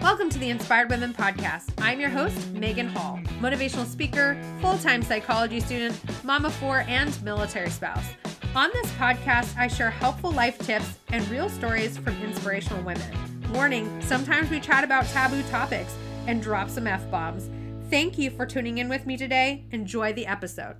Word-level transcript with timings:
Welcome 0.00 0.30
to 0.30 0.38
the 0.38 0.48
Inspired 0.48 0.88
Women 0.88 1.12
Podcast. 1.12 1.72
I'm 1.78 2.00
your 2.00 2.08
host, 2.08 2.52
Megan 2.52 2.88
Hall, 2.88 3.20
motivational 3.38 3.84
speaker, 3.84 4.40
full 4.62 4.78
time 4.78 5.02
psychology 5.02 5.60
student, 5.60 5.94
mama 6.24 6.48
four, 6.48 6.86
and 6.88 7.22
military 7.22 7.68
spouse. 7.68 8.06
On 8.54 8.70
this 8.72 8.90
podcast, 8.92 9.54
I 9.58 9.68
share 9.68 9.90
helpful 9.90 10.32
life 10.32 10.58
tips 10.58 10.98
and 11.08 11.28
real 11.28 11.50
stories 11.50 11.98
from 11.98 12.16
inspirational 12.22 12.82
women. 12.82 13.14
Warning 13.52 14.00
sometimes 14.00 14.48
we 14.48 14.58
chat 14.58 14.84
about 14.84 15.04
taboo 15.06 15.42
topics 15.50 15.94
and 16.26 16.42
drop 16.42 16.70
some 16.70 16.86
F 16.86 17.08
bombs. 17.10 17.50
Thank 17.90 18.16
you 18.16 18.30
for 18.30 18.46
tuning 18.46 18.78
in 18.78 18.88
with 18.88 19.04
me 19.04 19.18
today. 19.18 19.66
Enjoy 19.70 20.14
the 20.14 20.26
episode. 20.26 20.76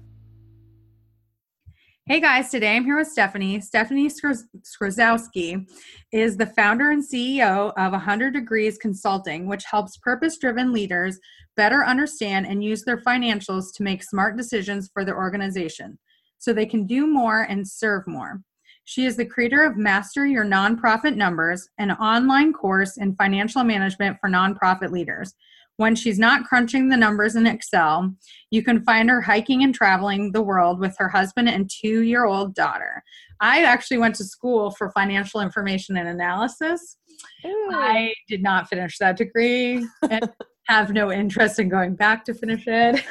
Hey 2.10 2.18
guys, 2.18 2.50
today 2.50 2.74
I'm 2.74 2.84
here 2.84 2.96
with 2.96 3.06
Stephanie. 3.06 3.60
Stephanie 3.60 4.10
Skryzowski 4.10 5.64
is 6.10 6.36
the 6.36 6.46
founder 6.46 6.90
and 6.90 7.04
CEO 7.04 7.72
of 7.76 7.92
100 7.92 8.32
Degrees 8.32 8.78
Consulting, 8.78 9.46
which 9.46 9.62
helps 9.62 9.96
purpose 9.98 10.36
driven 10.36 10.72
leaders 10.72 11.20
better 11.56 11.86
understand 11.86 12.48
and 12.48 12.64
use 12.64 12.82
their 12.82 12.96
financials 12.96 13.66
to 13.76 13.84
make 13.84 14.02
smart 14.02 14.36
decisions 14.36 14.90
for 14.92 15.04
their 15.04 15.16
organization 15.16 16.00
so 16.38 16.52
they 16.52 16.66
can 16.66 16.84
do 16.84 17.06
more 17.06 17.42
and 17.42 17.68
serve 17.68 18.02
more. 18.08 18.40
She 18.86 19.04
is 19.04 19.16
the 19.16 19.24
creator 19.24 19.62
of 19.62 19.76
Master 19.76 20.26
Your 20.26 20.44
Nonprofit 20.44 21.14
Numbers, 21.14 21.68
an 21.78 21.92
online 21.92 22.52
course 22.52 22.96
in 22.96 23.14
financial 23.14 23.62
management 23.62 24.16
for 24.20 24.28
nonprofit 24.28 24.90
leaders 24.90 25.32
when 25.80 25.94
she's 25.94 26.18
not 26.18 26.44
crunching 26.44 26.90
the 26.90 26.96
numbers 26.96 27.36
in 27.36 27.46
Excel. 27.46 28.14
You 28.50 28.62
can 28.62 28.84
find 28.84 29.08
her 29.08 29.22
hiking 29.22 29.62
and 29.62 29.74
traveling 29.74 30.30
the 30.30 30.42
world 30.42 30.78
with 30.78 30.94
her 30.98 31.08
husband 31.08 31.48
and 31.48 31.70
two 31.70 32.02
year 32.02 32.26
old 32.26 32.54
daughter. 32.54 33.02
I 33.40 33.64
actually 33.64 33.96
went 33.96 34.14
to 34.16 34.24
school 34.24 34.72
for 34.72 34.90
financial 34.90 35.40
information 35.40 35.96
and 35.96 36.06
analysis. 36.06 36.98
Ooh. 37.46 37.70
I 37.72 38.12
did 38.28 38.42
not 38.42 38.68
finish 38.68 38.98
that 38.98 39.16
degree 39.16 39.86
and 40.10 40.30
have 40.68 40.92
no 40.92 41.10
interest 41.10 41.58
in 41.58 41.70
going 41.70 41.96
back 41.96 42.26
to 42.26 42.34
finish 42.34 42.64
it. 42.66 43.02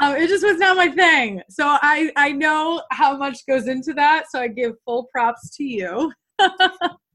um, 0.00 0.16
it 0.16 0.28
just 0.28 0.42
was 0.42 0.56
not 0.56 0.78
my 0.78 0.88
thing. 0.88 1.42
So 1.50 1.64
I, 1.66 2.10
I 2.16 2.32
know 2.32 2.82
how 2.92 3.14
much 3.18 3.46
goes 3.46 3.68
into 3.68 3.92
that. 3.92 4.30
So 4.30 4.40
I 4.40 4.48
give 4.48 4.72
full 4.86 5.06
props 5.12 5.54
to 5.58 5.64
you 5.64 6.14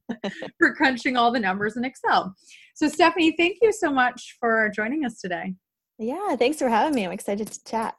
for 0.60 0.76
crunching 0.76 1.18
all 1.18 1.32
the 1.32 1.40
numbers 1.40 1.78
in 1.78 1.86
Excel. 1.86 2.34
So, 2.76 2.88
Stephanie, 2.88 3.36
thank 3.38 3.58
you 3.62 3.72
so 3.72 3.92
much 3.92 4.38
for 4.40 4.72
joining 4.76 5.06
us 5.06 5.20
today. 5.20 5.54
Yeah, 6.00 6.36
thanks 6.36 6.58
for 6.58 6.70
having 6.70 6.96
me. 6.96 7.06
I'm 7.06 7.12
excited 7.12 7.48
to 7.48 7.64
chat. 7.66 7.96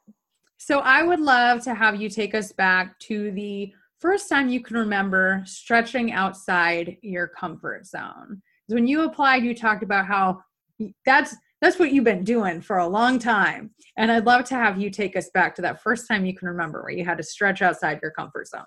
So, 0.57 0.79
I 0.79 1.03
would 1.03 1.19
love 1.19 1.63
to 1.63 1.73
have 1.73 2.01
you 2.01 2.09
take 2.09 2.35
us 2.35 2.51
back 2.51 2.99
to 2.99 3.31
the 3.31 3.71
first 3.99 4.29
time 4.29 4.49
you 4.49 4.61
can 4.61 4.77
remember 4.77 5.41
stretching 5.45 6.11
outside 6.11 6.97
your 7.01 7.27
comfort 7.27 7.85
zone. 7.85 8.41
When 8.67 8.87
you 8.87 9.03
applied, 9.03 9.43
you 9.43 9.55
talked 9.55 9.83
about 9.83 10.05
how 10.05 10.41
that's 11.05 11.35
that's 11.61 11.79
what 11.79 11.91
you've 11.91 12.03
been 12.03 12.23
doing 12.23 12.61
for 12.61 12.77
a 12.77 12.87
long 12.87 13.17
time. 13.17 13.71
And 13.97 14.11
I'd 14.11 14.25
love 14.25 14.43
to 14.45 14.55
have 14.55 14.79
you 14.79 14.89
take 14.89 15.15
us 15.15 15.29
back 15.33 15.55
to 15.55 15.61
that 15.63 15.81
first 15.81 16.07
time 16.07 16.25
you 16.25 16.35
can 16.35 16.47
remember 16.47 16.83
where 16.83 16.91
you 16.91 17.05
had 17.05 17.17
to 17.17 17.23
stretch 17.23 17.61
outside 17.61 17.99
your 18.01 18.11
comfort 18.11 18.47
zone. 18.47 18.65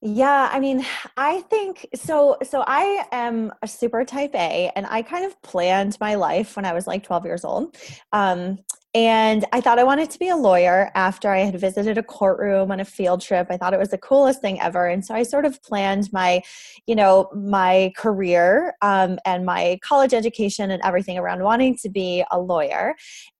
Yeah, 0.00 0.48
I 0.52 0.60
mean, 0.60 0.84
I 1.16 1.40
think 1.42 1.86
so. 1.94 2.36
So 2.44 2.62
I 2.66 3.04
am 3.10 3.52
a 3.62 3.66
super 3.68 4.04
type 4.04 4.32
A, 4.34 4.70
and 4.76 4.86
I 4.88 5.02
kind 5.02 5.24
of 5.24 5.40
planned 5.42 5.96
my 6.00 6.14
life 6.14 6.54
when 6.54 6.64
I 6.64 6.72
was 6.72 6.86
like 6.86 7.02
12 7.02 7.24
years 7.24 7.44
old. 7.44 7.76
Um, 8.12 8.58
and 8.94 9.44
I 9.52 9.60
thought 9.60 9.78
I 9.78 9.84
wanted 9.84 10.10
to 10.10 10.18
be 10.18 10.28
a 10.28 10.36
lawyer 10.36 10.90
after 10.94 11.30
I 11.30 11.40
had 11.40 11.60
visited 11.60 11.98
a 11.98 12.02
courtroom 12.02 12.70
on 12.70 12.80
a 12.80 12.84
field 12.84 13.20
trip. 13.20 13.48
I 13.50 13.56
thought 13.56 13.74
it 13.74 13.78
was 13.78 13.90
the 13.90 13.98
coolest 13.98 14.40
thing 14.40 14.60
ever. 14.60 14.86
And 14.86 15.04
so 15.04 15.14
I 15.14 15.24
sort 15.24 15.44
of 15.44 15.62
planned 15.62 16.10
my, 16.12 16.42
you 16.86 16.94
know, 16.96 17.28
my 17.34 17.92
career 17.96 18.74
um, 18.82 19.18
and 19.26 19.44
my 19.44 19.78
college 19.82 20.14
education 20.14 20.70
and 20.70 20.80
everything 20.84 21.18
around 21.18 21.42
wanting 21.42 21.76
to 21.82 21.90
be 21.90 22.24
a 22.30 22.40
lawyer. 22.40 22.94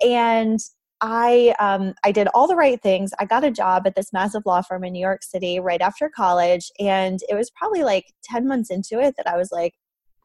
And 0.05 0.59
I 1.01 1.55
um, 1.61 1.95
I 2.05 2.13
did 2.13 2.29
all 2.29 2.49
the 2.49 2.57
right 2.57 2.81
things. 2.83 3.13
I 3.19 3.25
got 3.25 3.45
a 3.45 3.51
job 3.51 3.87
at 3.87 3.95
this 3.95 4.13
massive 4.13 4.43
law 4.47 4.63
firm 4.63 4.85
in 4.85 4.93
New 4.93 5.01
York 5.01 5.23
City 5.23 5.61
right 5.61 5.81
after 5.81 6.09
college, 6.09 6.71
and 6.79 7.21
it 7.29 7.35
was 7.35 7.51
probably 7.51 7.83
like 7.85 8.07
ten 8.23 8.47
months 8.49 8.71
into 8.71 9.01
it 9.01 9.15
that 9.17 9.29
I 9.29 9.37
was 9.37 9.51
like, 9.53 9.75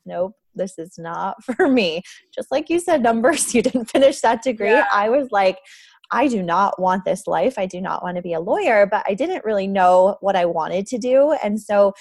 "Nope, 0.06 0.34
this 0.56 0.78
is 0.80 0.98
not 0.98 1.44
for 1.58 1.70
me." 1.70 2.02
Just 2.34 2.52
like 2.52 2.70
you 2.70 2.80
said, 2.80 3.04
numbers. 3.04 3.54
You 3.56 3.62
didn't 3.62 3.86
finish 3.86 4.22
that 4.22 4.42
degree. 4.42 4.70
Yeah. 4.70 4.86
I 4.92 5.10
was 5.10 5.28
like, 5.32 5.60
I 6.12 6.28
do 6.28 6.42
not 6.42 6.82
want 6.82 7.06
this 7.06 7.28
life. 7.28 7.60
I 7.60 7.66
do 7.68 7.80
not 7.80 8.02
want 8.04 8.18
to 8.18 8.24
be 8.24 8.34
a 8.34 8.40
lawyer, 8.40 8.88
but 8.88 9.04
I 9.08 9.14
didn't 9.14 9.46
really 9.46 9.68
know 9.68 10.18
what 10.22 10.36
I 10.36 10.46
wanted 10.46 10.88
to 10.88 10.98
do, 10.98 11.34
and 11.44 11.60
so 11.62 11.94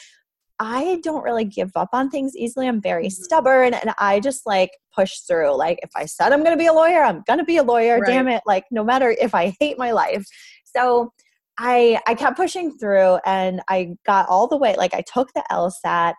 I 0.59 1.01
don't 1.03 1.25
really 1.25 1.45
give 1.45 1.73
up 1.75 1.89
on 1.93 2.09
things 2.09 2.37
easily. 2.37 2.69
I'm 2.69 2.81
very 2.81 3.07
mm-hmm. 3.07 3.23
stubborn 3.23 3.75
and 3.75 3.93
I 3.99 4.21
just 4.21 4.47
like 4.47 4.71
push 4.95 5.19
through. 5.21 5.57
Like 5.57 5.81
if 5.83 5.91
I 5.95 6.07
said 6.07 6.33
I'm 6.33 6.45
going 6.45 6.57
to 6.57 6.63
be 6.63 6.67
a 6.67 6.73
lawyer, 6.73 7.03
I'm 7.03 7.23
going 7.27 7.39
to 7.39 7.45
be 7.45 7.59
a 7.59 7.63
lawyer. 7.63 7.99
Right. 7.99 8.07
Damn 8.07 8.29
it. 8.29 8.43
Like 8.47 8.65
no 8.71 8.85
matter 8.85 9.15
if 9.21 9.35
I 9.35 9.55
hate 9.61 9.79
my 9.79 9.93
life. 9.93 10.27
So 10.65 11.13
I 11.59 12.01
I 12.07 12.15
kept 12.15 12.37
pushing 12.37 12.77
through 12.79 13.19
and 13.27 13.61
I 13.69 13.95
got 14.07 14.29
all 14.29 14.49
the 14.49 14.57
way 14.57 14.75
like 14.77 14.95
I 14.95 15.03
took 15.03 15.33
the 15.35 15.45
LSAT 15.51 16.15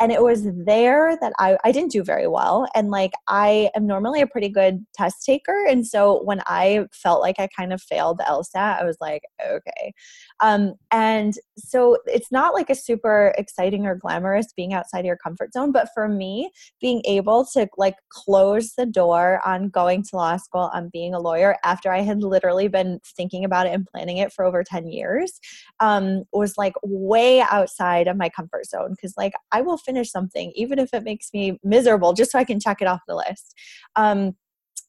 and 0.00 0.12
it 0.12 0.22
was 0.22 0.46
there 0.64 1.16
that 1.20 1.32
I, 1.38 1.56
I 1.64 1.72
didn't 1.72 1.90
do 1.90 2.02
very 2.02 2.28
well. 2.28 2.68
And 2.74 2.90
like 2.90 3.12
i 3.28 3.70
am 3.74 3.86
normally 3.86 4.20
a 4.20 4.26
pretty 4.26 4.48
good 4.48 4.84
test 4.94 5.24
taker. 5.24 5.66
And 5.68 5.86
so 5.86 6.22
when 6.24 6.42
i 6.46 6.86
felt 6.92 7.20
like 7.20 7.36
i 7.38 7.48
kind 7.48 7.72
of 7.72 7.82
failed 7.82 8.18
the 8.18 8.24
lsat 8.24 8.80
i 8.80 8.84
was 8.84 8.96
like 9.00 9.22
okay. 9.44 9.92
Um, 10.40 10.74
and 10.90 11.34
so 11.56 11.98
it's 12.06 12.30
not 12.30 12.54
like 12.54 12.70
a 12.70 12.74
super 12.74 13.34
exciting 13.36 13.86
or 13.86 13.96
glamorous 13.96 14.52
being 14.56 14.72
outside 14.72 15.04
your 15.04 15.16
comfort 15.16 15.52
zone 15.52 15.72
but 15.72 15.88
for 15.94 16.08
me 16.08 16.50
being 16.80 17.02
able 17.04 17.44
to 17.52 17.68
like 17.76 17.96
close 18.10 18.74
the 18.74 18.86
door 18.86 19.40
on 19.44 19.68
going 19.68 20.02
to 20.02 20.16
law 20.16 20.36
school 20.36 20.70
on 20.72 20.90
being 20.92 21.14
a 21.14 21.20
lawyer 21.20 21.56
after 21.64 21.92
i 21.92 22.00
had 22.00 22.22
literally 22.22 22.68
been 22.68 23.00
thinking 23.16 23.44
about 23.44 23.66
it 23.66 23.72
and 23.74 23.86
planning 23.86 24.18
it 24.18 24.32
for 24.32 24.44
over 24.44 24.62
10 24.62 24.86
years 24.86 25.40
um, 25.80 26.24
was 26.32 26.56
like 26.56 26.74
way 26.82 27.40
outside 27.40 28.08
of 28.08 28.16
my 28.16 28.28
comfort 28.28 28.66
zone. 28.66 28.90
Because 28.90 29.14
like 29.16 29.32
i 29.52 29.60
will 29.60 29.78
finish 29.88 30.10
something, 30.10 30.52
even 30.54 30.78
if 30.78 30.92
it 30.92 31.02
makes 31.02 31.30
me 31.32 31.58
miserable, 31.64 32.12
just 32.12 32.32
so 32.32 32.38
I 32.38 32.44
can 32.44 32.60
check 32.60 32.82
it 32.82 32.86
off 32.86 33.00
the 33.08 33.16
list. 33.16 33.54
Um, 33.96 34.36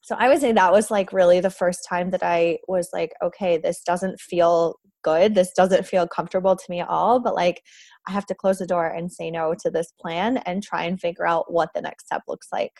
so 0.02 0.16
I 0.18 0.28
would 0.28 0.40
say 0.40 0.52
that 0.52 0.72
was 0.72 0.90
like 0.90 1.12
really 1.12 1.40
the 1.40 1.50
first 1.50 1.86
time 1.88 2.10
that 2.10 2.22
I 2.22 2.58
was 2.68 2.90
like, 2.92 3.12
okay, 3.22 3.58
this 3.58 3.82
doesn't 3.82 4.20
feel 4.20 4.76
good. 5.02 5.34
This 5.34 5.52
doesn't 5.52 5.86
feel 5.86 6.06
comfortable 6.06 6.56
to 6.56 6.64
me 6.68 6.80
at 6.80 6.88
all. 6.88 7.20
But 7.20 7.34
like, 7.34 7.62
I 8.06 8.12
have 8.12 8.26
to 8.26 8.34
close 8.34 8.58
the 8.58 8.66
door 8.66 8.86
and 8.86 9.10
say 9.10 9.30
no 9.30 9.54
to 9.60 9.70
this 9.70 9.92
plan 10.00 10.38
and 10.38 10.62
try 10.62 10.84
and 10.84 11.00
figure 11.00 11.26
out 11.26 11.52
what 11.52 11.70
the 11.74 11.82
next 11.82 12.06
step 12.06 12.22
looks 12.28 12.48
like. 12.52 12.72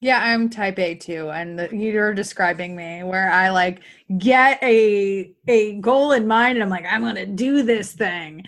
Yeah, 0.00 0.20
I'm 0.22 0.50
type 0.50 0.78
A 0.78 0.96
too, 0.96 1.30
and 1.30 1.68
you're 1.72 2.12
describing 2.12 2.76
me 2.76 3.02
where 3.04 3.30
I 3.30 3.48
like 3.50 3.80
get 4.18 4.62
a 4.62 5.32
a 5.48 5.80
goal 5.80 6.12
in 6.12 6.26
mind, 6.26 6.56
and 6.56 6.62
I'm 6.62 6.68
like, 6.68 6.84
I'm 6.84 7.00
gonna 7.00 7.24
do 7.24 7.62
this 7.62 7.92
thing, 7.92 8.44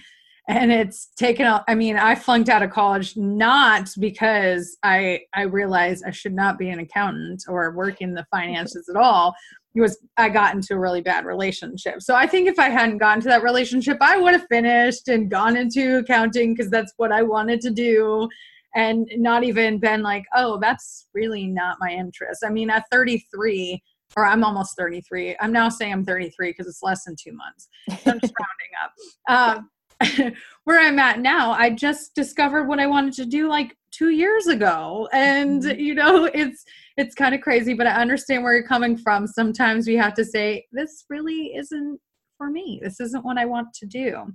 and 0.48 0.72
it's 0.72 1.06
taken 1.16 1.46
i 1.66 1.74
mean 1.74 1.96
i 1.96 2.14
flunked 2.14 2.48
out 2.48 2.62
of 2.62 2.70
college 2.70 3.16
not 3.16 3.88
because 3.98 4.76
i 4.82 5.20
i 5.34 5.42
realized 5.42 6.04
i 6.06 6.10
should 6.10 6.34
not 6.34 6.58
be 6.58 6.68
an 6.68 6.78
accountant 6.78 7.42
or 7.48 7.72
work 7.72 8.00
in 8.00 8.14
the 8.14 8.26
finances 8.30 8.88
at 8.88 8.96
all 8.96 9.34
it 9.74 9.80
was 9.80 9.98
i 10.16 10.28
got 10.28 10.54
into 10.54 10.74
a 10.74 10.78
really 10.78 11.00
bad 11.00 11.24
relationship 11.24 12.00
so 12.00 12.14
i 12.14 12.26
think 12.26 12.48
if 12.48 12.58
i 12.58 12.68
hadn't 12.68 12.98
gotten 12.98 13.20
to 13.20 13.28
that 13.28 13.42
relationship 13.42 13.96
i 14.00 14.16
would 14.16 14.32
have 14.32 14.46
finished 14.48 15.08
and 15.08 15.30
gone 15.30 15.56
into 15.56 15.98
accounting 15.98 16.54
because 16.54 16.70
that's 16.70 16.92
what 16.96 17.12
i 17.12 17.22
wanted 17.22 17.60
to 17.60 17.70
do 17.70 18.28
and 18.74 19.08
not 19.16 19.42
even 19.42 19.78
been 19.78 20.02
like 20.02 20.24
oh 20.34 20.58
that's 20.60 21.08
really 21.14 21.46
not 21.46 21.76
my 21.80 21.90
interest 21.90 22.44
i 22.44 22.50
mean 22.50 22.70
at 22.70 22.84
33 22.92 23.82
or 24.16 24.24
I'm 24.24 24.44
almost 24.44 24.76
33. 24.78 25.36
I'm 25.40 25.52
now 25.52 25.68
saying 25.68 25.92
I'm 25.92 26.04
33 26.04 26.50
because 26.50 26.66
it's 26.66 26.82
less 26.82 27.04
than 27.04 27.16
two 27.20 27.32
months. 27.32 27.68
So 28.02 28.12
I'm 28.12 28.20
just 28.20 28.32
rounding 28.40 28.72
up. 28.80 29.58
Um, 29.58 29.70
where 30.64 30.80
I'm 30.80 30.98
at 30.98 31.20
now, 31.20 31.52
I 31.52 31.70
just 31.70 32.14
discovered 32.14 32.64
what 32.64 32.80
I 32.80 32.86
wanted 32.86 33.14
to 33.14 33.26
do 33.26 33.48
like 33.48 33.76
two 33.90 34.10
years 34.10 34.46
ago. 34.46 35.08
And 35.12 35.62
mm-hmm. 35.62 35.80
you 35.80 35.94
know, 35.94 36.24
it's 36.34 36.64
it's 36.96 37.14
kind 37.14 37.34
of 37.34 37.40
crazy, 37.40 37.74
but 37.74 37.86
I 37.86 37.92
understand 37.92 38.42
where 38.42 38.54
you're 38.54 38.66
coming 38.66 38.96
from. 38.96 39.26
Sometimes 39.26 39.86
we 39.86 39.96
have 39.96 40.14
to 40.14 40.24
say, 40.24 40.66
this 40.72 41.04
really 41.10 41.54
isn't 41.56 42.00
for 42.36 42.50
me. 42.50 42.80
This 42.82 43.00
isn't 43.00 43.24
what 43.24 43.38
I 43.38 43.44
want 43.44 43.72
to 43.74 43.86
do. 43.86 44.32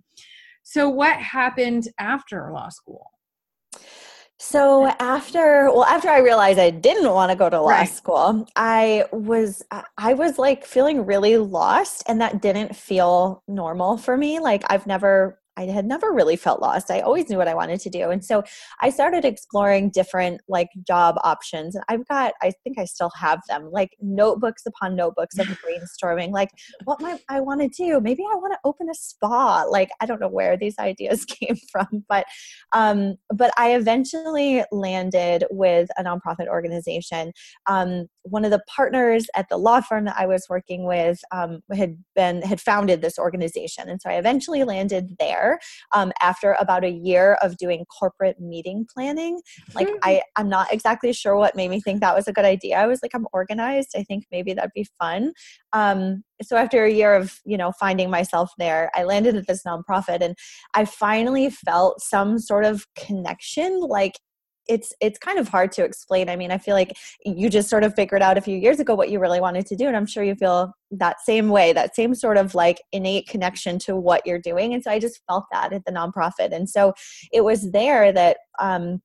So 0.63 0.89
what 0.89 1.17
happened 1.17 1.87
after 1.99 2.51
law 2.53 2.69
school? 2.69 3.11
So 4.43 4.87
after 4.99 5.71
well 5.71 5.83
after 5.83 6.09
I 6.09 6.17
realized 6.17 6.57
I 6.57 6.71
didn't 6.71 7.11
want 7.11 7.31
to 7.31 7.35
go 7.35 7.47
to 7.47 7.61
law 7.61 7.69
right. 7.69 7.87
school, 7.87 8.47
I 8.55 9.05
was 9.11 9.61
I 9.99 10.15
was 10.15 10.39
like 10.39 10.65
feeling 10.65 11.05
really 11.05 11.37
lost 11.37 12.03
and 12.07 12.19
that 12.21 12.41
didn't 12.41 12.75
feel 12.75 13.43
normal 13.47 13.97
for 13.97 14.17
me. 14.17 14.39
Like 14.39 14.63
I've 14.67 14.87
never 14.87 15.39
I 15.57 15.65
had 15.65 15.85
never 15.85 16.11
really 16.11 16.35
felt 16.35 16.61
lost. 16.61 16.89
I 16.89 17.01
always 17.01 17.29
knew 17.29 17.37
what 17.37 17.47
I 17.47 17.53
wanted 17.53 17.79
to 17.81 17.89
do. 17.89 18.09
And 18.09 18.23
so 18.23 18.43
I 18.81 18.89
started 18.89 19.25
exploring 19.25 19.89
different 19.89 20.41
like 20.47 20.69
job 20.87 21.15
options. 21.23 21.75
And 21.75 21.83
I've 21.89 22.07
got, 22.07 22.33
I 22.41 22.53
think 22.63 22.79
I 22.79 22.85
still 22.85 23.11
have 23.19 23.41
them, 23.49 23.69
like 23.71 23.91
notebooks 24.01 24.63
upon 24.65 24.95
notebooks 24.95 25.37
of 25.37 25.47
brainstorming, 26.03 26.31
like 26.31 26.49
what 26.85 27.01
might 27.01 27.21
I 27.29 27.41
want 27.41 27.61
to 27.61 27.67
do? 27.67 27.99
Maybe 27.99 28.23
I 28.23 28.35
want 28.35 28.53
to 28.53 28.59
open 28.63 28.89
a 28.89 28.95
spa. 28.95 29.63
Like 29.63 29.89
I 29.99 30.05
don't 30.05 30.21
know 30.21 30.29
where 30.29 30.57
these 30.57 30.77
ideas 30.79 31.25
came 31.25 31.57
from, 31.71 32.05
but 32.07 32.25
um, 32.71 33.15
but 33.33 33.51
I 33.57 33.75
eventually 33.75 34.63
landed 34.71 35.45
with 35.51 35.89
a 35.97 36.03
nonprofit 36.03 36.47
organization. 36.47 37.33
Um, 37.67 38.07
one 38.23 38.45
of 38.45 38.51
the 38.51 38.61
partners 38.67 39.27
at 39.35 39.49
the 39.49 39.57
law 39.57 39.81
firm 39.81 40.05
that 40.05 40.17
I 40.17 40.25
was 40.25 40.45
working 40.49 40.85
with 40.85 41.21
um, 41.31 41.61
had 41.73 41.97
been 42.15 42.41
had 42.41 42.61
founded 42.61 43.01
this 43.01 43.17
organization, 43.17 43.89
and 43.89 44.01
so 44.01 44.09
I 44.09 44.13
eventually 44.13 44.63
landed 44.63 45.15
there 45.19 45.59
um, 45.93 46.11
after 46.21 46.55
about 46.59 46.83
a 46.83 46.91
year 46.91 47.37
of 47.41 47.57
doing 47.57 47.85
corporate 47.85 48.39
meeting 48.39 48.85
planning. 48.93 49.41
Like 49.73 49.87
mm-hmm. 49.87 49.97
I, 50.03 50.21
I'm 50.35 50.49
not 50.49 50.71
exactly 50.73 51.13
sure 51.13 51.35
what 51.35 51.55
made 51.55 51.69
me 51.69 51.81
think 51.81 52.01
that 52.01 52.15
was 52.15 52.27
a 52.27 52.33
good 52.33 52.45
idea. 52.45 52.77
I 52.77 52.87
was 52.87 52.99
like, 53.01 53.11
I'm 53.13 53.27
organized. 53.33 53.91
I 53.95 54.03
think 54.03 54.25
maybe 54.31 54.53
that'd 54.53 54.71
be 54.75 54.87
fun. 54.99 55.33
Um, 55.73 56.23
so 56.41 56.57
after 56.57 56.83
a 56.83 56.91
year 56.91 57.13
of 57.13 57.39
you 57.45 57.57
know 57.57 57.71
finding 57.79 58.09
myself 58.09 58.51
there, 58.57 58.91
I 58.95 59.03
landed 59.03 59.35
at 59.35 59.47
this 59.47 59.63
nonprofit, 59.63 60.21
and 60.21 60.35
I 60.73 60.85
finally 60.85 61.49
felt 61.49 62.01
some 62.01 62.39
sort 62.39 62.65
of 62.65 62.85
connection, 62.95 63.79
like 63.79 64.19
it's 64.67 64.93
it's 65.01 65.19
kind 65.19 65.39
of 65.39 65.47
hard 65.47 65.71
to 65.73 65.83
explain. 65.83 66.29
I 66.29 66.35
mean, 66.35 66.51
I 66.51 66.57
feel 66.57 66.75
like 66.75 66.95
you 67.25 67.49
just 67.49 67.69
sort 67.69 67.83
of 67.83 67.95
figured 67.95 68.21
out 68.21 68.37
a 68.37 68.41
few 68.41 68.57
years 68.57 68.79
ago 68.79 68.95
what 68.95 69.09
you 69.09 69.19
really 69.19 69.41
wanted 69.41 69.65
to 69.67 69.75
do 69.75 69.87
and 69.87 69.97
I'm 69.97 70.05
sure 70.05 70.23
you 70.23 70.35
feel 70.35 70.73
that 70.91 71.21
same 71.21 71.49
way, 71.49 71.73
that 71.73 71.95
same 71.95 72.13
sort 72.13 72.37
of 72.37 72.53
like 72.55 72.81
innate 72.91 73.27
connection 73.27 73.79
to 73.79 73.95
what 73.95 74.25
you're 74.25 74.39
doing. 74.39 74.73
And 74.73 74.83
so 74.83 74.91
I 74.91 74.99
just 74.99 75.21
felt 75.27 75.45
that 75.51 75.73
at 75.73 75.85
the 75.85 75.91
nonprofit. 75.91 76.53
And 76.53 76.69
so 76.69 76.93
it 77.31 77.43
was 77.43 77.71
there 77.71 78.11
that 78.11 78.37
um 78.59 79.01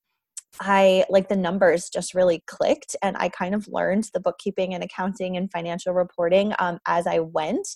I 0.61 1.05
like 1.11 1.29
the 1.29 1.37
numbers 1.37 1.91
just 1.91 2.15
really 2.15 2.43
clicked, 2.47 2.97
and 3.03 3.17
I 3.19 3.29
kind 3.29 3.55
of 3.55 3.69
learned 3.69 4.09
the 4.15 4.21
bookkeeping 4.21 4.75
and 4.75 4.83
accounting 4.83 5.37
and 5.37 5.51
financial 5.51 5.93
reporting 5.93 6.55
um, 6.59 6.79
as 6.87 7.07
I 7.07 7.19
went, 7.19 7.69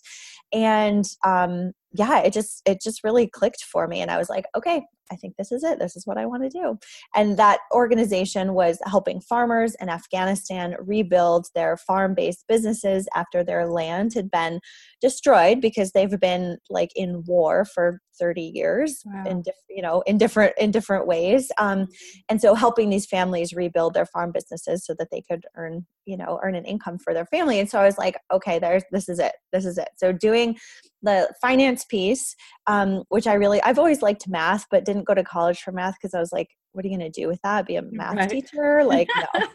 and 0.53 1.05
um, 1.25 1.73
yeah, 1.93 2.21
it 2.21 2.33
just 2.33 2.63
it 2.67 2.81
just 2.81 3.03
really 3.05 3.27
clicked 3.27 3.65
for 3.65 3.89
me, 3.89 4.01
and 4.01 4.11
I 4.11 4.19
was 4.19 4.29
like, 4.29 4.47
okay, 4.57 4.83
I 5.11 5.17
think 5.17 5.37
this 5.37 5.53
is 5.53 5.65
it. 5.65 5.79
This 5.79 5.97
is 5.97 6.07
what 6.07 6.19
I 6.19 6.27
want 6.27 6.45
to 6.45 6.49
do. 6.49 6.79
And 7.15 7.37
that 7.37 7.61
organization 7.73 8.55
was 8.55 8.79
helping 8.87 9.21
farmers 9.21 9.75
in 9.81 9.89
Afghanistan 9.89 10.77
rebuild 10.79 11.49
their 11.55 11.77
farm 11.77 12.15
based 12.15 12.45
businesses 12.49 13.09
after 13.15 13.43
their 13.43 13.67
land 13.67 14.15
had 14.15 14.31
been 14.31 14.61
destroyed 15.01 15.61
because 15.61 15.93
they've 15.93 16.21
been 16.21 16.59
like 16.69 16.91
in 16.95 17.25
war 17.27 17.65
for 17.65 18.01
30 18.21 18.43
years 18.55 19.03
wow. 19.07 19.25
in 19.27 19.43
diff- 19.43 19.55
you 19.69 19.81
know 19.81 20.03
in 20.03 20.19
different 20.19 20.53
in 20.59 20.71
different 20.71 21.07
ways 21.07 21.51
um, 21.59 21.87
and 22.29 22.41
so 22.41 22.55
helping 22.55 22.91
these 22.91 23.07
families 23.07 23.55
rebuild 23.55 23.95
their 23.95 24.05
farm 24.05 24.31
businesses 24.31 24.85
so 24.85 24.95
that 24.99 25.09
they 25.11 25.23
could 25.23 25.47
earn 25.57 25.87
you 26.05 26.19
know 26.19 26.39
earn 26.43 26.55
an 26.55 26.67
income 26.67 26.99
for 26.99 27.15
their 27.15 27.25
family 27.27 27.59
and 27.59 27.71
so 27.71 27.81
i 27.81 27.87
was 27.87 27.97
like 27.97 28.19
okay 28.31 28.59
there's 28.59 28.83
this 28.93 29.09
is 29.09 29.19
it 29.19 29.33
this 29.53 29.65
is 29.65 29.79
it 29.79 29.89
so 29.97 30.13
doing 30.13 30.55
the 31.03 31.33
finance 31.41 31.85
piece 31.85 32.35
um, 32.67 33.03
which 33.09 33.27
i 33.27 33.35
really 33.35 33.63
i've 33.63 33.79
always 33.79 34.03
liked 34.03 34.29
math 34.29 34.67
but 34.71 34.85
didn't 34.85 35.07
go 35.07 35.15
to 35.15 35.25
college 35.25 35.61
for 35.61 35.73
math 35.73 35.95
because 35.95 36.15
i 36.15 36.21
was 36.21 36.33
like 36.33 36.49
what 36.73 36.85
are 36.85 36.89
you 36.89 36.97
going 36.97 37.13
to 37.13 37.21
do 37.21 37.27
with 37.27 37.41
that? 37.43 37.67
Be 37.67 37.77
a 37.77 37.83
math 37.83 38.17
right. 38.17 38.31
teacher? 38.31 38.85
Like 38.85 39.09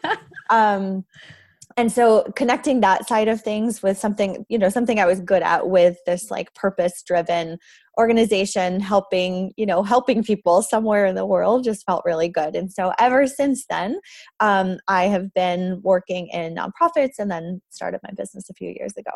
no. 0.04 0.14
Um, 0.48 1.04
and 1.76 1.90
so 1.90 2.22
connecting 2.36 2.80
that 2.80 3.08
side 3.08 3.26
of 3.26 3.42
things 3.42 3.82
with 3.82 3.98
something 3.98 4.46
you 4.48 4.56
know 4.56 4.68
something 4.68 5.00
i 5.00 5.04
was 5.04 5.18
good 5.20 5.42
at 5.42 5.68
with 5.68 5.96
this 6.06 6.30
like 6.30 6.54
purpose 6.54 7.02
driven 7.02 7.58
organization 7.98 8.78
helping 8.78 9.52
you 9.56 9.66
know 9.66 9.82
helping 9.82 10.22
people 10.22 10.62
somewhere 10.62 11.04
in 11.04 11.16
the 11.16 11.26
world 11.26 11.64
just 11.64 11.84
felt 11.84 12.04
really 12.06 12.28
good. 12.28 12.54
And 12.54 12.72
so 12.72 12.92
ever 13.00 13.26
since 13.26 13.66
then 13.68 13.98
um, 14.38 14.78
i 14.86 15.04
have 15.04 15.34
been 15.34 15.80
working 15.82 16.28
in 16.28 16.54
nonprofits 16.54 17.18
and 17.18 17.28
then 17.28 17.60
started 17.70 18.00
my 18.04 18.10
business 18.16 18.48
a 18.48 18.54
few 18.54 18.70
years 18.70 18.92
ago 18.96 19.10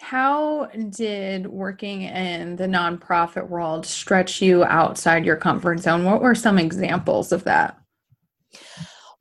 how 0.00 0.66
did 0.88 1.46
working 1.46 2.02
in 2.02 2.56
the 2.56 2.66
nonprofit 2.66 3.48
world 3.48 3.84
stretch 3.84 4.40
you 4.40 4.64
outside 4.64 5.24
your 5.24 5.36
comfort 5.36 5.78
zone 5.80 6.04
what 6.04 6.22
were 6.22 6.34
some 6.34 6.58
examples 6.58 7.32
of 7.32 7.44
that 7.44 7.80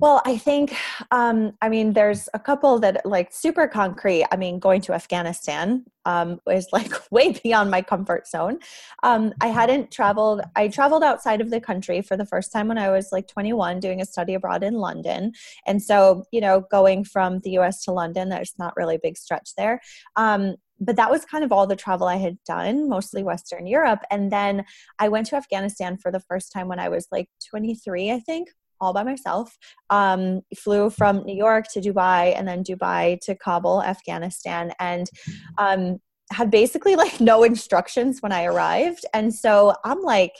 well, 0.01 0.21
I 0.25 0.37
think, 0.37 0.77
um, 1.11 1.57
I 1.61 1.67
mean, 1.67 1.91
there's 1.91 2.29
a 2.33 2.39
couple 2.39 2.79
that 2.79 3.05
like 3.05 3.33
super 3.33 3.67
concrete. 3.67 4.25
I 4.31 4.37
mean, 4.37 4.57
going 4.57 4.79
to 4.81 4.93
Afghanistan 4.93 5.83
um, 6.05 6.39
was 6.45 6.67
like 6.73 6.93
way 7.11 7.33
beyond 7.43 7.69
my 7.69 7.81
comfort 7.81 8.25
zone. 8.25 8.59
Um, 9.03 9.33
I 9.41 9.47
hadn't 9.47 9.91
traveled, 9.91 10.39
I 10.55 10.69
traveled 10.69 11.03
outside 11.03 11.41
of 11.41 11.49
the 11.49 11.59
country 11.59 12.01
for 12.01 12.15
the 12.15 12.25
first 12.25 12.53
time 12.53 12.69
when 12.69 12.77
I 12.77 12.89
was 12.89 13.09
like 13.11 13.27
21 13.27 13.81
doing 13.81 13.99
a 13.99 14.05
study 14.05 14.35
abroad 14.35 14.63
in 14.63 14.75
London. 14.75 15.33
And 15.67 15.83
so, 15.83 16.23
you 16.31 16.39
know, 16.39 16.61
going 16.71 17.03
from 17.03 17.39
the 17.39 17.57
US 17.59 17.83
to 17.83 17.91
London, 17.91 18.29
there's 18.29 18.53
not 18.57 18.77
really 18.77 18.95
a 18.95 18.99
big 19.03 19.17
stretch 19.17 19.49
there. 19.57 19.81
Um, 20.15 20.55
but 20.79 20.95
that 20.95 21.11
was 21.11 21.25
kind 21.25 21.43
of 21.43 21.51
all 21.51 21.67
the 21.67 21.75
travel 21.75 22.07
I 22.07 22.15
had 22.17 22.37
done, 22.45 22.87
mostly 22.87 23.23
Western 23.23 23.67
Europe. 23.67 24.01
And 24.09 24.31
then 24.31 24.65
I 24.99 25.09
went 25.09 25.27
to 25.27 25.35
Afghanistan 25.35 25.97
for 25.97 26.11
the 26.11 26.21
first 26.21 26.51
time 26.51 26.67
when 26.67 26.79
I 26.79 26.89
was 26.89 27.07
like 27.11 27.29
23, 27.49 28.11
I 28.11 28.19
think 28.19 28.49
all 28.81 28.93
by 28.93 29.03
myself. 29.03 29.57
Um, 29.89 30.41
flew 30.57 30.89
from 30.89 31.25
New 31.25 31.35
York 31.35 31.65
to 31.73 31.81
Dubai 31.81 32.37
and 32.37 32.47
then 32.47 32.63
Dubai 32.63 33.19
to 33.21 33.35
Kabul, 33.35 33.83
Afghanistan, 33.83 34.71
and 34.79 35.09
um, 35.57 35.99
had 36.31 36.51
basically 36.51 36.95
like 36.95 37.19
no 37.19 37.43
instructions 37.43 38.21
when 38.21 38.31
I 38.31 38.45
arrived. 38.45 39.05
And 39.13 39.33
so 39.33 39.75
I'm 39.83 40.01
like, 40.01 40.33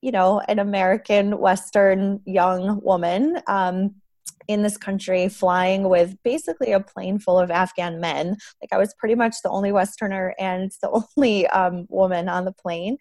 you 0.00 0.10
know, 0.10 0.40
an 0.48 0.58
American 0.58 1.38
Western 1.38 2.20
young 2.26 2.80
woman. 2.82 3.40
Um, 3.46 3.94
in 4.48 4.62
this 4.62 4.76
country 4.76 5.28
flying 5.28 5.88
with 5.88 6.16
basically 6.22 6.72
a 6.72 6.80
plane 6.80 7.18
full 7.18 7.38
of 7.38 7.50
Afghan 7.50 8.00
men. 8.00 8.36
Like 8.60 8.72
I 8.72 8.78
was 8.78 8.94
pretty 8.98 9.14
much 9.14 9.36
the 9.42 9.50
only 9.50 9.72
Westerner 9.72 10.34
and 10.38 10.70
the 10.82 11.04
only 11.16 11.46
um, 11.48 11.86
woman 11.88 12.28
on 12.28 12.44
the 12.44 12.52
plane. 12.52 12.96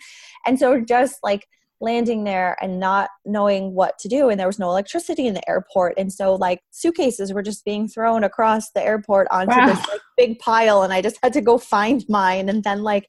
And 0.46 0.60
so 0.60 0.80
just 0.80 1.20
like 1.24 1.48
landing 1.82 2.24
there 2.24 2.56
and 2.62 2.80
not 2.80 3.10
knowing 3.26 3.74
what 3.74 3.98
to 3.98 4.08
do 4.08 4.30
and 4.30 4.40
there 4.40 4.48
was 4.48 4.60
no 4.60 4.70
electricity 4.70 5.26
in 5.26 5.34
the 5.34 5.50
airport 5.50 5.96
and 5.98 6.14
so 6.14 6.36
like 6.36 6.62
suitcases 6.70 7.34
were 7.34 7.42
just 7.42 7.66
being 7.66 7.88
thrown 7.88 8.24
across 8.24 8.70
the 8.72 8.84
airport 8.84 9.28
onto 9.32 9.52
wow. 9.52 9.66
this 9.66 9.88
like 9.90 10.02
big 10.16 10.38
pile 10.40 10.84
and 10.84 10.94
i 10.94 11.02
just 11.02 11.18
had 11.24 11.34
to 11.34 11.42
go 11.42 11.58
find 11.58 12.06
mine 12.08 12.48
and 12.50 12.64
then 12.64 12.84
like 12.84 13.08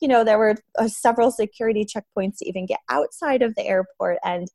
you 0.00 0.08
know 0.08 0.24
there 0.24 0.38
were 0.38 0.56
uh, 0.78 0.88
several 0.88 1.30
security 1.30 1.86
checkpoints 1.86 2.38
to 2.38 2.48
even 2.48 2.66
get 2.66 2.80
outside 2.90 3.40
of 3.40 3.54
the 3.54 3.64
airport 3.64 4.18
and 4.24 4.48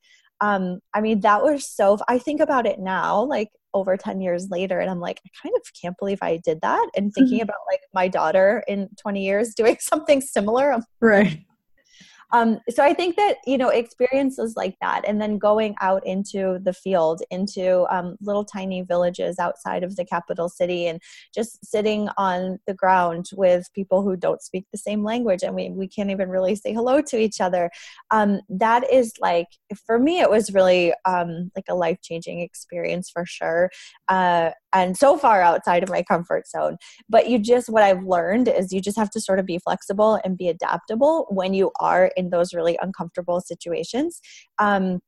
um 0.43 0.79
i 0.93 0.99
mean 0.99 1.21
that 1.21 1.41
was 1.41 1.65
so 1.67 1.97
i 2.07 2.17
think 2.19 2.41
about 2.41 2.65
it 2.65 2.79
now 2.79 3.23
like 3.23 3.49
over 3.73 3.95
10 3.95 4.21
years 4.21 4.49
later 4.49 4.79
and 4.79 4.89
i'm 4.89 4.99
like 4.99 5.19
i 5.25 5.29
kind 5.41 5.55
of 5.55 5.61
can't 5.81 5.95
believe 5.97 6.19
i 6.21 6.37
did 6.43 6.59
that 6.61 6.89
and 6.95 7.13
thinking 7.13 7.37
mm-hmm. 7.37 7.43
about 7.43 7.59
like 7.71 7.81
my 7.93 8.07
daughter 8.07 8.63
in 8.67 8.89
20 9.01 9.23
years 9.23 9.53
doing 9.55 9.77
something 9.79 10.21
similar 10.21 10.71
right 10.99 11.39
um, 12.33 12.59
so 12.69 12.83
I 12.83 12.93
think 12.93 13.15
that 13.15 13.37
you 13.45 13.57
know 13.57 13.69
experiences 13.69 14.55
like 14.57 14.75
that, 14.81 15.03
and 15.07 15.21
then 15.21 15.37
going 15.37 15.75
out 15.81 16.05
into 16.05 16.59
the 16.63 16.73
field, 16.73 17.21
into 17.29 17.85
um, 17.95 18.17
little 18.21 18.43
tiny 18.43 18.81
villages 18.81 19.39
outside 19.39 19.83
of 19.83 19.95
the 19.95 20.03
capital 20.03 20.49
city, 20.49 20.87
and 20.87 20.99
just 21.33 21.63
sitting 21.65 22.09
on 22.17 22.59
the 22.67 22.73
ground 22.73 23.29
with 23.33 23.69
people 23.73 24.01
who 24.01 24.17
don't 24.17 24.41
speak 24.41 24.65
the 24.71 24.77
same 24.77 25.03
language, 25.03 25.43
and 25.43 25.55
we 25.55 25.69
we 25.69 25.87
can't 25.87 26.09
even 26.09 26.29
really 26.29 26.55
say 26.55 26.73
hello 26.73 27.01
to 27.01 27.17
each 27.17 27.39
other. 27.39 27.69
Um, 28.11 28.41
that 28.49 28.91
is 28.91 29.13
like 29.21 29.47
for 29.85 29.99
me, 29.99 30.19
it 30.19 30.29
was 30.29 30.53
really 30.53 30.93
um, 31.05 31.51
like 31.55 31.65
a 31.69 31.75
life 31.75 31.99
changing 32.01 32.39
experience 32.39 33.09
for 33.09 33.25
sure. 33.25 33.69
Uh, 34.07 34.51
and 34.73 34.97
so 34.97 35.17
far 35.17 35.41
outside 35.41 35.83
of 35.83 35.89
my 35.89 36.01
comfort 36.01 36.47
zone. 36.47 36.77
But 37.07 37.29
you 37.29 37.37
just, 37.37 37.69
what 37.69 37.83
I've 37.83 38.03
learned 38.03 38.47
is 38.47 38.73
you 38.73 38.81
just 38.81 38.97
have 38.97 39.11
to 39.11 39.21
sort 39.21 39.39
of 39.39 39.45
be 39.45 39.59
flexible 39.59 40.19
and 40.25 40.37
be 40.37 40.49
adaptable 40.49 41.27
when 41.29 41.53
you 41.53 41.71
are 41.79 42.11
in 42.17 42.22
those 42.29 42.53
really 42.53 42.77
uncomfortable 42.81 43.41
situations. 43.41 44.19
Um, 44.59 44.99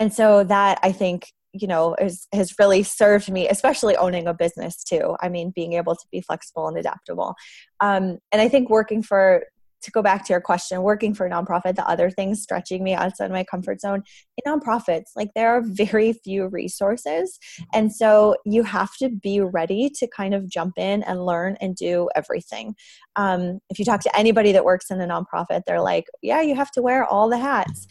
and 0.00 0.12
so 0.12 0.44
that 0.44 0.78
I 0.82 0.92
think 0.92 1.32
you 1.54 1.68
know 1.68 1.94
is, 1.94 2.26
has 2.32 2.52
really 2.58 2.82
served 2.82 3.30
me 3.30 3.48
especially 3.48 3.96
owning 3.96 4.26
a 4.26 4.34
business 4.34 4.82
too 4.82 5.16
i 5.20 5.28
mean 5.28 5.52
being 5.54 5.74
able 5.74 5.94
to 5.94 6.04
be 6.10 6.20
flexible 6.20 6.66
and 6.66 6.76
adaptable 6.76 7.34
um, 7.80 8.18
and 8.32 8.42
i 8.42 8.48
think 8.48 8.68
working 8.68 9.02
for 9.02 9.44
to 9.84 9.90
go 9.90 10.02
back 10.02 10.24
to 10.26 10.32
your 10.32 10.40
question, 10.40 10.82
working 10.82 11.14
for 11.14 11.26
a 11.26 11.30
nonprofit, 11.30 11.76
the 11.76 11.88
other 11.88 12.10
things 12.10 12.42
stretching 12.42 12.82
me 12.82 12.94
outside 12.94 13.30
my 13.30 13.44
comfort 13.44 13.80
zone 13.80 14.02
in 14.36 14.52
nonprofits, 14.52 15.10
like 15.16 15.30
there 15.34 15.50
are 15.50 15.62
very 15.62 16.12
few 16.12 16.48
resources. 16.48 17.38
And 17.72 17.94
so 17.94 18.36
you 18.44 18.62
have 18.64 18.96
to 18.98 19.08
be 19.08 19.40
ready 19.40 19.90
to 19.96 20.06
kind 20.08 20.34
of 20.34 20.48
jump 20.48 20.78
in 20.78 21.02
and 21.04 21.24
learn 21.24 21.56
and 21.60 21.76
do 21.76 22.08
everything. 22.14 22.74
Um, 23.16 23.60
if 23.70 23.78
you 23.78 23.84
talk 23.84 24.00
to 24.00 24.18
anybody 24.18 24.52
that 24.52 24.64
works 24.64 24.90
in 24.90 25.00
a 25.00 25.06
nonprofit, 25.06 25.62
they're 25.66 25.80
like, 25.80 26.06
yeah, 26.22 26.40
you 26.40 26.54
have 26.54 26.70
to 26.72 26.82
wear 26.82 27.04
all 27.04 27.28
the 27.28 27.38
hats. 27.38 27.86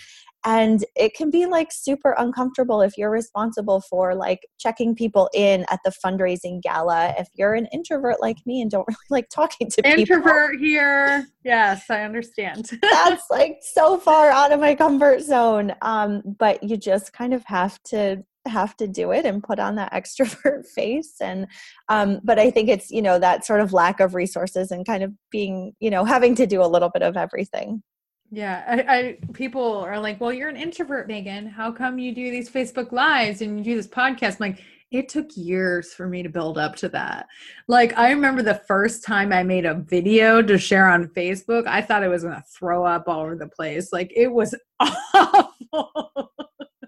And 0.45 0.83
it 0.95 1.13
can 1.13 1.29
be 1.29 1.45
like 1.45 1.71
super 1.71 2.15
uncomfortable 2.17 2.81
if 2.81 2.97
you're 2.97 3.09
responsible 3.09 3.81
for 3.81 4.13
like 4.13 4.41
checking 4.59 4.93
people 4.93 5.29
in 5.33 5.65
at 5.69 5.79
the 5.85 5.91
fundraising 6.03 6.61
gala. 6.61 7.13
If 7.17 7.29
you're 7.33 7.53
an 7.53 7.67
introvert 7.71 8.21
like 8.21 8.37
me 8.45 8.61
and 8.61 8.69
don't 8.69 8.85
really 8.87 8.97
like 9.09 9.29
talking 9.29 9.69
to 9.69 9.87
introvert 9.87 9.97
people. 9.97 10.15
Introvert 10.15 10.59
here. 10.59 11.27
Yes 11.43 11.85
i 11.89 12.01
understand. 12.01 12.69
That's 12.81 13.29
like 13.29 13.59
so 13.61 13.97
far 13.97 14.29
out 14.31 14.51
of 14.51 14.59
my 14.59 14.75
comfort 14.75 15.21
zone. 15.21 15.73
Um 15.81 16.21
but 16.37 16.61
you 16.63 16.77
just 16.77 17.13
kind 17.13 17.33
of 17.33 17.43
have 17.45 17.81
to 17.83 18.23
have 18.45 18.75
to 18.75 18.87
do 18.87 19.11
it 19.11 19.25
and 19.25 19.41
put 19.41 19.57
on 19.59 19.75
that 19.75 19.93
extrovert 19.93 20.67
face. 20.75 21.15
And 21.21 21.47
um 21.87 22.19
but 22.23 22.37
i 22.37 22.51
think 22.51 22.69
it's 22.69 22.91
you 22.91 23.01
know 23.01 23.17
that 23.19 23.45
sort 23.45 23.61
of 23.61 23.71
lack 23.71 24.01
of 24.01 24.13
resources 24.13 24.71
and 24.71 24.85
kind 24.85 25.03
of 25.03 25.13
being 25.31 25.73
you 25.79 25.89
know 25.89 26.03
having 26.03 26.35
to 26.35 26.45
do 26.45 26.61
a 26.61 26.67
little 26.67 26.89
bit 26.89 27.01
of 27.01 27.15
everything 27.15 27.81
yeah, 28.33 28.63
I, 28.67 28.97
I, 28.97 29.17
people 29.33 29.79
are 29.79 29.99
like, 29.99 30.19
"Well, 30.19 30.33
you're 30.33 30.49
an 30.49 30.57
introvert, 30.57 31.07
Megan. 31.07 31.45
How 31.45 31.71
come 31.71 31.99
you 31.99 32.15
do 32.15 32.31
these 32.31 32.49
Facebook 32.49 32.91
lives 32.91 33.41
and 33.41 33.57
you 33.57 33.63
do 33.63 33.75
this 33.75 33.87
podcast?" 33.87 34.41
I'm 34.41 34.51
like, 34.51 34.63
it 34.93 35.09
took 35.09 35.35
years 35.35 35.93
for 35.93 36.07
me 36.07 36.23
to 36.23 36.29
build 36.29 36.57
up 36.57 36.75
to 36.77 36.89
that. 36.89 37.27
Like, 37.67 37.97
I 37.97 38.11
remember 38.11 38.41
the 38.41 38.61
first 38.67 39.03
time 39.03 39.31
I 39.33 39.43
made 39.43 39.65
a 39.65 39.75
video 39.75 40.41
to 40.41 40.57
share 40.57 40.87
on 40.87 41.07
Facebook, 41.09 41.67
I 41.67 41.81
thought 41.81 42.03
I 42.03 42.07
was 42.07 42.23
going 42.23 42.35
to 42.35 42.43
throw 42.47 42.85
up 42.85 43.07
all 43.07 43.21
over 43.21 43.35
the 43.35 43.47
place. 43.47 43.91
Like, 43.91 44.11
it 44.15 44.27
was 44.27 44.55
awful. 44.79 46.31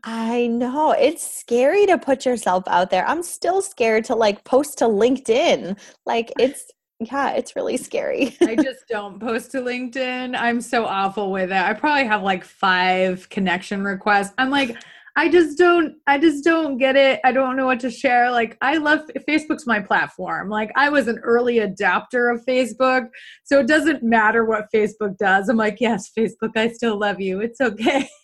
I 0.03 0.45
know. 0.47 0.91
It's 0.91 1.27
scary 1.27 1.87
to 1.87 1.97
put 1.97 2.25
yourself 2.25 2.63
out 2.67 2.91
there. 2.91 3.07
I'm 3.07 3.23
still 3.23 3.61
scared 3.61 4.05
to 4.05 4.15
like 4.15 4.43
post 4.43 4.77
to 4.79 4.85
LinkedIn. 4.85 5.77
Like, 6.05 6.31
it's 6.37 6.71
yeah, 6.99 7.31
it's 7.31 7.55
really 7.55 7.77
scary. 7.77 8.35
I 8.41 8.55
just 8.55 8.87
don't 8.89 9.19
post 9.19 9.51
to 9.51 9.57
LinkedIn. 9.57 10.35
I'm 10.37 10.61
so 10.61 10.85
awful 10.85 11.31
with 11.31 11.51
it. 11.51 11.57
I 11.57 11.73
probably 11.73 12.05
have 12.05 12.23
like 12.23 12.43
five 12.45 13.29
connection 13.29 13.83
requests. 13.83 14.33
I'm 14.37 14.49
like, 14.49 14.77
I 15.17 15.29
just 15.29 15.57
don't 15.57 15.95
I 16.07 16.17
just 16.17 16.43
don't 16.43 16.77
get 16.77 16.95
it. 16.95 17.21
I 17.23 17.31
don't 17.31 17.55
know 17.55 17.65
what 17.65 17.79
to 17.81 17.89
share. 17.89 18.31
Like 18.31 18.57
I 18.61 18.77
love 18.77 19.01
Facebook's 19.27 19.65
my 19.65 19.79
platform. 19.79 20.49
Like 20.49 20.71
I 20.75 20.89
was 20.89 21.07
an 21.07 21.19
early 21.19 21.59
adapter 21.59 22.29
of 22.29 22.45
Facebook. 22.45 23.07
So 23.43 23.59
it 23.59 23.67
doesn't 23.67 24.03
matter 24.03 24.43
what 24.45 24.71
Facebook 24.73 25.17
does. 25.17 25.47
I'm 25.47 25.57
like, 25.57 25.79
yes, 25.79 26.11
Facebook, 26.17 26.57
I 26.57 26.69
still 26.69 26.99
love 26.99 27.19
you. 27.21 27.39
It's 27.39 27.61
okay. 27.61 28.07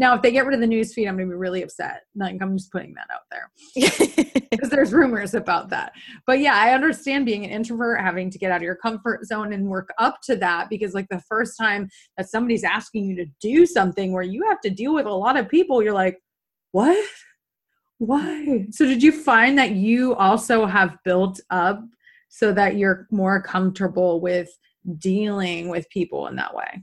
Now, 0.00 0.14
if 0.14 0.22
they 0.22 0.32
get 0.32 0.46
rid 0.46 0.54
of 0.54 0.62
the 0.62 0.66
news 0.66 0.94
feed, 0.94 1.06
I'm 1.06 1.18
going 1.18 1.28
to 1.28 1.34
be 1.34 1.38
really 1.38 1.62
upset. 1.62 2.04
Like, 2.16 2.40
I'm 2.40 2.56
just 2.56 2.72
putting 2.72 2.94
that 2.94 3.08
out 3.12 3.20
there 3.30 3.50
because 4.50 4.70
there's 4.70 4.94
rumors 4.94 5.34
about 5.34 5.68
that. 5.68 5.92
But 6.26 6.40
yeah, 6.40 6.54
I 6.54 6.72
understand 6.72 7.26
being 7.26 7.44
an 7.44 7.50
introvert, 7.50 8.00
having 8.00 8.30
to 8.30 8.38
get 8.38 8.50
out 8.50 8.56
of 8.56 8.62
your 8.62 8.76
comfort 8.76 9.26
zone 9.26 9.52
and 9.52 9.68
work 9.68 9.90
up 9.98 10.22
to 10.22 10.36
that 10.36 10.70
because, 10.70 10.94
like, 10.94 11.06
the 11.10 11.20
first 11.28 11.58
time 11.60 11.86
that 12.16 12.30
somebody's 12.30 12.64
asking 12.64 13.10
you 13.10 13.16
to 13.16 13.26
do 13.42 13.66
something 13.66 14.14
where 14.14 14.22
you 14.22 14.42
have 14.48 14.62
to 14.62 14.70
deal 14.70 14.94
with 14.94 15.04
a 15.04 15.12
lot 15.12 15.36
of 15.36 15.50
people, 15.50 15.82
you're 15.82 15.92
like, 15.92 16.16
what? 16.72 17.06
Why? 17.98 18.68
So, 18.70 18.86
did 18.86 19.02
you 19.02 19.12
find 19.12 19.58
that 19.58 19.72
you 19.72 20.14
also 20.14 20.64
have 20.64 20.96
built 21.04 21.40
up 21.50 21.84
so 22.30 22.54
that 22.54 22.76
you're 22.76 23.06
more 23.10 23.42
comfortable 23.42 24.22
with 24.22 24.48
dealing 24.96 25.68
with 25.68 25.90
people 25.90 26.26
in 26.28 26.36
that 26.36 26.54
way? 26.54 26.82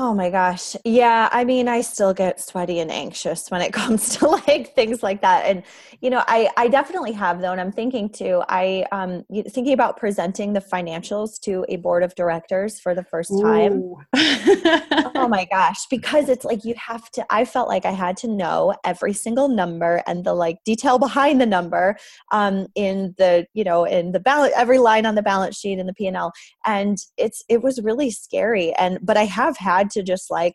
Oh 0.00 0.14
my 0.14 0.30
gosh. 0.30 0.76
Yeah. 0.84 1.28
I 1.32 1.42
mean, 1.42 1.66
I 1.66 1.80
still 1.80 2.14
get 2.14 2.40
sweaty 2.40 2.78
and 2.78 2.88
anxious 2.88 3.50
when 3.50 3.60
it 3.62 3.72
comes 3.80 4.16
to 4.18 4.28
like 4.28 4.72
things 4.76 5.02
like 5.02 5.22
that. 5.22 5.44
And, 5.44 5.64
you 6.00 6.08
know, 6.08 6.22
I, 6.28 6.48
I 6.56 6.68
definitely 6.68 7.10
have 7.12 7.40
though. 7.40 7.50
And 7.50 7.60
I'm 7.60 7.72
thinking 7.72 8.08
too, 8.08 8.44
I, 8.48 8.86
um, 8.92 9.24
thinking 9.48 9.72
about 9.72 9.96
presenting 9.96 10.52
the 10.52 10.60
financials 10.60 11.40
to 11.40 11.66
a 11.68 11.76
board 11.76 12.04
of 12.04 12.14
directors 12.14 12.78
for 12.78 12.94
the 12.94 13.02
first 13.02 13.32
time. 13.42 13.92
oh 14.14 15.26
my 15.28 15.48
gosh. 15.50 15.86
Because 15.90 16.28
it's 16.28 16.44
like, 16.44 16.64
you 16.64 16.74
have 16.76 17.10
to, 17.10 17.26
I 17.28 17.44
felt 17.44 17.66
like 17.66 17.84
I 17.84 17.90
had 17.90 18.16
to 18.18 18.28
know 18.28 18.76
every 18.84 19.12
single 19.12 19.48
number 19.48 20.04
and 20.06 20.24
the 20.24 20.32
like 20.32 20.62
detail 20.64 21.00
behind 21.00 21.40
the 21.40 21.46
number, 21.46 21.96
um, 22.30 22.68
in 22.76 23.16
the, 23.18 23.48
you 23.52 23.64
know, 23.64 23.84
in 23.84 24.12
the 24.12 24.20
balance, 24.20 24.54
every 24.56 24.78
line 24.78 25.06
on 25.06 25.16
the 25.16 25.22
balance 25.22 25.58
sheet 25.58 25.80
and 25.80 25.88
the 25.88 25.94
P 25.94 26.06
and 26.06 26.16
L. 26.16 26.32
And 26.64 26.98
it's, 27.16 27.42
it 27.48 27.62
was 27.64 27.82
really 27.82 28.12
scary. 28.12 28.72
And, 28.74 29.00
but 29.02 29.16
I 29.16 29.24
have 29.24 29.56
had 29.56 29.87
to 29.90 30.02
just 30.02 30.30
like 30.30 30.54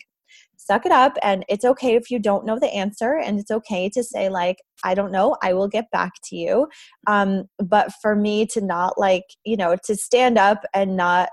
suck 0.57 0.85
it 0.85 0.91
up 0.91 1.17
and 1.21 1.43
it's 1.49 1.65
okay 1.65 1.95
if 1.95 2.09
you 2.09 2.19
don't 2.19 2.45
know 2.45 2.57
the 2.57 2.73
answer 2.73 3.17
and 3.17 3.39
it's 3.39 3.51
okay 3.51 3.89
to 3.89 4.03
say 4.03 4.29
like 4.29 4.57
i 4.83 4.93
don't 4.93 5.11
know 5.11 5.35
i 5.41 5.53
will 5.53 5.67
get 5.67 5.89
back 5.91 6.13
to 6.23 6.35
you. 6.35 6.67
Um 7.07 7.45
but 7.59 7.91
for 8.01 8.15
me 8.15 8.45
to 8.47 8.61
not 8.61 8.97
like 8.97 9.23
you 9.43 9.57
know 9.57 9.75
to 9.85 9.95
stand 9.95 10.37
up 10.37 10.63
and 10.73 10.95
not 10.95 11.29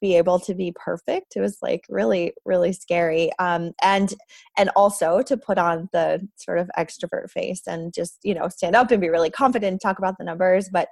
be 0.00 0.16
able 0.16 0.40
to 0.40 0.54
be 0.54 0.74
perfect 0.74 1.36
it 1.36 1.40
was 1.40 1.58
like 1.62 1.84
really 1.88 2.32
really 2.44 2.72
scary. 2.72 3.30
Um 3.38 3.72
and 3.82 4.14
and 4.58 4.70
also 4.74 5.22
to 5.22 5.36
put 5.36 5.58
on 5.58 5.88
the 5.92 6.26
sort 6.36 6.58
of 6.58 6.70
extrovert 6.76 7.30
face 7.30 7.62
and 7.66 7.94
just 7.94 8.18
you 8.24 8.34
know 8.34 8.48
stand 8.48 8.74
up 8.74 8.90
and 8.90 9.00
be 9.00 9.10
really 9.10 9.30
confident 9.30 9.80
talk 9.80 9.98
about 9.98 10.18
the 10.18 10.24
numbers 10.24 10.68
but 10.72 10.88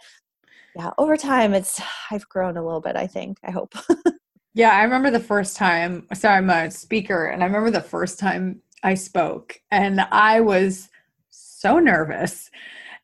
yeah 0.76 0.90
over 0.98 1.16
time 1.16 1.54
it's 1.54 1.80
i've 2.10 2.28
grown 2.28 2.56
a 2.56 2.64
little 2.64 2.80
bit 2.80 2.96
i 2.96 3.06
think 3.06 3.38
i 3.44 3.50
hope 3.50 3.74
Yeah, 4.54 4.70
I 4.70 4.82
remember 4.82 5.10
the 5.10 5.20
first 5.20 5.56
time. 5.56 6.06
So 6.14 6.28
I'm 6.28 6.50
a 6.50 6.70
speaker, 6.70 7.26
and 7.26 7.42
I 7.42 7.46
remember 7.46 7.70
the 7.70 7.80
first 7.80 8.18
time 8.18 8.60
I 8.82 8.94
spoke, 8.94 9.60
and 9.70 10.00
I 10.10 10.40
was 10.40 10.88
so 11.30 11.78
nervous. 11.78 12.50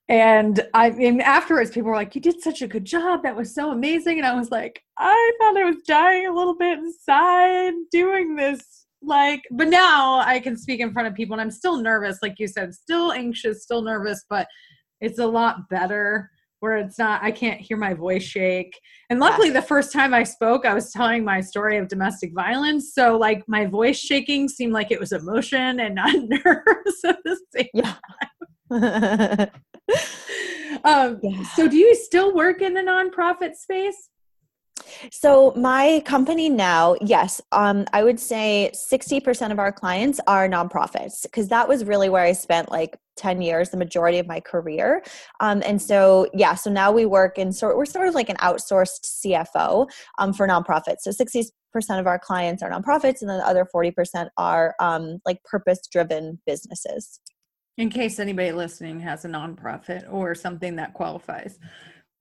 And 0.08 0.66
I 0.74 0.90
mean, 0.90 1.20
afterwards, 1.20 1.70
people 1.70 1.90
were 1.90 1.96
like, 1.96 2.14
You 2.14 2.20
did 2.20 2.40
such 2.42 2.62
a 2.62 2.68
good 2.68 2.84
job. 2.84 3.22
That 3.22 3.36
was 3.36 3.54
so 3.54 3.70
amazing. 3.70 4.18
And 4.18 4.26
I 4.26 4.34
was 4.34 4.50
like, 4.50 4.82
I 4.98 5.32
thought 5.40 5.56
I 5.56 5.64
was 5.64 5.82
dying 5.86 6.26
a 6.26 6.34
little 6.34 6.56
bit 6.56 6.78
inside 6.78 7.74
doing 7.92 8.36
this. 8.36 8.86
Like, 9.02 9.42
but 9.52 9.68
now 9.68 10.20
I 10.20 10.40
can 10.40 10.56
speak 10.56 10.80
in 10.80 10.92
front 10.92 11.06
of 11.08 11.14
people, 11.14 11.34
and 11.34 11.40
I'm 11.40 11.50
still 11.50 11.76
nervous, 11.80 12.18
like 12.22 12.38
you 12.38 12.48
said, 12.48 12.74
still 12.74 13.12
anxious, 13.12 13.62
still 13.62 13.82
nervous, 13.82 14.24
but 14.28 14.48
it's 15.00 15.18
a 15.20 15.26
lot 15.26 15.68
better 15.68 16.30
where 16.60 16.76
it's 16.76 16.98
not 16.98 17.22
i 17.22 17.30
can't 17.30 17.60
hear 17.60 17.76
my 17.76 17.94
voice 17.94 18.22
shake. 18.22 18.78
And 19.10 19.20
luckily 19.20 19.50
the 19.50 19.62
first 19.62 19.92
time 19.92 20.14
i 20.14 20.22
spoke 20.22 20.64
i 20.64 20.74
was 20.74 20.92
telling 20.92 21.24
my 21.24 21.40
story 21.40 21.76
of 21.78 21.88
domestic 21.88 22.32
violence. 22.34 22.94
So 22.94 23.16
like 23.16 23.42
my 23.46 23.66
voice 23.66 23.98
shaking 23.98 24.48
seemed 24.48 24.72
like 24.72 24.90
it 24.90 25.00
was 25.00 25.12
emotion 25.12 25.80
and 25.80 25.94
not 25.94 26.14
nerves 26.28 27.04
at 27.04 27.18
the 27.24 27.38
same 27.54 27.68
yeah. 27.74 27.94
time. 28.70 29.50
Um, 30.84 31.20
yeah. 31.22 31.42
so 31.54 31.68
do 31.68 31.76
you 31.76 31.94
still 31.94 32.34
work 32.34 32.60
in 32.60 32.74
the 32.74 32.80
nonprofit 32.80 33.54
space 33.54 34.08
so 35.10 35.52
my 35.56 36.02
company 36.04 36.48
now, 36.48 36.96
yes, 37.00 37.40
um, 37.52 37.84
I 37.92 38.04
would 38.04 38.20
say 38.20 38.70
60% 38.74 39.52
of 39.52 39.58
our 39.58 39.72
clients 39.72 40.20
are 40.26 40.48
nonprofits 40.48 41.22
because 41.22 41.48
that 41.48 41.68
was 41.68 41.84
really 41.84 42.08
where 42.08 42.24
I 42.24 42.32
spent 42.32 42.70
like 42.70 42.96
10 43.16 43.40
years, 43.40 43.70
the 43.70 43.76
majority 43.76 44.18
of 44.18 44.26
my 44.26 44.40
career. 44.40 45.02
Um, 45.40 45.62
and 45.64 45.80
so, 45.80 46.26
yeah, 46.34 46.54
so 46.54 46.70
now 46.70 46.92
we 46.92 47.06
work 47.06 47.38
in 47.38 47.52
sort, 47.52 47.76
we're 47.76 47.86
sort 47.86 48.08
of 48.08 48.14
like 48.14 48.28
an 48.28 48.36
outsourced 48.36 49.24
CFO 49.24 49.88
um, 50.18 50.32
for 50.32 50.46
nonprofits. 50.46 51.00
So 51.00 51.10
60% 51.10 51.50
of 51.98 52.06
our 52.06 52.18
clients 52.18 52.62
are 52.62 52.70
nonprofits 52.70 53.20
and 53.20 53.30
then 53.30 53.38
the 53.38 53.46
other 53.46 53.66
40% 53.74 54.28
are 54.36 54.74
um, 54.80 55.18
like 55.24 55.42
purpose 55.44 55.80
driven 55.90 56.40
businesses. 56.46 57.20
In 57.78 57.90
case 57.90 58.18
anybody 58.18 58.52
listening 58.52 59.00
has 59.00 59.26
a 59.26 59.28
nonprofit 59.28 60.10
or 60.10 60.34
something 60.34 60.76
that 60.76 60.94
qualifies. 60.94 61.58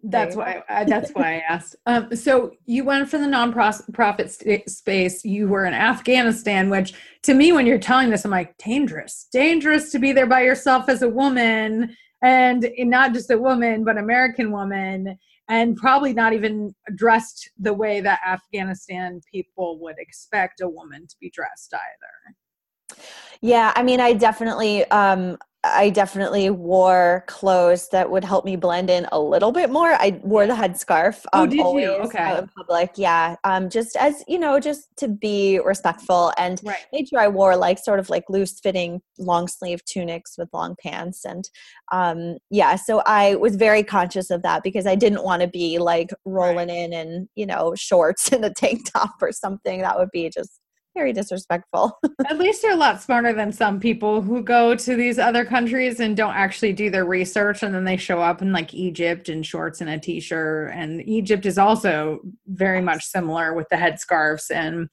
That's 0.07 0.35
why. 0.35 0.63
I, 0.69 0.83
that's 0.83 1.11
why 1.11 1.35
I 1.35 1.43
asked. 1.49 1.75
Um, 1.87 2.15
so 2.15 2.51
you 2.65 2.83
went 2.83 3.09
for 3.09 3.17
the 3.17 3.25
nonprofit 3.25 4.29
st- 4.29 4.69
space. 4.69 5.23
You 5.23 5.47
were 5.47 5.65
in 5.65 5.73
Afghanistan, 5.73 6.69
which 6.69 6.93
to 7.23 7.33
me, 7.33 7.51
when 7.51 7.65
you're 7.65 7.77
telling 7.77 8.09
this, 8.09 8.25
I'm 8.25 8.31
like, 8.31 8.57
dangerous, 8.57 9.27
dangerous 9.31 9.91
to 9.91 9.99
be 9.99 10.11
there 10.11 10.25
by 10.25 10.41
yourself 10.41 10.89
as 10.89 11.03
a 11.03 11.09
woman, 11.09 11.95
and 12.23 12.67
not 12.79 13.13
just 13.13 13.29
a 13.29 13.37
woman, 13.37 13.83
but 13.83 13.97
American 13.97 14.51
woman, 14.51 15.17
and 15.47 15.75
probably 15.75 16.13
not 16.13 16.33
even 16.33 16.73
dressed 16.95 17.49
the 17.59 17.73
way 17.73 18.01
that 18.01 18.19
Afghanistan 18.25 19.21
people 19.31 19.79
would 19.79 19.97
expect 19.99 20.61
a 20.61 20.67
woman 20.67 21.05
to 21.07 21.15
be 21.21 21.29
dressed 21.29 21.73
either. 21.73 22.99
Yeah, 23.41 23.73
I 23.75 23.83
mean, 23.83 23.99
I 23.99 24.13
definitely 24.13 24.85
um, 24.85 25.37
I 25.73 25.89
definitely 25.89 26.49
wore 26.49 27.23
clothes 27.27 27.89
that 27.89 28.09
would 28.09 28.23
help 28.23 28.45
me 28.45 28.55
blend 28.55 28.89
in 28.89 29.07
a 29.11 29.19
little 29.19 29.51
bit 29.51 29.69
more. 29.69 29.93
I 29.93 30.19
wore 30.23 30.45
the 30.45 30.53
headscarf. 30.53 31.25
Oh, 31.33 31.43
um, 31.43 31.43
oh, 31.43 31.75
did 31.75 31.81
you? 31.81 31.91
Okay. 32.05 32.37
in 32.37 32.47
public, 32.49 32.91
yeah. 32.95 33.35
Um, 33.43 33.69
just 33.69 33.95
as 33.95 34.23
you 34.27 34.37
know, 34.37 34.59
just 34.59 34.89
to 34.97 35.07
be 35.07 35.59
respectful 35.59 36.31
and 36.37 36.61
right. 36.63 36.85
made 36.93 37.07
sure 37.07 37.19
I 37.19 37.27
wore 37.27 37.55
like 37.55 37.79
sort 37.79 37.99
of 37.99 38.09
like 38.09 38.25
loose 38.29 38.59
fitting 38.59 39.01
long 39.17 39.47
sleeve 39.47 39.83
tunics 39.85 40.37
with 40.37 40.49
long 40.53 40.75
pants 40.81 41.25
and 41.25 41.49
um, 41.91 42.37
yeah. 42.49 42.75
So 42.75 43.01
I 43.05 43.35
was 43.35 43.55
very 43.55 43.83
conscious 43.83 44.29
of 44.29 44.43
that 44.43 44.63
because 44.63 44.85
I 44.85 44.95
didn't 44.95 45.23
want 45.23 45.41
to 45.41 45.47
be 45.47 45.79
like 45.79 46.11
rolling 46.25 46.69
right. 46.69 46.77
in 46.77 46.93
and 46.93 47.27
you 47.35 47.45
know 47.45 47.73
shorts 47.75 48.31
and 48.31 48.45
a 48.45 48.51
tank 48.51 48.91
top 48.91 49.15
or 49.21 49.31
something. 49.31 49.81
That 49.81 49.97
would 49.97 50.11
be 50.11 50.29
just 50.29 50.59
very 50.95 51.13
disrespectful. 51.13 51.99
At 52.29 52.39
least 52.39 52.61
they're 52.61 52.71
a 52.71 52.77
lot 52.77 53.01
smarter 53.01 53.33
than 53.33 53.51
some 53.51 53.79
people 53.79 54.21
who 54.21 54.41
go 54.41 54.75
to 54.75 54.95
these 54.95 55.19
other 55.19 55.45
countries 55.45 55.99
and 55.99 56.17
don't 56.17 56.33
actually 56.33 56.73
do 56.73 56.89
their 56.89 57.05
research 57.05 57.61
and 57.61 57.75
then 57.75 57.83
they 57.83 57.97
show 57.97 58.21
up 58.21 58.41
in 58.41 58.51
like 58.51 58.73
Egypt 58.73 59.29
in 59.29 59.43
shorts 59.43 59.81
and 59.81 59.89
a 59.89 59.99
t-shirt 59.99 60.71
and 60.73 61.07
Egypt 61.07 61.45
is 61.45 61.57
also 61.57 62.21
very 62.47 62.81
much 62.81 63.03
similar 63.03 63.53
with 63.53 63.67
the 63.69 63.75
headscarves 63.75 64.49
and 64.49 64.87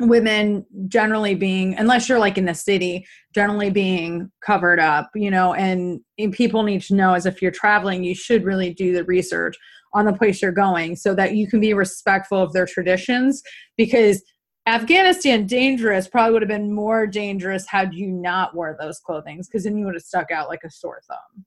women 0.00 0.64
generally 0.88 1.34
being 1.34 1.76
unless 1.76 2.08
you're 2.08 2.18
like 2.18 2.38
in 2.38 2.44
the 2.44 2.54
city 2.54 3.06
generally 3.34 3.70
being 3.70 4.30
covered 4.44 4.80
up 4.80 5.08
you 5.14 5.30
know 5.30 5.54
and, 5.54 6.00
and, 6.18 6.32
people 6.32 6.64
need 6.64 6.82
to 6.82 6.94
know 6.94 7.14
as 7.14 7.24
if 7.24 7.40
you're 7.40 7.52
traveling 7.52 8.02
you 8.02 8.14
should 8.14 8.42
really 8.42 8.72
do 8.74 8.92
the 8.92 9.04
research 9.04 9.56
on 9.94 10.06
the 10.06 10.12
place 10.12 10.42
you're 10.42 10.50
going 10.50 10.96
so 10.96 11.14
that 11.14 11.34
you 11.36 11.46
can 11.46 11.60
be 11.60 11.74
respectful 11.74 12.38
of 12.38 12.52
their 12.52 12.66
traditions 12.66 13.42
because 13.76 14.22
afghanistan 14.66 15.46
dangerous 15.46 16.06
probably 16.06 16.32
would 16.32 16.42
have 16.42 16.48
been 16.48 16.72
more 16.72 17.06
dangerous 17.06 17.66
had 17.66 17.92
you 17.92 18.06
not 18.06 18.54
wore 18.54 18.76
those 18.80 19.00
clothings 19.00 19.48
because 19.48 19.64
then 19.64 19.76
you 19.76 19.84
would 19.84 19.94
have 19.94 20.02
stuck 20.02 20.30
out 20.30 20.48
like 20.48 20.62
a 20.64 20.70
sore 20.70 21.02
thumb 21.08 21.44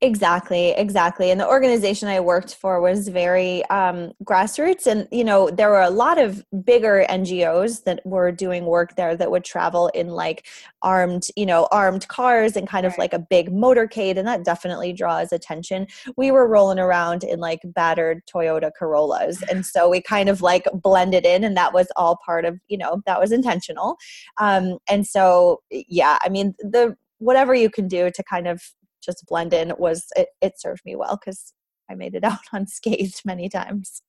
Exactly, 0.00 0.70
exactly. 0.70 1.30
And 1.30 1.40
the 1.40 1.48
organization 1.48 2.08
I 2.08 2.20
worked 2.20 2.54
for 2.54 2.80
was 2.80 3.08
very 3.08 3.64
um, 3.66 4.12
grassroots. 4.24 4.86
And, 4.86 5.06
you 5.10 5.24
know, 5.24 5.50
there 5.50 5.70
were 5.70 5.82
a 5.82 5.90
lot 5.90 6.18
of 6.18 6.44
bigger 6.64 7.04
NGOs 7.08 7.84
that 7.84 8.04
were 8.06 8.32
doing 8.32 8.64
work 8.66 8.96
there 8.96 9.16
that 9.16 9.30
would 9.30 9.44
travel 9.44 9.88
in 9.88 10.08
like 10.08 10.46
armed, 10.82 11.26
you 11.36 11.46
know, 11.46 11.68
armed 11.70 12.08
cars 12.08 12.56
and 12.56 12.68
kind 12.68 12.86
of 12.86 12.96
like 12.98 13.12
a 13.12 13.18
big 13.18 13.50
motorcade. 13.50 14.16
And 14.16 14.26
that 14.26 14.44
definitely 14.44 14.92
draws 14.92 15.32
attention. 15.32 15.86
We 16.16 16.30
were 16.30 16.48
rolling 16.48 16.78
around 16.78 17.24
in 17.24 17.40
like 17.40 17.60
battered 17.64 18.22
Toyota 18.26 18.70
Corollas. 18.76 19.42
And 19.50 19.64
so 19.64 19.88
we 19.88 20.00
kind 20.00 20.28
of 20.28 20.42
like 20.42 20.66
blended 20.74 21.26
in, 21.26 21.44
and 21.44 21.56
that 21.56 21.72
was 21.72 21.88
all 21.96 22.18
part 22.24 22.44
of, 22.44 22.58
you 22.68 22.78
know, 22.78 23.02
that 23.06 23.20
was 23.20 23.32
intentional. 23.32 23.96
Um, 24.38 24.78
and 24.88 25.06
so, 25.06 25.62
yeah, 25.70 26.18
I 26.22 26.28
mean, 26.28 26.54
the 26.58 26.96
whatever 27.18 27.54
you 27.54 27.70
can 27.70 27.86
do 27.86 28.10
to 28.10 28.22
kind 28.24 28.48
of 28.48 28.60
just 29.02 29.24
blend 29.26 29.52
in 29.52 29.72
was 29.78 30.06
it, 30.16 30.28
it 30.40 30.60
served 30.60 30.82
me 30.84 30.96
well 30.96 31.18
because 31.22 31.52
I 31.90 31.94
made 31.94 32.14
it 32.14 32.24
out 32.24 32.38
unscathed 32.52 33.22
many 33.24 33.48
times. 33.48 34.02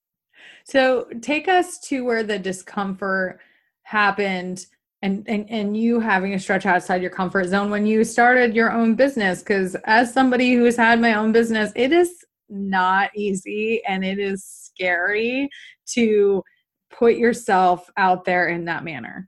So 0.65 1.07
take 1.21 1.47
us 1.47 1.79
to 1.87 2.03
where 2.03 2.23
the 2.23 2.39
discomfort 2.39 3.39
happened 3.83 4.65
and, 5.01 5.27
and 5.27 5.49
and 5.49 5.75
you 5.75 5.99
having 5.99 6.33
a 6.33 6.39
stretch 6.39 6.65
outside 6.65 7.01
your 7.01 7.11
comfort 7.11 7.47
zone 7.47 7.69
when 7.69 7.85
you 7.85 8.05
started 8.05 8.55
your 8.55 8.71
own 8.71 8.95
business 8.95 9.39
because 9.39 9.75
as 9.83 10.13
somebody 10.13 10.53
who 10.53 10.63
has 10.63 10.77
had 10.77 11.01
my 11.01 11.13
own 11.13 11.33
business 11.33 11.73
it 11.75 11.91
is 11.91 12.23
not 12.49 13.11
easy 13.13 13.81
and 13.85 14.05
it 14.05 14.17
is 14.17 14.45
scary 14.45 15.49
to 15.85 16.41
put 16.89 17.15
yourself 17.15 17.89
out 17.97 18.23
there 18.23 18.47
in 18.47 18.63
that 18.65 18.85
manner 18.85 19.27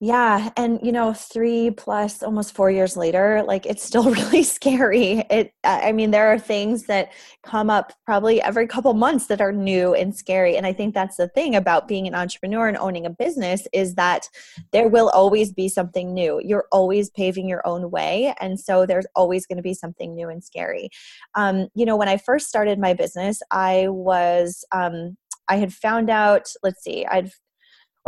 yeah, 0.00 0.50
and 0.56 0.78
you 0.80 0.92
know, 0.92 1.12
3 1.12 1.72
plus 1.72 2.22
almost 2.22 2.54
4 2.54 2.70
years 2.70 2.96
later, 2.96 3.42
like 3.44 3.66
it's 3.66 3.82
still 3.82 4.04
really 4.12 4.44
scary. 4.44 5.24
It 5.28 5.52
I 5.64 5.90
mean, 5.90 6.12
there 6.12 6.28
are 6.32 6.38
things 6.38 6.84
that 6.84 7.10
come 7.42 7.68
up 7.68 7.92
probably 8.04 8.40
every 8.40 8.68
couple 8.68 8.94
months 8.94 9.26
that 9.26 9.40
are 9.40 9.50
new 9.52 9.94
and 9.94 10.14
scary, 10.14 10.56
and 10.56 10.64
I 10.66 10.72
think 10.72 10.94
that's 10.94 11.16
the 11.16 11.26
thing 11.28 11.56
about 11.56 11.88
being 11.88 12.06
an 12.06 12.14
entrepreneur 12.14 12.68
and 12.68 12.76
owning 12.76 13.06
a 13.06 13.10
business 13.10 13.66
is 13.72 13.96
that 13.96 14.28
there 14.72 14.88
will 14.88 15.08
always 15.10 15.52
be 15.52 15.68
something 15.68 16.14
new. 16.14 16.40
You're 16.44 16.66
always 16.70 17.10
paving 17.10 17.48
your 17.48 17.66
own 17.66 17.90
way, 17.90 18.34
and 18.40 18.60
so 18.60 18.86
there's 18.86 19.06
always 19.16 19.46
going 19.46 19.56
to 19.56 19.62
be 19.62 19.74
something 19.74 20.14
new 20.14 20.28
and 20.28 20.44
scary. 20.44 20.90
Um, 21.34 21.66
you 21.74 21.84
know, 21.84 21.96
when 21.96 22.08
I 22.08 22.18
first 22.18 22.48
started 22.48 22.78
my 22.78 22.94
business, 22.94 23.40
I 23.50 23.88
was 23.88 24.64
um 24.70 25.16
I 25.48 25.56
had 25.56 25.72
found 25.72 26.10
out, 26.10 26.52
let's 26.62 26.84
see, 26.84 27.04
I'd 27.06 27.32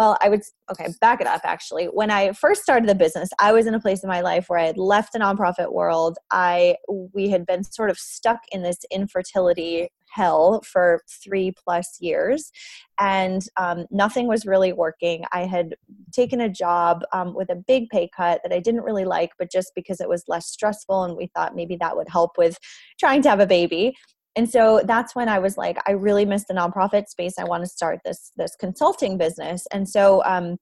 well, 0.01 0.17
I 0.23 0.31
would, 0.31 0.41
okay, 0.71 0.87
back 1.03 1.21
it 1.21 1.27
up 1.27 1.43
actually. 1.45 1.85
When 1.85 2.11
I 2.11 2.33
first 2.33 2.63
started 2.63 2.89
the 2.89 2.95
business, 2.95 3.29
I 3.39 3.53
was 3.53 3.67
in 3.67 3.75
a 3.75 3.81
place 3.81 4.03
in 4.03 4.09
my 4.09 4.23
life 4.23 4.47
where 4.49 4.59
I 4.59 4.65
had 4.65 4.79
left 4.79 5.13
the 5.13 5.19
nonprofit 5.19 5.75
world. 5.75 6.17
I, 6.31 6.77
we 6.89 7.29
had 7.29 7.45
been 7.45 7.63
sort 7.63 7.91
of 7.91 7.99
stuck 7.99 8.41
in 8.51 8.63
this 8.63 8.79
infertility 8.91 9.91
hell 10.09 10.63
for 10.63 11.03
three 11.23 11.53
plus 11.53 11.99
years 12.01 12.51
and 12.99 13.45
um, 13.59 13.87
nothing 13.93 14.27
was 14.27 14.45
really 14.45 14.73
working 14.73 15.23
i 15.31 15.43
had 15.43 15.77
taken 16.11 16.41
a 16.41 16.49
job 16.49 17.03
um, 17.13 17.33
with 17.33 17.49
a 17.49 17.55
big 17.55 17.89
pay 17.91 18.11
cut 18.17 18.41
that 18.43 18.53
i 18.53 18.59
didn't 18.59 18.83
really 18.83 19.05
like 19.05 19.31
but 19.39 19.53
just 19.53 19.71
because 19.77 20.01
it 20.01 20.09
was 20.09 20.25
less 20.27 20.49
stressful 20.49 21.05
and 21.05 21.17
we 21.17 21.31
thought 21.33 21.55
maybe 21.55 21.77
that 21.77 21.97
would 21.97 22.09
help 22.09 22.33
with 22.37 22.59
trying 22.99 23.23
to 23.23 23.29
have 23.29 23.39
a 23.39 23.47
baby 23.47 23.95
and 24.37 24.49
so 24.49 24.81
that's 24.85 25.15
when 25.15 25.29
i 25.29 25.39
was 25.39 25.57
like 25.57 25.77
i 25.87 25.93
really 25.93 26.25
miss 26.25 26.45
the 26.47 26.55
nonprofit 26.55 27.07
space. 27.09 27.35
I 27.39 27.45
want 27.45 27.63
to 27.63 27.69
start 27.69 28.01
this 28.05 28.33
this 28.37 28.57
consulting 28.57 29.19
business. 29.19 29.67
And 29.73 29.89
so 29.89 30.23
um 30.25 30.57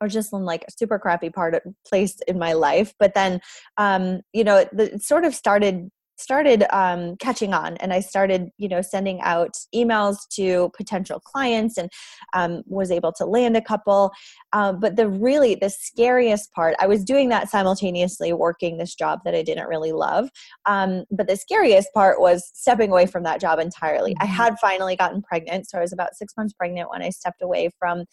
or 0.00 0.08
just 0.08 0.32
in 0.32 0.44
like 0.44 0.64
a 0.66 0.72
super 0.72 0.98
crappy 0.98 1.30
part 1.30 1.54
of 1.54 1.62
place 1.86 2.18
in 2.26 2.38
my 2.38 2.52
life. 2.52 2.94
But 2.98 3.14
then 3.14 3.40
um 3.76 4.20
you 4.32 4.44
know 4.44 4.64
the, 4.72 4.94
it 4.94 5.02
sort 5.02 5.24
of 5.24 5.34
started 5.34 5.90
started 6.16 6.64
um, 6.70 7.16
catching 7.16 7.52
on 7.52 7.76
and 7.78 7.92
i 7.92 8.00
started 8.00 8.48
you 8.58 8.68
know 8.68 8.80
sending 8.80 9.20
out 9.22 9.54
emails 9.74 10.16
to 10.30 10.70
potential 10.76 11.20
clients 11.20 11.76
and 11.76 11.90
um, 12.34 12.62
was 12.66 12.90
able 12.90 13.12
to 13.12 13.24
land 13.24 13.56
a 13.56 13.60
couple. 13.60 14.10
Um, 14.52 14.80
but 14.80 14.96
the 14.96 15.08
really 15.08 15.54
the 15.54 15.70
scariest 15.70 16.52
part 16.52 16.74
i 16.80 16.86
was 16.86 17.04
doing 17.04 17.28
that 17.30 17.50
simultaneously 17.50 18.32
working 18.32 18.78
this 18.78 18.94
job 18.94 19.20
that 19.24 19.34
i 19.34 19.42
didn't 19.42 19.68
really 19.68 19.92
love. 19.92 20.28
Um, 20.66 21.04
but 21.10 21.28
the 21.28 21.36
scariest 21.36 21.88
part 21.94 22.20
was 22.20 22.50
stepping 22.54 22.90
away 22.90 23.06
from 23.06 23.22
that 23.24 23.40
job 23.40 23.58
entirely. 23.58 24.14
I 24.20 24.24
mm-hmm. 24.24 24.34
had 24.34 24.58
finally 24.60 24.96
gotten 24.96 25.22
pregnant 25.22 25.68
so 25.68 25.78
i 25.78 25.80
was 25.80 25.92
about 25.92 26.14
six 26.14 26.34
months 26.36 26.54
pregnant 26.54 26.90
when 26.90 27.02
i 27.02 27.10
stepped 27.10 27.42
away 27.42 27.70
from 27.78 28.04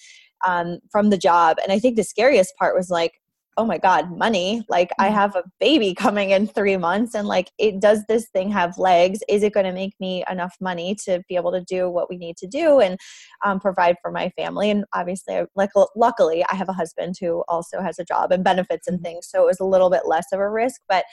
um, 0.45 0.79
from 0.91 1.09
the 1.09 1.17
job. 1.17 1.57
And 1.63 1.71
i 1.71 1.79
think 1.79 1.95
the 1.95 2.03
scariest 2.03 2.53
part 2.57 2.75
was 2.75 2.89
like 2.89 3.20
oh 3.57 3.65
my 3.65 3.77
god 3.77 4.17
money 4.17 4.63
like 4.69 4.91
i 4.97 5.07
mm-hmm. 5.07 5.15
have 5.15 5.35
a 5.35 5.43
baby 5.59 5.93
coming 5.93 6.31
in 6.31 6.47
three 6.47 6.77
months 6.77 7.13
and 7.13 7.27
like 7.27 7.51
it 7.57 7.79
does 7.79 8.03
this 8.07 8.27
thing 8.29 8.49
have 8.49 8.77
legs 8.77 9.19
is 9.27 9.43
it 9.43 9.53
going 9.53 9.65
to 9.65 9.73
make 9.73 9.93
me 9.99 10.23
enough 10.29 10.55
money 10.61 10.95
to 10.95 11.21
be 11.27 11.35
able 11.35 11.51
to 11.51 11.61
do 11.61 11.89
what 11.89 12.09
we 12.09 12.17
need 12.17 12.37
to 12.37 12.47
do 12.47 12.79
and 12.79 12.97
um, 13.43 13.59
provide 13.59 13.95
for 14.01 14.11
my 14.11 14.29
family 14.37 14.69
and 14.69 14.85
obviously 14.93 15.41
like 15.55 15.69
luckily 15.95 16.43
i 16.51 16.55
have 16.55 16.69
a 16.69 16.73
husband 16.73 17.15
who 17.19 17.43
also 17.47 17.81
has 17.81 17.99
a 17.99 18.05
job 18.05 18.31
and 18.31 18.43
benefits 18.43 18.87
and 18.87 18.97
mm-hmm. 18.97 19.05
things 19.05 19.27
so 19.29 19.43
it 19.43 19.47
was 19.47 19.59
a 19.59 19.65
little 19.65 19.89
bit 19.89 20.03
less 20.05 20.25
of 20.31 20.39
a 20.39 20.49
risk 20.49 20.81
but 20.87 21.05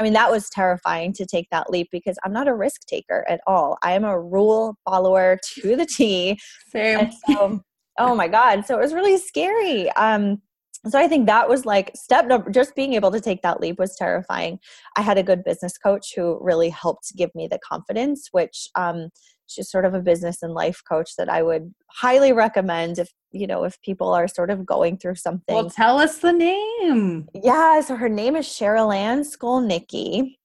I 0.00 0.02
mean, 0.02 0.14
that 0.14 0.30
was 0.30 0.48
terrifying 0.48 1.12
to 1.12 1.26
take 1.26 1.48
that 1.50 1.70
leap 1.70 1.88
because 1.92 2.16
I'm 2.24 2.32
not 2.32 2.48
a 2.48 2.54
risk 2.54 2.86
taker 2.86 3.26
at 3.28 3.40
all. 3.46 3.76
I 3.82 3.92
am 3.92 4.04
a 4.04 4.18
rule 4.18 4.74
follower 4.84 5.38
to 5.60 5.76
the 5.76 5.86
T. 5.86 6.38
Same. 6.70 7.10
So, 7.28 7.60
oh 7.98 8.14
my 8.14 8.26
God. 8.26 8.64
So 8.66 8.76
it 8.76 8.80
was 8.80 8.94
really 8.94 9.18
scary. 9.18 9.90
Um, 9.92 10.40
so 10.88 10.98
i 10.98 11.06
think 11.06 11.26
that 11.26 11.48
was 11.48 11.64
like 11.64 11.90
step 11.94 12.26
number 12.26 12.50
just 12.50 12.74
being 12.74 12.94
able 12.94 13.10
to 13.10 13.20
take 13.20 13.42
that 13.42 13.60
leap 13.60 13.78
was 13.78 13.96
terrifying. 13.96 14.58
I 14.96 15.02
had 15.02 15.18
a 15.18 15.22
good 15.22 15.44
business 15.44 15.78
coach 15.78 16.12
who 16.14 16.38
really 16.40 16.70
helped 16.70 17.16
give 17.16 17.30
me 17.34 17.46
the 17.48 17.58
confidence 17.58 18.28
which 18.32 18.68
um, 18.74 19.10
she's 19.46 19.70
sort 19.70 19.84
of 19.84 19.94
a 19.94 20.00
business 20.00 20.42
and 20.42 20.54
life 20.54 20.82
coach 20.88 21.16
that 21.16 21.28
i 21.28 21.42
would 21.42 21.72
highly 21.90 22.32
recommend 22.32 22.98
if 22.98 23.10
you 23.30 23.46
know 23.46 23.64
if 23.64 23.80
people 23.82 24.12
are 24.12 24.28
sort 24.28 24.50
of 24.50 24.66
going 24.66 24.96
through 24.96 25.14
something. 25.14 25.54
well 25.54 25.70
tell 25.70 25.98
us 25.98 26.18
the 26.18 26.32
name. 26.32 27.28
Yeah 27.34 27.80
so 27.80 27.96
her 27.96 28.08
name 28.08 28.36
is 28.36 28.46
cheryl 28.46 28.94
ann 28.94 29.22
skolnicki 29.22 30.36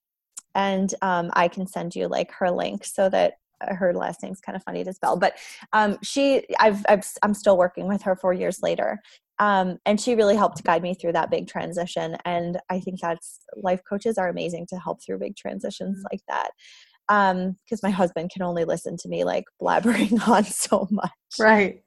and 0.55 0.93
um, 1.01 1.31
i 1.33 1.47
can 1.47 1.67
send 1.67 1.95
you 1.95 2.07
like 2.07 2.31
her 2.31 2.51
link 2.51 2.85
so 2.85 3.09
that 3.09 3.33
uh, 3.61 3.73
her 3.73 3.93
last 3.93 4.21
name's 4.21 4.39
kind 4.39 4.55
of 4.55 4.63
funny 4.63 4.83
to 4.83 4.93
spell 4.93 5.17
but 5.17 5.33
um, 5.73 5.97
she 6.03 6.43
I've, 6.59 6.85
I've 6.89 7.05
i'm 7.23 7.33
still 7.33 7.57
working 7.57 7.87
with 7.87 8.01
her 8.03 8.15
four 8.15 8.33
years 8.33 8.61
later 8.61 8.99
um, 9.39 9.77
and 9.85 9.99
she 9.99 10.15
really 10.15 10.35
helped 10.35 10.63
guide 10.63 10.81
me 10.81 10.93
through 10.93 11.13
that 11.13 11.29
big 11.29 11.47
transition 11.47 12.17
and 12.25 12.59
i 12.69 12.79
think 12.79 12.99
that's 12.99 13.39
life 13.55 13.81
coaches 13.87 14.17
are 14.17 14.29
amazing 14.29 14.65
to 14.67 14.77
help 14.77 15.03
through 15.03 15.19
big 15.19 15.35
transitions 15.35 15.97
mm-hmm. 15.97 16.07
like 16.11 16.21
that. 16.27 16.49
Because 17.07 17.83
um, 17.83 17.89
my 17.89 17.89
husband 17.89 18.31
can 18.31 18.41
only 18.41 18.65
listen 18.65 18.97
to 18.97 19.07
me 19.07 19.23
like 19.23 19.45
blabbering 19.61 20.27
on 20.27 20.43
so 20.43 20.87
much. 20.91 21.11
Right 21.39 21.81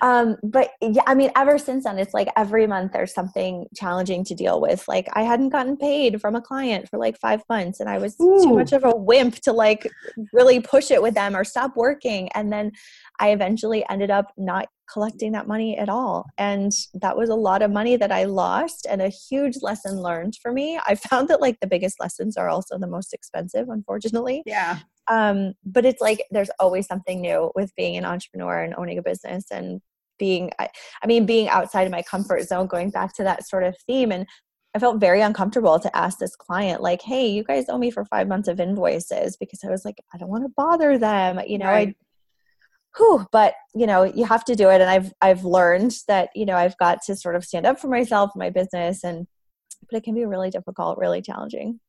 um 0.00 0.36
but 0.42 0.70
yeah 0.80 1.02
i 1.06 1.14
mean 1.14 1.30
ever 1.36 1.58
since 1.58 1.84
then 1.84 1.98
it's 1.98 2.14
like 2.14 2.28
every 2.36 2.66
month 2.66 2.92
there's 2.92 3.12
something 3.12 3.66
challenging 3.74 4.24
to 4.24 4.34
deal 4.34 4.60
with 4.60 4.86
like 4.88 5.08
i 5.14 5.22
hadn't 5.22 5.50
gotten 5.50 5.76
paid 5.76 6.20
from 6.20 6.34
a 6.34 6.40
client 6.40 6.88
for 6.88 6.98
like 6.98 7.18
five 7.18 7.42
months 7.48 7.80
and 7.80 7.88
i 7.88 7.98
was 7.98 8.16
Ooh. 8.20 8.42
too 8.42 8.54
much 8.54 8.72
of 8.72 8.84
a 8.84 8.96
wimp 8.96 9.36
to 9.36 9.52
like 9.52 9.90
really 10.32 10.60
push 10.60 10.90
it 10.90 11.02
with 11.02 11.14
them 11.14 11.36
or 11.36 11.44
stop 11.44 11.76
working 11.76 12.28
and 12.32 12.52
then 12.52 12.72
I 13.20 13.30
eventually 13.30 13.84
ended 13.88 14.10
up 14.10 14.32
not 14.36 14.68
collecting 14.92 15.32
that 15.32 15.46
money 15.46 15.78
at 15.78 15.88
all. 15.88 16.26
And 16.36 16.72
that 16.94 17.16
was 17.16 17.30
a 17.30 17.34
lot 17.34 17.62
of 17.62 17.70
money 17.70 17.96
that 17.96 18.12
I 18.12 18.24
lost 18.24 18.86
and 18.88 19.00
a 19.00 19.08
huge 19.08 19.56
lesson 19.62 20.00
learned 20.00 20.36
for 20.42 20.52
me. 20.52 20.78
I 20.86 20.94
found 20.94 21.28
that 21.28 21.40
like 21.40 21.58
the 21.60 21.66
biggest 21.66 22.00
lessons 22.00 22.36
are 22.36 22.48
also 22.48 22.78
the 22.78 22.86
most 22.86 23.12
expensive, 23.12 23.68
unfortunately. 23.68 24.42
Yeah. 24.46 24.80
Um, 25.08 25.54
but 25.64 25.84
it's 25.84 26.00
like 26.00 26.24
there's 26.30 26.50
always 26.58 26.86
something 26.86 27.20
new 27.20 27.52
with 27.54 27.74
being 27.76 27.96
an 27.96 28.04
entrepreneur 28.04 28.62
and 28.62 28.74
owning 28.76 28.98
a 28.98 29.02
business 29.02 29.46
and 29.50 29.80
being 30.18 30.50
I, 30.58 30.68
I 31.02 31.06
mean 31.06 31.26
being 31.26 31.48
outside 31.48 31.84
of 31.84 31.90
my 31.90 32.02
comfort 32.02 32.44
zone 32.44 32.66
going 32.66 32.90
back 32.90 33.14
to 33.14 33.24
that 33.24 33.46
sort 33.46 33.64
of 33.64 33.76
theme 33.86 34.12
and 34.12 34.26
I 34.76 34.80
felt 34.80 35.00
very 35.00 35.20
uncomfortable 35.20 35.78
to 35.78 35.96
ask 35.96 36.18
this 36.18 36.34
client, 36.34 36.82
like, 36.82 37.00
hey, 37.00 37.28
you 37.28 37.44
guys 37.44 37.66
owe 37.68 37.78
me 37.78 37.92
for 37.92 38.04
five 38.06 38.26
months 38.26 38.48
of 38.48 38.58
invoices 38.58 39.36
because 39.36 39.62
I 39.62 39.70
was 39.70 39.84
like, 39.84 40.02
I 40.12 40.18
don't 40.18 40.28
want 40.28 40.42
to 40.44 40.52
bother 40.56 40.98
them. 40.98 41.40
You 41.46 41.58
know, 41.58 41.66
right. 41.66 41.88
I 41.90 41.94
whew, 42.96 43.26
but 43.32 43.54
you 43.74 43.86
know 43.86 44.04
you 44.04 44.24
have 44.24 44.44
to 44.44 44.54
do 44.54 44.68
it 44.70 44.80
and 44.80 44.90
i've 44.90 45.12
i've 45.20 45.44
learned 45.44 45.92
that 46.08 46.28
you 46.34 46.46
know 46.46 46.56
i've 46.56 46.76
got 46.78 47.02
to 47.02 47.16
sort 47.16 47.36
of 47.36 47.44
stand 47.44 47.66
up 47.66 47.78
for 47.78 47.88
myself 47.88 48.30
my 48.36 48.50
business 48.50 49.04
and 49.04 49.26
but 49.90 49.98
it 49.98 50.04
can 50.04 50.14
be 50.14 50.24
really 50.24 50.50
difficult 50.50 50.98
really 50.98 51.20
challenging 51.20 51.80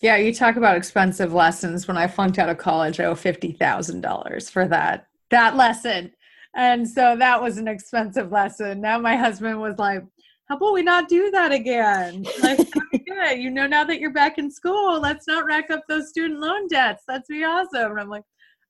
yeah 0.00 0.16
you 0.16 0.32
talk 0.32 0.56
about 0.56 0.76
expensive 0.76 1.32
lessons 1.32 1.88
when 1.88 1.96
i 1.96 2.06
flunked 2.06 2.38
out 2.38 2.48
of 2.48 2.58
college 2.58 3.00
i 3.00 3.04
owe 3.04 3.14
$50000 3.14 4.50
for 4.50 4.66
that 4.68 5.08
that 5.30 5.56
lesson 5.56 6.12
and 6.58 6.88
so 6.88 7.14
that 7.16 7.40
was 7.40 7.58
an 7.58 7.68
expensive 7.68 8.32
lesson. 8.32 8.80
Now 8.80 8.98
my 8.98 9.16
husband 9.16 9.60
was 9.60 9.78
like, 9.78 10.02
how 10.48 10.56
about 10.56 10.72
we 10.72 10.82
not 10.82 11.08
do 11.08 11.30
that 11.30 11.52
again? 11.52 12.26
Like, 12.42 12.58
good. 13.06 13.38
You 13.38 13.50
know, 13.50 13.66
now 13.66 13.84
that 13.84 14.00
you're 14.00 14.12
back 14.12 14.38
in 14.38 14.50
school, 14.50 14.98
let's 15.00 15.28
not 15.28 15.44
rack 15.44 15.70
up 15.70 15.82
those 15.88 16.08
student 16.08 16.40
loan 16.40 16.66
debts. 16.68 17.04
That's 17.06 17.28
be 17.28 17.44
awesome. 17.44 17.92
And 17.92 18.00
I'm 18.00 18.08
like, 18.08 18.24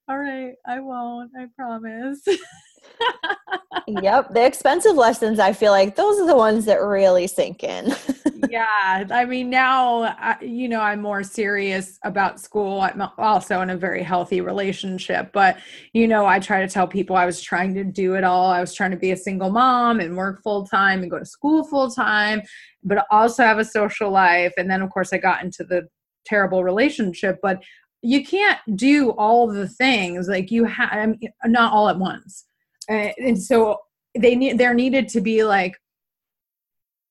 all 0.08 0.18
right, 0.18 0.54
I 0.66 0.80
won't. 0.80 1.30
I 1.38 1.46
promise. 1.56 2.20
yep. 3.86 4.32
The 4.32 4.44
expensive 4.44 4.96
lessons, 4.96 5.38
I 5.38 5.52
feel 5.52 5.72
like 5.72 5.96
those 5.96 6.18
are 6.20 6.26
the 6.26 6.36
ones 6.36 6.64
that 6.66 6.76
really 6.76 7.26
sink 7.26 7.62
in. 7.62 7.94
yeah. 8.50 9.04
I 9.10 9.24
mean, 9.24 9.50
now, 9.50 10.36
you 10.40 10.68
know, 10.68 10.80
I'm 10.80 11.00
more 11.00 11.22
serious 11.22 11.98
about 12.04 12.40
school. 12.40 12.80
I'm 12.80 13.02
also 13.18 13.60
in 13.60 13.70
a 13.70 13.76
very 13.76 14.02
healthy 14.02 14.40
relationship, 14.40 15.30
but, 15.32 15.58
you 15.92 16.06
know, 16.06 16.26
I 16.26 16.38
try 16.38 16.60
to 16.60 16.68
tell 16.68 16.86
people 16.86 17.16
I 17.16 17.26
was 17.26 17.40
trying 17.40 17.74
to 17.74 17.84
do 17.84 18.14
it 18.14 18.24
all. 18.24 18.50
I 18.50 18.60
was 18.60 18.74
trying 18.74 18.90
to 18.90 18.96
be 18.96 19.12
a 19.12 19.16
single 19.16 19.50
mom 19.50 20.00
and 20.00 20.16
work 20.16 20.42
full 20.42 20.66
time 20.66 21.02
and 21.02 21.10
go 21.10 21.18
to 21.18 21.26
school 21.26 21.64
full 21.64 21.90
time, 21.90 22.42
but 22.84 23.06
also 23.10 23.42
have 23.42 23.58
a 23.58 23.64
social 23.64 24.10
life. 24.10 24.52
And 24.56 24.70
then, 24.70 24.82
of 24.82 24.90
course, 24.90 25.12
I 25.12 25.18
got 25.18 25.42
into 25.42 25.64
the 25.64 25.88
terrible 26.26 26.64
relationship, 26.64 27.38
but 27.42 27.62
you 28.02 28.24
can't 28.24 28.58
do 28.76 29.10
all 29.10 29.48
the 29.48 29.68
things 29.68 30.28
like 30.28 30.50
you 30.50 30.64
have 30.64 31.16
not 31.46 31.72
all 31.72 31.88
at 31.88 31.98
once 31.98 32.44
uh, 32.88 33.12
and 33.18 33.40
so 33.40 33.78
they 34.18 34.34
need 34.34 34.58
there 34.58 34.74
needed 34.74 35.08
to 35.08 35.20
be 35.20 35.44
like 35.44 35.76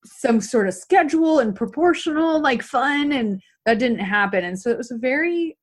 some 0.04 0.40
sort 0.40 0.68
of 0.68 0.74
schedule 0.74 1.38
and 1.38 1.54
proportional 1.54 2.40
like 2.40 2.62
fun 2.62 3.12
and 3.12 3.40
that 3.66 3.78
didn't 3.78 3.98
happen. 3.98 4.44
And 4.44 4.58
so 4.58 4.70
it 4.70 4.78
was 4.78 4.90
a 4.90 4.96
very 4.96 5.56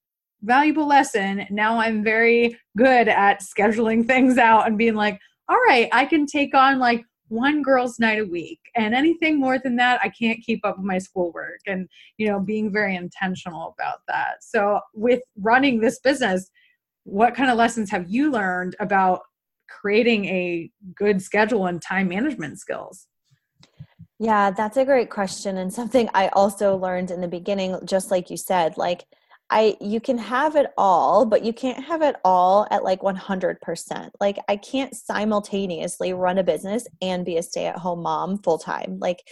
valuable 0.43 0.88
lesson. 0.88 1.45
Now 1.49 1.80
i'm 1.80 2.04
very 2.04 2.58
good 2.78 3.08
at 3.08 3.41
scheduling 3.41 4.06
things 4.12 4.38
out 4.38 4.67
and 4.67 4.78
being 4.78 4.95
like 4.95 5.19
all 5.47 5.58
right 5.67 5.89
i 5.91 6.06
can 6.06 6.25
take 6.25 6.54
on 6.56 6.80
like 6.80 7.04
one 7.28 7.63
girls 7.63 7.99
night 7.99 8.19
a 8.19 8.25
week 8.25 8.60
and 8.75 8.93
anything 8.93 9.39
more 9.39 9.58
than 9.58 9.75
that 9.75 9.99
i 10.04 10.10
can't 10.10 10.39
keep 10.41 10.63
up 10.63 10.78
with 10.78 10.86
my 10.86 10.99
schoolwork 10.99 11.60
and 11.65 11.88
you 12.17 12.28
know 12.28 12.39
being 12.39 12.71
very 12.71 12.95
intentional 12.95 13.75
about 13.78 13.99
that. 14.08 14.43
So 14.43 14.80
with 14.93 15.21
running 15.38 15.80
this 15.80 15.99
business 15.99 16.49
what 17.04 17.36
kind 17.36 17.51
of 17.51 17.58
lessons 17.58 17.89
have 17.91 18.10
you 18.10 18.32
learned 18.32 18.75
about 18.80 19.21
creating 19.67 20.25
a 20.25 20.69
good 20.95 21.21
schedule 21.21 21.67
and 21.67 21.82
time 21.82 22.08
management 22.08 22.60
skills? 22.60 23.08
Yeah, 24.19 24.51
that's 24.51 24.78
a 24.78 24.86
great 24.86 25.10
question 25.10 25.58
and 25.58 25.73
something 25.73 26.10
I 26.13 26.30
also 26.30 26.78
learned 26.78 27.12
in 27.12 27.21
the 27.21 27.28
beginning 27.28 27.78
just 27.86 28.12
like 28.12 28.30
you 28.30 28.38
said, 28.38 28.78
like 28.78 29.06
I 29.49 29.78
you 29.80 29.99
can 29.99 30.17
have 30.17 30.56
it 30.56 30.71
all, 30.78 31.25
but 31.25 31.43
you 31.43 31.54
can't 31.54 31.84
have 31.84 32.01
it 32.01 32.15
all 32.23 32.65
at 32.71 32.84
like 32.84 33.01
100%. 33.01 34.10
Like 34.19 34.38
I 34.47 34.58
can't 34.58 34.95
simultaneously 34.95 36.13
run 36.13 36.38
a 36.38 36.43
business 36.43 36.88
and 37.01 37.25
be 37.25 37.38
a 37.38 37.43
stay-at-home 37.43 38.01
mom 38.01 38.39
full 38.39 38.58
time. 38.58 38.97
Like 38.99 39.28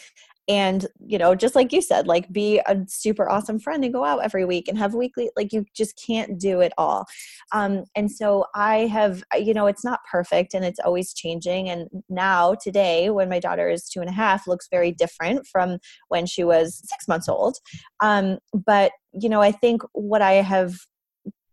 and 0.47 0.87
you 1.05 1.17
know 1.17 1.35
just 1.35 1.55
like 1.55 1.71
you 1.71 1.81
said 1.81 2.05
like 2.05 2.31
be 2.31 2.59
a 2.67 2.77
super 2.87 3.29
awesome 3.29 3.59
friend 3.59 3.83
and 3.83 3.93
go 3.93 4.03
out 4.03 4.23
every 4.23 4.43
week 4.43 4.67
and 4.67 4.77
have 4.77 4.93
weekly 4.93 5.29
like 5.37 5.53
you 5.53 5.65
just 5.73 5.99
can't 6.05 6.37
do 6.37 6.59
it 6.59 6.73
all 6.77 7.05
um, 7.53 7.83
and 7.95 8.11
so 8.11 8.45
i 8.53 8.79
have 8.79 9.23
you 9.37 9.53
know 9.53 9.67
it's 9.67 9.85
not 9.85 9.99
perfect 10.09 10.53
and 10.53 10.65
it's 10.65 10.79
always 10.79 11.13
changing 11.13 11.69
and 11.69 11.87
now 12.09 12.53
today 12.55 13.09
when 13.09 13.29
my 13.29 13.39
daughter 13.39 13.69
is 13.69 13.87
two 13.87 14.01
and 14.01 14.09
a 14.09 14.13
half 14.13 14.47
looks 14.47 14.67
very 14.69 14.91
different 14.91 15.45
from 15.47 15.77
when 16.09 16.25
she 16.25 16.43
was 16.43 16.81
six 16.85 17.07
months 17.07 17.29
old 17.29 17.57
um, 18.01 18.37
but 18.53 18.91
you 19.13 19.29
know 19.29 19.41
i 19.41 19.51
think 19.51 19.81
what 19.93 20.21
i 20.21 20.33
have 20.33 20.75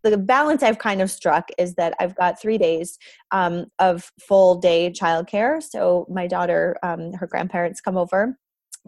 the 0.03 0.17
balance 0.17 0.63
I've 0.63 0.79
kind 0.79 1.03
of 1.03 1.11
struck 1.11 1.51
is 1.59 1.75
that 1.75 1.95
I've 2.01 2.17
got 2.17 2.41
three 2.41 2.57
days 2.57 2.97
um, 3.33 3.67
of 3.79 4.11
full 4.19 4.55
day 4.59 4.91
childcare. 4.91 5.63
So 5.63 6.07
my 6.09 6.27
daughter, 6.27 6.79
um, 6.83 7.13
her 7.13 7.27
grandparents 7.27 7.83
come 7.83 7.99
over 7.99 8.39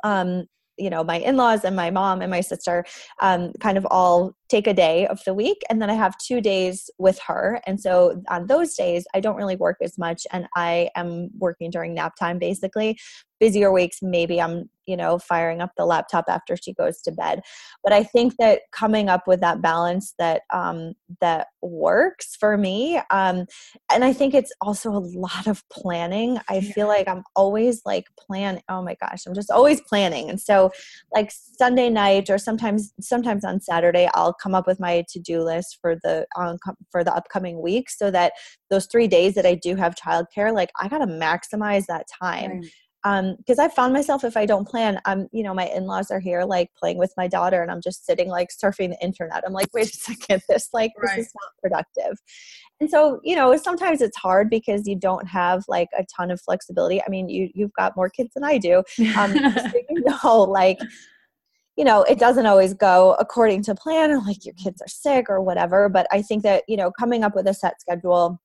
um, 0.04 0.46
you 0.78 0.88
know 0.90 1.04
my 1.04 1.18
in-laws 1.18 1.64
and 1.64 1.76
my 1.76 1.90
mom 1.90 2.22
and 2.22 2.30
my 2.30 2.40
sister 2.40 2.84
um, 3.20 3.52
kind 3.60 3.76
of 3.76 3.86
all 3.90 4.34
take 4.48 4.66
a 4.66 4.74
day 4.74 5.06
of 5.06 5.20
the 5.24 5.34
week 5.34 5.62
and 5.68 5.80
then 5.80 5.90
i 5.90 5.94
have 5.94 6.16
two 6.18 6.40
days 6.40 6.90
with 6.98 7.18
her. 7.26 7.60
And 7.66 7.80
so 7.80 8.22
on 8.28 8.46
those 8.46 8.74
days 8.74 9.04
i 9.14 9.20
don't 9.20 9.36
really 9.36 9.56
work 9.56 9.76
as 9.82 9.98
much 9.98 10.26
and 10.32 10.46
i 10.56 10.88
am 10.96 11.30
working 11.38 11.70
during 11.70 11.94
nap 11.94 12.14
time 12.18 12.38
basically 12.38 12.98
busier 13.42 13.72
weeks 13.72 13.98
maybe 14.02 14.40
i'm 14.40 14.70
you 14.86 14.96
know 14.96 15.18
firing 15.18 15.60
up 15.60 15.70
the 15.76 15.86
laptop 15.86 16.24
after 16.28 16.56
she 16.56 16.72
goes 16.72 17.00
to 17.02 17.12
bed. 17.12 17.42
But 17.82 17.92
i 17.92 18.02
think 18.02 18.34
that 18.38 18.62
coming 18.72 19.08
up 19.08 19.26
with 19.26 19.40
that 19.40 19.62
balance 19.62 20.14
that 20.18 20.42
um, 20.52 20.94
that 21.20 21.48
works 21.60 22.36
for 22.36 22.56
me 22.56 23.00
um, 23.10 23.46
and 23.92 24.04
i 24.04 24.12
think 24.12 24.34
it's 24.34 24.52
also 24.60 24.90
a 24.90 25.04
lot 25.26 25.46
of 25.46 25.62
planning. 25.70 26.38
I 26.48 26.60
feel 26.60 26.86
like 26.86 27.08
i'm 27.08 27.22
always 27.36 27.82
like 27.84 28.04
plan 28.18 28.60
oh 28.68 28.82
my 28.82 28.96
gosh 29.00 29.26
i'm 29.26 29.34
just 29.34 29.50
always 29.50 29.80
planning. 29.80 30.30
And 30.30 30.40
so 30.40 30.70
like 31.12 31.30
sunday 31.32 31.90
night 31.90 32.30
or 32.30 32.38
sometimes 32.38 32.92
sometimes 33.00 33.44
on 33.44 33.60
saturday 33.60 34.08
i'll 34.14 34.34
come 34.34 34.54
up 34.54 34.66
with 34.66 34.80
my 34.80 35.04
to-do 35.08 35.42
list 35.42 35.78
for 35.80 35.96
the 36.02 36.26
um, 36.36 36.58
for 36.90 37.04
the 37.04 37.14
upcoming 37.14 37.60
week 37.60 37.90
so 37.90 38.10
that 38.10 38.32
those 38.70 38.86
three 38.86 39.08
days 39.08 39.34
that 39.34 39.46
i 39.46 39.54
do 39.54 39.76
have 39.76 39.94
childcare 39.94 40.52
like 40.52 40.70
i 40.80 40.88
gotta 40.88 41.06
maximize 41.06 41.86
that 41.86 42.06
time. 42.22 42.52
Right 42.52 42.70
um 43.04 43.34
because 43.38 43.58
i 43.58 43.68
found 43.68 43.92
myself 43.92 44.24
if 44.24 44.36
i 44.36 44.46
don't 44.46 44.68
plan 44.68 45.00
i'm 45.04 45.28
you 45.32 45.42
know 45.42 45.54
my 45.54 45.66
in-laws 45.68 46.10
are 46.10 46.20
here 46.20 46.44
like 46.44 46.70
playing 46.78 46.98
with 46.98 47.12
my 47.16 47.26
daughter 47.26 47.62
and 47.62 47.70
i'm 47.70 47.80
just 47.80 48.06
sitting 48.06 48.28
like 48.28 48.48
surfing 48.50 48.90
the 48.90 49.02
internet. 49.02 49.42
I'm 49.46 49.52
like 49.52 49.68
wait 49.72 49.86
a 49.86 49.96
second 49.96 50.42
this 50.48 50.68
like 50.72 50.92
right. 50.98 51.16
this 51.16 51.26
is 51.26 51.32
not 51.34 51.52
productive. 51.62 52.18
And 52.80 52.90
so 52.90 53.20
you 53.22 53.36
know 53.36 53.56
sometimes 53.56 54.00
it's 54.00 54.16
hard 54.16 54.50
because 54.50 54.86
you 54.86 54.96
don't 54.96 55.26
have 55.28 55.64
like 55.68 55.88
a 55.96 56.04
ton 56.16 56.30
of 56.30 56.40
flexibility. 56.40 57.00
I 57.02 57.08
mean 57.08 57.28
you 57.28 57.50
you've 57.54 57.72
got 57.74 57.96
more 57.96 58.10
kids 58.10 58.30
than 58.34 58.44
i 58.44 58.58
do. 58.58 58.78
Um 59.16 59.32
so 59.34 59.72
you 59.90 60.02
know 60.22 60.42
like 60.42 60.78
you 61.76 61.84
know 61.84 62.02
it 62.02 62.18
doesn't 62.18 62.46
always 62.46 62.74
go 62.74 63.14
according 63.18 63.62
to 63.64 63.74
plan 63.74 64.10
or 64.10 64.20
like 64.20 64.44
your 64.44 64.54
kids 64.54 64.80
are 64.82 64.88
sick 64.88 65.26
or 65.28 65.40
whatever. 65.40 65.88
But 65.88 66.06
i 66.10 66.22
think 66.22 66.42
that 66.42 66.64
you 66.68 66.76
know 66.76 66.90
coming 66.90 67.24
up 67.24 67.34
with 67.34 67.46
a 67.46 67.54
set 67.54 67.80
schedule 67.80 68.40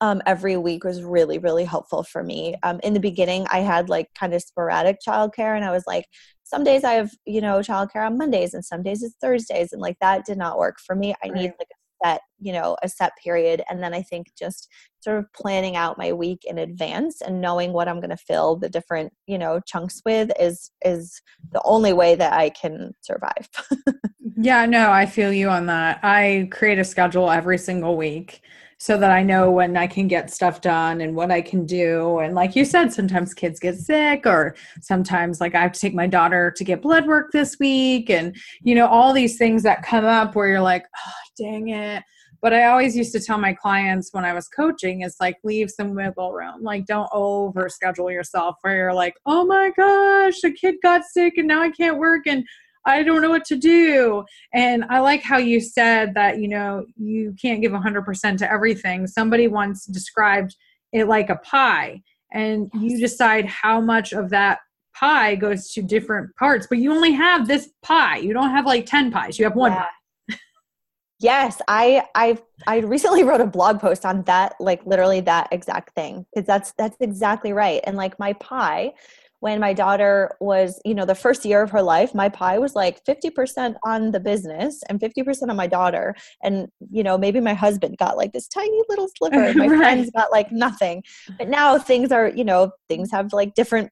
um, 0.00 0.22
every 0.26 0.56
week 0.56 0.84
was 0.84 1.02
really 1.02 1.38
really 1.38 1.64
helpful 1.64 2.02
for 2.02 2.22
me. 2.22 2.54
Um, 2.62 2.80
in 2.82 2.94
the 2.94 3.00
beginning 3.00 3.46
i 3.50 3.60
had 3.60 3.88
like 3.88 4.08
kind 4.18 4.34
of 4.34 4.42
sporadic 4.42 4.98
childcare 5.06 5.56
and 5.56 5.64
i 5.64 5.70
was 5.70 5.84
like 5.86 6.06
some 6.50 6.64
days 6.64 6.84
i 6.84 6.94
have 6.94 7.10
you 7.24 7.40
know 7.40 7.60
childcare 7.60 8.04
on 8.04 8.18
mondays 8.18 8.54
and 8.54 8.64
some 8.64 8.82
days 8.82 9.02
it's 9.02 9.14
thursdays 9.20 9.72
and 9.72 9.80
like 9.80 9.96
that 10.00 10.24
did 10.24 10.36
not 10.38 10.58
work 10.58 10.78
for 10.84 10.96
me. 10.96 11.14
I 11.22 11.28
right. 11.28 11.34
need 11.34 11.52
like 11.58 11.68
a 11.70 11.80
set 12.04 12.20
you 12.40 12.52
know 12.52 12.76
a 12.82 12.88
set 12.88 13.12
period 13.22 13.62
and 13.68 13.82
then 13.82 13.94
i 13.94 14.02
think 14.02 14.28
just 14.38 14.68
sort 15.00 15.18
of 15.18 15.32
planning 15.32 15.76
out 15.76 15.98
my 15.98 16.12
week 16.12 16.40
in 16.44 16.58
advance 16.58 17.20
and 17.20 17.40
knowing 17.40 17.72
what 17.72 17.88
i'm 17.88 18.00
going 18.00 18.10
to 18.10 18.16
fill 18.16 18.56
the 18.56 18.68
different 18.68 19.12
you 19.26 19.38
know 19.38 19.60
chunks 19.66 20.00
with 20.04 20.30
is 20.40 20.70
is 20.84 21.20
the 21.52 21.60
only 21.64 21.92
way 21.92 22.14
that 22.14 22.32
i 22.32 22.50
can 22.50 22.92
survive. 23.00 23.48
Yeah 24.42 24.64
no 24.64 24.90
i 24.90 25.04
feel 25.04 25.32
you 25.32 25.50
on 25.50 25.66
that. 25.66 26.00
I 26.02 26.48
create 26.50 26.78
a 26.78 26.84
schedule 26.84 27.30
every 27.30 27.58
single 27.58 27.96
week 27.96 28.40
so 28.80 28.96
that 28.96 29.10
I 29.10 29.22
know 29.22 29.50
when 29.50 29.76
I 29.76 29.86
can 29.86 30.08
get 30.08 30.30
stuff 30.30 30.62
done 30.62 31.02
and 31.02 31.14
what 31.14 31.30
I 31.30 31.42
can 31.42 31.66
do. 31.66 32.18
And 32.20 32.34
like 32.34 32.56
you 32.56 32.64
said, 32.64 32.90
sometimes 32.90 33.34
kids 33.34 33.60
get 33.60 33.76
sick, 33.76 34.24
or 34.24 34.56
sometimes 34.80 35.38
like 35.38 35.54
I 35.54 35.60
have 35.60 35.72
to 35.72 35.80
take 35.80 35.94
my 35.94 36.06
daughter 36.06 36.50
to 36.56 36.64
get 36.64 36.80
blood 36.80 37.06
work 37.06 37.30
this 37.30 37.58
week, 37.60 38.08
and 38.08 38.34
you 38.62 38.74
know, 38.74 38.86
all 38.86 39.12
these 39.12 39.36
things 39.36 39.62
that 39.64 39.82
come 39.82 40.06
up 40.06 40.34
where 40.34 40.48
you're 40.48 40.62
like, 40.62 40.86
oh, 40.96 41.12
dang 41.36 41.68
it. 41.68 42.02
But 42.42 42.54
I 42.54 42.64
always 42.68 42.96
used 42.96 43.12
to 43.12 43.20
tell 43.20 43.36
my 43.36 43.52
clients 43.52 44.14
when 44.14 44.24
I 44.24 44.32
was 44.32 44.48
coaching 44.48 45.02
is 45.02 45.16
like 45.20 45.36
leave 45.44 45.70
some 45.70 45.94
wiggle 45.94 46.32
room. 46.32 46.62
Like 46.62 46.86
don't 46.86 47.10
over 47.12 47.68
schedule 47.68 48.10
yourself 48.10 48.56
where 48.62 48.76
you're 48.76 48.94
like, 48.94 49.14
oh 49.26 49.44
my 49.44 49.70
gosh, 49.76 50.40
the 50.40 50.52
kid 50.52 50.76
got 50.82 51.02
sick 51.04 51.34
and 51.36 51.46
now 51.46 51.60
I 51.60 51.70
can't 51.70 51.98
work 51.98 52.26
and 52.26 52.46
I 52.86 53.02
don't 53.02 53.20
know 53.20 53.30
what 53.30 53.44
to 53.46 53.56
do. 53.56 54.24
And 54.54 54.84
I 54.88 55.00
like 55.00 55.22
how 55.22 55.38
you 55.38 55.60
said 55.60 56.14
that, 56.14 56.38
you 56.38 56.48
know, 56.48 56.86
you 56.96 57.34
can't 57.40 57.60
give 57.60 57.72
100% 57.72 58.38
to 58.38 58.50
everything. 58.50 59.06
Somebody 59.06 59.48
once 59.48 59.86
described 59.86 60.56
it 60.92 61.06
like 61.06 61.30
a 61.30 61.36
pie, 61.36 62.02
and 62.32 62.70
you 62.74 62.98
decide 62.98 63.46
how 63.46 63.80
much 63.80 64.12
of 64.12 64.30
that 64.30 64.58
pie 64.94 65.34
goes 65.34 65.72
to 65.72 65.82
different 65.82 66.34
parts, 66.36 66.66
but 66.68 66.78
you 66.78 66.92
only 66.92 67.12
have 67.12 67.46
this 67.48 67.70
pie. 67.82 68.18
You 68.18 68.32
don't 68.32 68.50
have 68.50 68.66
like 68.66 68.86
10 68.86 69.10
pies, 69.10 69.38
you 69.38 69.44
have 69.44 69.56
one 69.56 69.72
yeah. 69.72 69.86
pie. 70.28 70.36
yes, 71.20 71.62
I 71.68 72.04
I 72.14 72.38
I 72.66 72.78
recently 72.78 73.22
wrote 73.24 73.40
a 73.40 73.46
blog 73.46 73.80
post 73.80 74.04
on 74.04 74.22
that 74.22 74.54
like 74.60 74.84
literally 74.84 75.20
that 75.22 75.48
exact 75.52 75.94
thing. 75.94 76.26
Cuz 76.34 76.44
that's 76.44 76.72
that's 76.72 76.96
exactly 77.00 77.52
right. 77.52 77.80
And 77.84 77.96
like 77.96 78.18
my 78.18 78.32
pie 78.34 78.92
when 79.40 79.58
my 79.58 79.72
daughter 79.72 80.36
was, 80.40 80.80
you 80.84 80.94
know, 80.94 81.04
the 81.04 81.14
first 81.14 81.44
year 81.44 81.62
of 81.62 81.70
her 81.70 81.82
life, 81.82 82.14
my 82.14 82.28
pie 82.28 82.58
was 82.58 82.74
like 82.74 83.04
50% 83.04 83.74
on 83.84 84.12
the 84.12 84.20
business 84.20 84.82
and 84.88 85.00
50% 85.00 85.48
on 85.48 85.56
my 85.56 85.66
daughter. 85.66 86.14
And, 86.42 86.68
you 86.90 87.02
know, 87.02 87.18
maybe 87.18 87.40
my 87.40 87.54
husband 87.54 87.96
got 87.98 88.16
like 88.16 88.32
this 88.32 88.46
tiny 88.46 88.82
little 88.88 89.08
sliver 89.16 89.42
and 89.42 89.56
my 89.58 89.66
right. 89.66 89.78
friends 89.78 90.10
got 90.10 90.30
like 90.30 90.52
nothing. 90.52 91.02
But 91.38 91.48
now 91.48 91.78
things 91.78 92.12
are, 92.12 92.28
you 92.28 92.44
know, 92.44 92.70
things 92.88 93.10
have 93.10 93.32
like 93.32 93.54
different 93.54 93.90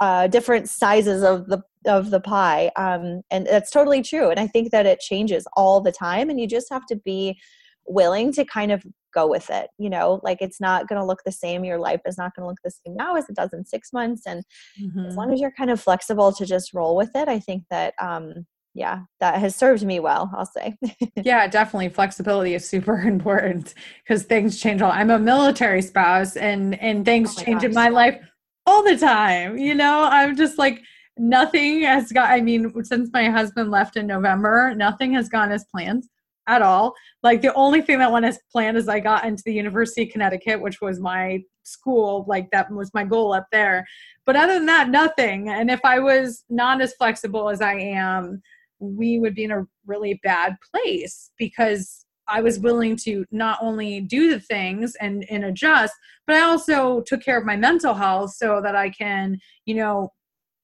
uh, 0.00 0.28
different 0.28 0.68
sizes 0.68 1.24
of 1.24 1.46
the 1.46 1.60
of 1.86 2.10
the 2.10 2.20
pie 2.20 2.70
um, 2.76 3.22
and 3.30 3.46
that's 3.46 3.70
totally 3.70 4.02
true 4.02 4.30
and 4.30 4.40
i 4.40 4.46
think 4.46 4.70
that 4.70 4.86
it 4.86 5.00
changes 5.00 5.46
all 5.54 5.80
the 5.80 5.92
time 5.92 6.30
and 6.30 6.40
you 6.40 6.46
just 6.46 6.68
have 6.70 6.84
to 6.86 6.96
be 6.96 7.38
willing 7.86 8.32
to 8.32 8.44
kind 8.44 8.72
of 8.72 8.84
go 9.16 9.26
with 9.26 9.48
it 9.48 9.70
you 9.78 9.88
know 9.88 10.20
like 10.22 10.38
it's 10.40 10.60
not 10.60 10.86
going 10.88 11.00
to 11.00 11.04
look 11.04 11.22
the 11.24 11.32
same 11.32 11.64
your 11.64 11.78
life 11.78 12.02
is 12.04 12.18
not 12.18 12.36
going 12.36 12.42
to 12.42 12.48
look 12.48 12.58
the 12.62 12.70
same 12.70 12.94
now 12.94 13.16
as 13.16 13.26
it 13.30 13.34
does 13.34 13.52
in 13.54 13.64
six 13.64 13.92
months 13.92 14.26
and 14.26 14.44
mm-hmm. 14.80 15.06
as 15.06 15.16
long 15.16 15.32
as 15.32 15.40
you're 15.40 15.50
kind 15.50 15.70
of 15.70 15.80
flexible 15.80 16.32
to 16.32 16.44
just 16.44 16.74
roll 16.74 16.94
with 16.94 17.10
it 17.14 17.26
i 17.26 17.38
think 17.38 17.64
that 17.70 17.94
um 17.98 18.44
yeah 18.74 19.00
that 19.20 19.38
has 19.40 19.56
served 19.56 19.84
me 19.84 19.98
well 20.00 20.30
i'll 20.36 20.44
say 20.44 20.76
yeah 21.16 21.46
definitely 21.46 21.88
flexibility 21.88 22.54
is 22.54 22.68
super 22.68 23.00
important 23.14 23.72
because 24.04 24.24
things 24.24 24.60
change 24.60 24.82
all 24.82 24.92
i'm 24.92 25.10
a 25.10 25.18
military 25.18 25.80
spouse 25.80 26.36
and 26.36 26.78
and 26.80 27.04
things 27.06 27.34
oh 27.38 27.42
change 27.42 27.62
gosh. 27.62 27.68
in 27.70 27.74
my 27.74 27.88
life 27.88 28.20
all 28.66 28.82
the 28.82 28.98
time 28.98 29.56
you 29.56 29.74
know 29.74 30.04
i'm 30.12 30.36
just 30.36 30.58
like 30.58 30.82
nothing 31.16 31.80
has 31.80 32.12
got 32.12 32.30
i 32.30 32.40
mean 32.40 32.70
since 32.84 33.08
my 33.14 33.30
husband 33.30 33.70
left 33.70 33.96
in 33.96 34.06
november 34.06 34.74
nothing 34.74 35.14
has 35.14 35.30
gone 35.30 35.50
as 35.50 35.64
planned 35.72 36.04
at 36.46 36.62
all. 36.62 36.94
Like 37.22 37.42
the 37.42 37.54
only 37.54 37.82
thing 37.82 37.98
that 37.98 38.12
went 38.12 38.26
as 38.26 38.38
planned 38.50 38.76
is 38.76 38.88
i 38.88 39.00
got 39.00 39.24
into 39.24 39.42
the 39.44 39.52
university 39.52 40.04
of 40.04 40.10
connecticut 40.10 40.60
which 40.60 40.80
was 40.80 41.00
my 41.00 41.42
school 41.62 42.24
like 42.28 42.48
that 42.52 42.70
was 42.70 42.92
my 42.94 43.04
goal 43.04 43.32
up 43.32 43.46
there. 43.52 43.86
But 44.24 44.36
other 44.36 44.54
than 44.54 44.66
that 44.66 44.88
nothing. 44.88 45.48
And 45.48 45.70
if 45.70 45.80
i 45.84 45.98
was 45.98 46.44
not 46.48 46.80
as 46.80 46.94
flexible 46.94 47.48
as 47.48 47.60
i 47.60 47.74
am 47.74 48.42
we 48.78 49.18
would 49.18 49.34
be 49.34 49.44
in 49.44 49.52
a 49.52 49.66
really 49.86 50.20
bad 50.22 50.56
place 50.70 51.30
because 51.38 52.04
I 52.28 52.42
was 52.42 52.58
willing 52.58 52.96
to 53.04 53.24
not 53.30 53.58
only 53.62 54.00
do 54.00 54.30
the 54.30 54.40
things 54.40 54.96
and, 55.00 55.24
and 55.30 55.44
adjust, 55.44 55.94
but 56.26 56.36
I 56.36 56.40
also 56.40 57.02
took 57.02 57.22
care 57.22 57.38
of 57.38 57.46
my 57.46 57.56
mental 57.56 57.94
health 57.94 58.32
so 58.32 58.60
that 58.62 58.74
I 58.74 58.90
can, 58.90 59.38
you 59.64 59.76
know, 59.76 60.12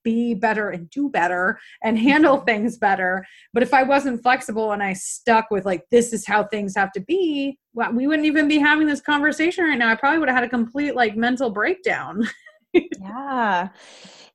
be 0.03 0.35
better 0.35 0.71
and 0.71 0.89
do 0.91 1.09
better 1.09 1.59
and 1.83 1.97
mm-hmm. 1.97 2.09
handle 2.09 2.39
things 2.39 2.79
better. 2.79 3.27
But 3.53 3.63
if 3.63 3.75
I 3.75 3.83
wasn't 3.83 4.23
flexible 4.23 4.73
and 4.73 4.83
I 4.83 4.93
stuck 4.93 5.51
with 5.51 5.65
like, 5.65 5.85
this 5.91 6.13
is 6.13 6.27
how 6.27 6.45
things 6.45 6.75
have 6.77 6.93
to 6.93 7.01
be, 7.01 7.59
well, 7.75 7.93
we 7.93 8.07
wouldn't 8.07 8.27
even 8.27 8.49
be 8.49 8.59
having 8.59 8.87
this 8.87 9.01
conversation 9.01 9.65
right 9.65 9.79
now. 9.79 9.91
I 9.91 9.95
probably 9.95 10.19
would 10.19 10.29
have 10.29 10.37
had 10.37 10.45
a 10.45 10.49
complete 10.49 10.95
like 10.95 11.17
mental 11.17 11.51
breakdown. 11.51 12.29
yeah. 12.73 13.69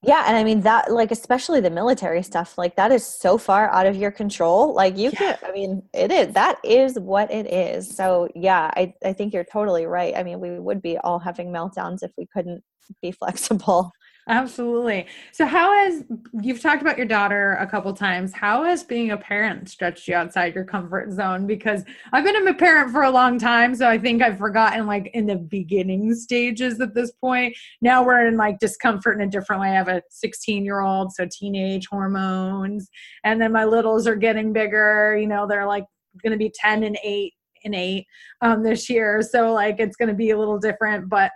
Yeah, 0.03 0.25
and 0.27 0.38
I 0.38 0.43
mean 0.43 0.62
that 0.62 0.91
like 0.91 1.12
especially 1.12 1.60
the 1.60 1.71
military 1.71 2.21
stuff, 2.21 2.56
like 2.56 2.75
that 2.75 2.91
is 2.91 3.06
so 3.06 3.38
far 3.38 3.69
out 3.71 3.88
of 3.88 3.95
your 3.95 4.12
control. 4.12 4.73
Like 4.73 4.95
you 4.95 5.10
yeah. 5.10 5.17
can't 5.17 5.43
I 5.43 5.51
mean, 5.51 5.82
it 5.91 6.12
is 6.12 6.34
that 6.34 6.60
is 6.63 6.99
what 6.99 7.32
it 7.32 7.51
is. 7.51 7.95
So 7.95 8.30
yeah, 8.36 8.71
I, 8.75 8.93
I 9.03 9.13
think 9.13 9.34
you're 9.34 9.43
totally 9.43 9.88
right. 9.88 10.15
I 10.15 10.21
mean, 10.21 10.39
we 10.39 10.60
would 10.60 10.84
be 10.84 10.99
all 10.99 11.17
having 11.17 11.51
meltdowns 11.51 12.03
if 12.03 12.12
we 12.15 12.27
couldn't 12.27 12.63
be 13.01 13.12
flexible. 13.12 13.91
Absolutely. 14.29 15.05
So, 15.31 15.45
how 15.45 15.73
has 15.73 16.03
you've 16.41 16.61
talked 16.61 16.81
about 16.81 16.97
your 16.97 17.07
daughter 17.07 17.53
a 17.61 17.67
couple 17.67 17.93
times? 17.93 18.33
How 18.33 18.65
has 18.65 18.83
being 18.83 19.11
a 19.11 19.17
parent 19.17 19.69
stretched 19.69 20.05
you 20.05 20.15
outside 20.15 20.53
your 20.53 20.65
comfort 20.65 21.13
zone? 21.13 21.47
Because 21.47 21.85
I've 22.11 22.25
been 22.25 22.45
a 22.45 22.53
parent 22.53 22.91
for 22.91 23.03
a 23.03 23.09
long 23.09 23.39
time, 23.39 23.73
so 23.73 23.87
I 23.87 23.97
think 23.97 24.21
I've 24.21 24.37
forgotten 24.37 24.85
like 24.85 25.09
in 25.13 25.27
the 25.27 25.37
beginning 25.37 26.13
stages 26.13 26.81
at 26.81 26.93
this 26.93 27.11
point. 27.11 27.55
Now 27.81 28.03
we're 28.03 28.27
in 28.27 28.35
like 28.35 28.59
discomfort 28.59 29.15
in 29.15 29.25
a 29.25 29.31
different 29.31 29.61
way. 29.61 29.69
I 29.69 29.75
have 29.75 29.87
a 29.87 30.01
16 30.09 30.65
year 30.65 30.81
old, 30.81 31.13
so 31.13 31.25
teenage 31.31 31.87
hormones, 31.87 32.89
and 33.23 33.39
then 33.41 33.53
my 33.53 33.63
littles 33.63 34.07
are 34.07 34.15
getting 34.15 34.51
bigger. 34.51 35.17
You 35.17 35.27
know, 35.27 35.47
they're 35.47 35.67
like 35.67 35.85
going 36.21 36.33
to 36.33 36.37
be 36.37 36.51
10 36.53 36.83
and 36.83 36.97
8 37.01 37.33
and 37.63 37.75
8 37.75 38.05
um, 38.41 38.63
this 38.63 38.89
year, 38.89 39.21
so 39.21 39.53
like 39.53 39.79
it's 39.79 39.95
going 39.95 40.09
to 40.09 40.15
be 40.15 40.31
a 40.31 40.37
little 40.37 40.59
different, 40.59 41.07
but 41.07 41.31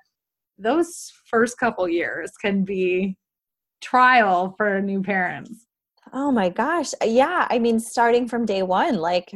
those 0.61 1.11
first 1.25 1.57
couple 1.57 1.87
years 1.87 2.31
can 2.41 2.63
be 2.63 3.17
trial 3.81 4.53
for 4.57 4.81
new 4.81 5.01
parents. 5.01 5.65
Oh 6.13 6.31
my 6.31 6.49
gosh. 6.49 6.93
Yeah. 7.03 7.47
I 7.49 7.59
mean, 7.59 7.79
starting 7.79 8.27
from 8.27 8.45
day 8.45 8.63
one, 8.63 8.95
like 8.95 9.31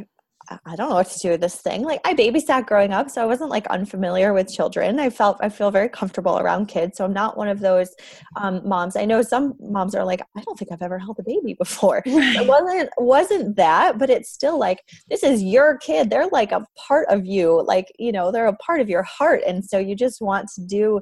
I 0.48 0.76
don't 0.76 0.88
know 0.88 0.94
what 0.94 1.10
to 1.10 1.18
do 1.18 1.30
with 1.30 1.40
this 1.40 1.56
thing. 1.56 1.82
Like 1.82 2.00
I 2.04 2.14
babysat 2.14 2.66
growing 2.66 2.92
up, 2.92 3.10
so 3.10 3.22
I 3.22 3.24
wasn't 3.24 3.50
like 3.50 3.66
unfamiliar 3.66 4.32
with 4.32 4.52
children. 4.52 5.00
I 5.00 5.10
felt 5.10 5.38
I 5.40 5.48
feel 5.48 5.70
very 5.70 5.88
comfortable 5.88 6.38
around 6.38 6.66
kids, 6.66 6.96
so 6.96 7.04
I'm 7.04 7.12
not 7.12 7.36
one 7.36 7.48
of 7.48 7.60
those 7.60 7.94
um, 8.36 8.66
moms. 8.66 8.96
I 8.96 9.04
know 9.04 9.22
some 9.22 9.54
moms 9.60 9.94
are 9.94 10.04
like, 10.04 10.22
I 10.36 10.40
don't 10.42 10.58
think 10.58 10.70
I've 10.72 10.82
ever 10.82 10.98
held 10.98 11.18
a 11.18 11.22
baby 11.22 11.54
before. 11.54 12.02
It 12.36 12.46
wasn't 12.46 12.90
wasn't 12.98 13.56
that, 13.56 13.98
but 13.98 14.10
it's 14.10 14.30
still 14.30 14.58
like 14.58 14.80
this 15.08 15.22
is 15.22 15.42
your 15.42 15.78
kid. 15.78 16.10
They're 16.10 16.28
like 16.28 16.52
a 16.52 16.66
part 16.76 17.08
of 17.08 17.24
you. 17.26 17.62
Like 17.62 17.92
you 17.98 18.12
know, 18.12 18.30
they're 18.30 18.46
a 18.46 18.56
part 18.56 18.80
of 18.80 18.88
your 18.88 19.02
heart, 19.02 19.42
and 19.46 19.64
so 19.64 19.78
you 19.78 19.94
just 19.94 20.20
want 20.20 20.48
to 20.54 20.60
do 20.60 21.00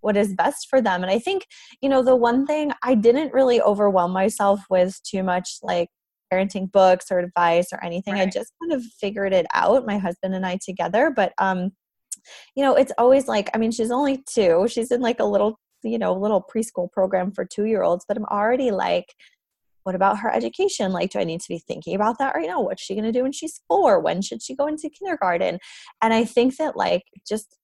what 0.00 0.16
is 0.16 0.34
best 0.34 0.68
for 0.68 0.82
them. 0.82 1.02
And 1.02 1.10
I 1.10 1.18
think 1.18 1.46
you 1.80 1.88
know 1.88 2.02
the 2.02 2.16
one 2.16 2.46
thing 2.46 2.72
I 2.82 2.94
didn't 2.94 3.32
really 3.32 3.60
overwhelm 3.60 4.12
myself 4.12 4.60
with 4.68 5.00
too 5.02 5.22
much 5.22 5.58
like 5.62 5.88
parenting 6.34 6.70
books 6.72 7.06
or 7.10 7.18
advice 7.18 7.68
or 7.72 7.82
anything. 7.84 8.14
Right. 8.14 8.28
I 8.28 8.30
just 8.30 8.52
kind 8.60 8.72
of 8.72 8.82
figured 9.00 9.32
it 9.32 9.46
out, 9.54 9.86
my 9.86 9.98
husband 9.98 10.34
and 10.34 10.44
I 10.44 10.58
together. 10.64 11.12
But 11.14 11.32
um, 11.38 11.72
you 12.54 12.64
know, 12.64 12.74
it's 12.74 12.92
always 12.98 13.28
like, 13.28 13.50
I 13.54 13.58
mean, 13.58 13.70
she's 13.70 13.90
only 13.90 14.24
two. 14.28 14.66
She's 14.68 14.90
in 14.90 15.00
like 15.00 15.20
a 15.20 15.24
little, 15.24 15.58
you 15.82 15.98
know, 15.98 16.14
little 16.14 16.42
preschool 16.42 16.90
program 16.90 17.32
for 17.32 17.44
two 17.44 17.64
year 17.64 17.82
olds, 17.82 18.04
but 18.06 18.16
I'm 18.16 18.24
already 18.26 18.70
like, 18.70 19.06
what 19.82 19.94
about 19.94 20.18
her 20.20 20.32
education? 20.32 20.92
Like, 20.92 21.10
do 21.10 21.18
I 21.18 21.24
need 21.24 21.40
to 21.42 21.48
be 21.48 21.58
thinking 21.58 21.94
about 21.94 22.18
that 22.18 22.34
right 22.34 22.46
now? 22.46 22.62
What's 22.62 22.82
she 22.82 22.94
going 22.94 23.04
to 23.04 23.12
do 23.12 23.22
when 23.22 23.32
she's 23.32 23.60
four? 23.68 24.00
When 24.00 24.22
should 24.22 24.42
she 24.42 24.56
go 24.56 24.66
into 24.66 24.88
kindergarten? 24.88 25.58
And 26.00 26.14
I 26.14 26.24
think 26.24 26.56
that, 26.56 26.74
like, 26.74 27.02
just 27.28 27.58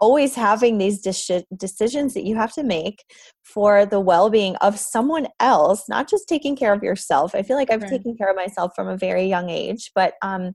always 0.00 0.34
having 0.34 0.78
these 0.78 1.00
de- 1.00 1.44
decisions 1.56 2.14
that 2.14 2.24
you 2.24 2.34
have 2.36 2.52
to 2.52 2.62
make 2.62 3.04
for 3.42 3.86
the 3.86 4.00
well-being 4.00 4.56
of 4.56 4.78
someone 4.78 5.26
else 5.40 5.88
not 5.88 6.08
just 6.08 6.28
taking 6.28 6.56
care 6.56 6.72
of 6.72 6.82
yourself 6.82 7.34
i 7.34 7.42
feel 7.42 7.56
like 7.56 7.70
i've 7.70 7.82
right. 7.82 7.90
taken 7.90 8.16
care 8.16 8.30
of 8.30 8.36
myself 8.36 8.72
from 8.74 8.88
a 8.88 8.96
very 8.96 9.26
young 9.26 9.50
age 9.50 9.90
but 9.94 10.14
um 10.22 10.52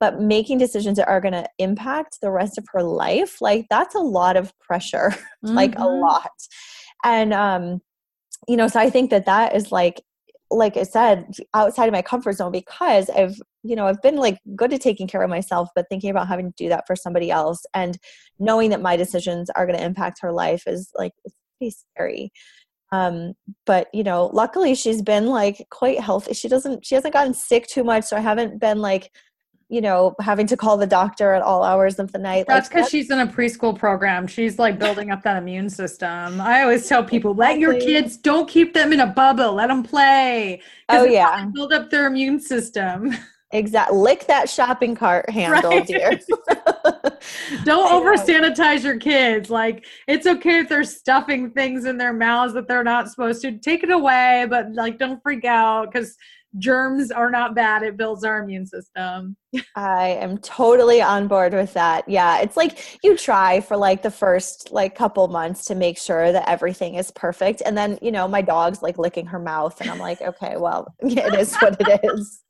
but 0.00 0.20
making 0.20 0.58
decisions 0.58 0.98
that 0.98 1.08
are 1.08 1.20
going 1.20 1.32
to 1.32 1.48
impact 1.58 2.18
the 2.20 2.30
rest 2.30 2.58
of 2.58 2.66
her 2.72 2.82
life 2.82 3.40
like 3.40 3.66
that's 3.70 3.94
a 3.94 4.00
lot 4.00 4.36
of 4.36 4.52
pressure 4.58 5.10
mm-hmm. 5.44 5.54
like 5.54 5.74
a 5.76 5.78
mm-hmm. 5.78 6.02
lot 6.02 6.30
and 7.04 7.32
um 7.32 7.80
you 8.48 8.56
know 8.56 8.68
so 8.68 8.78
i 8.80 8.90
think 8.90 9.10
that 9.10 9.26
that 9.26 9.54
is 9.54 9.72
like 9.72 10.02
like 10.50 10.76
I 10.76 10.82
said, 10.82 11.26
outside 11.54 11.86
of 11.86 11.92
my 11.92 12.02
comfort 12.02 12.34
zone 12.34 12.52
because 12.52 13.10
I've, 13.10 13.36
you 13.62 13.76
know, 13.76 13.86
I've 13.86 14.02
been 14.02 14.16
like 14.16 14.38
good 14.54 14.72
at 14.72 14.80
taking 14.80 15.08
care 15.08 15.22
of 15.22 15.30
myself, 15.30 15.68
but 15.74 15.86
thinking 15.88 16.10
about 16.10 16.28
having 16.28 16.46
to 16.46 16.54
do 16.56 16.68
that 16.68 16.86
for 16.86 16.94
somebody 16.96 17.30
else 17.30 17.64
and 17.74 17.98
knowing 18.38 18.70
that 18.70 18.82
my 18.82 18.96
decisions 18.96 19.50
are 19.50 19.66
going 19.66 19.78
to 19.78 19.84
impact 19.84 20.20
her 20.20 20.32
life 20.32 20.64
is 20.66 20.90
like, 20.94 21.12
it's 21.24 21.34
pretty 21.58 21.70
scary. 21.70 22.32
Um, 22.92 23.32
but 23.66 23.88
you 23.92 24.04
know, 24.04 24.26
luckily 24.32 24.74
she's 24.74 25.02
been 25.02 25.26
like 25.26 25.66
quite 25.70 25.98
healthy. 25.98 26.34
She 26.34 26.48
doesn't, 26.48 26.84
she 26.86 26.94
hasn't 26.94 27.14
gotten 27.14 27.34
sick 27.34 27.66
too 27.66 27.82
much. 27.82 28.04
So 28.04 28.16
I 28.16 28.20
haven't 28.20 28.60
been 28.60 28.78
like 28.78 29.10
you 29.68 29.80
know, 29.80 30.14
having 30.20 30.46
to 30.46 30.56
call 30.56 30.76
the 30.76 30.86
doctor 30.86 31.32
at 31.32 31.42
all 31.42 31.62
hours 31.62 31.98
of 31.98 32.12
the 32.12 32.18
night. 32.18 32.46
That's 32.46 32.68
because 32.68 32.82
like, 32.82 32.90
she's 32.90 33.10
in 33.10 33.20
a 33.20 33.26
preschool 33.26 33.76
program. 33.76 34.26
She's 34.26 34.58
like 34.58 34.78
building 34.78 35.10
up 35.10 35.22
that 35.22 35.36
immune 35.36 35.70
system. 35.70 36.40
I 36.40 36.62
always 36.62 36.88
tell 36.88 37.04
people, 37.04 37.34
let 37.34 37.58
your 37.58 37.78
kids 37.80 38.16
don't 38.16 38.48
keep 38.48 38.74
them 38.74 38.92
in 38.92 39.00
a 39.00 39.06
bubble. 39.06 39.54
Let 39.54 39.68
them 39.68 39.82
play. 39.82 40.60
Oh 40.88 41.04
yeah, 41.04 41.46
build 41.46 41.72
up 41.72 41.90
their 41.90 42.06
immune 42.06 42.40
system. 42.40 43.14
Exactly. 43.54 43.96
Lick 43.96 44.26
that 44.26 44.50
shopping 44.50 44.96
cart 44.96 45.30
handle, 45.30 45.70
right. 45.70 45.86
dear. 45.86 46.18
don't 47.64 47.92
over 47.92 48.14
sanitize 48.14 48.82
your 48.82 48.98
kids. 48.98 49.48
Like 49.48 49.86
it's 50.08 50.26
okay 50.26 50.58
if 50.58 50.68
they're 50.68 50.84
stuffing 50.84 51.50
things 51.50 51.84
in 51.84 51.96
their 51.96 52.12
mouths 52.12 52.52
that 52.54 52.66
they're 52.66 52.84
not 52.84 53.08
supposed 53.08 53.42
to. 53.42 53.58
Take 53.58 53.84
it 53.84 53.90
away, 53.90 54.46
but 54.50 54.72
like 54.72 54.98
don't 54.98 55.22
freak 55.22 55.44
out 55.44 55.92
because 55.92 56.16
germs 56.58 57.10
are 57.10 57.30
not 57.30 57.54
bad. 57.54 57.82
It 57.82 57.96
builds 57.96 58.24
our 58.24 58.42
immune 58.42 58.66
system. 58.66 59.36
I 59.76 60.08
am 60.20 60.38
totally 60.38 61.02
on 61.02 61.28
board 61.28 61.52
with 61.52 61.72
that. 61.74 62.08
Yeah. 62.08 62.40
It's 62.40 62.56
like 62.56 62.98
you 63.02 63.16
try 63.16 63.60
for 63.60 63.76
like 63.76 64.02
the 64.02 64.10
first 64.10 64.72
like 64.72 64.94
couple 64.94 65.26
months 65.28 65.64
to 65.66 65.74
make 65.74 65.98
sure 65.98 66.32
that 66.32 66.48
everything 66.48 66.94
is 66.94 67.10
perfect. 67.10 67.62
And 67.64 67.76
then, 67.76 67.98
you 68.02 68.12
know, 68.12 68.28
my 68.28 68.42
dog's 68.42 68.82
like 68.82 68.98
licking 68.98 69.26
her 69.26 69.38
mouth 69.38 69.80
and 69.80 69.90
I'm 69.90 69.98
like, 69.98 70.20
okay, 70.20 70.56
well, 70.56 70.94
it 71.00 71.34
is 71.34 71.56
what 71.56 71.76
it 71.80 72.00
is. 72.04 72.42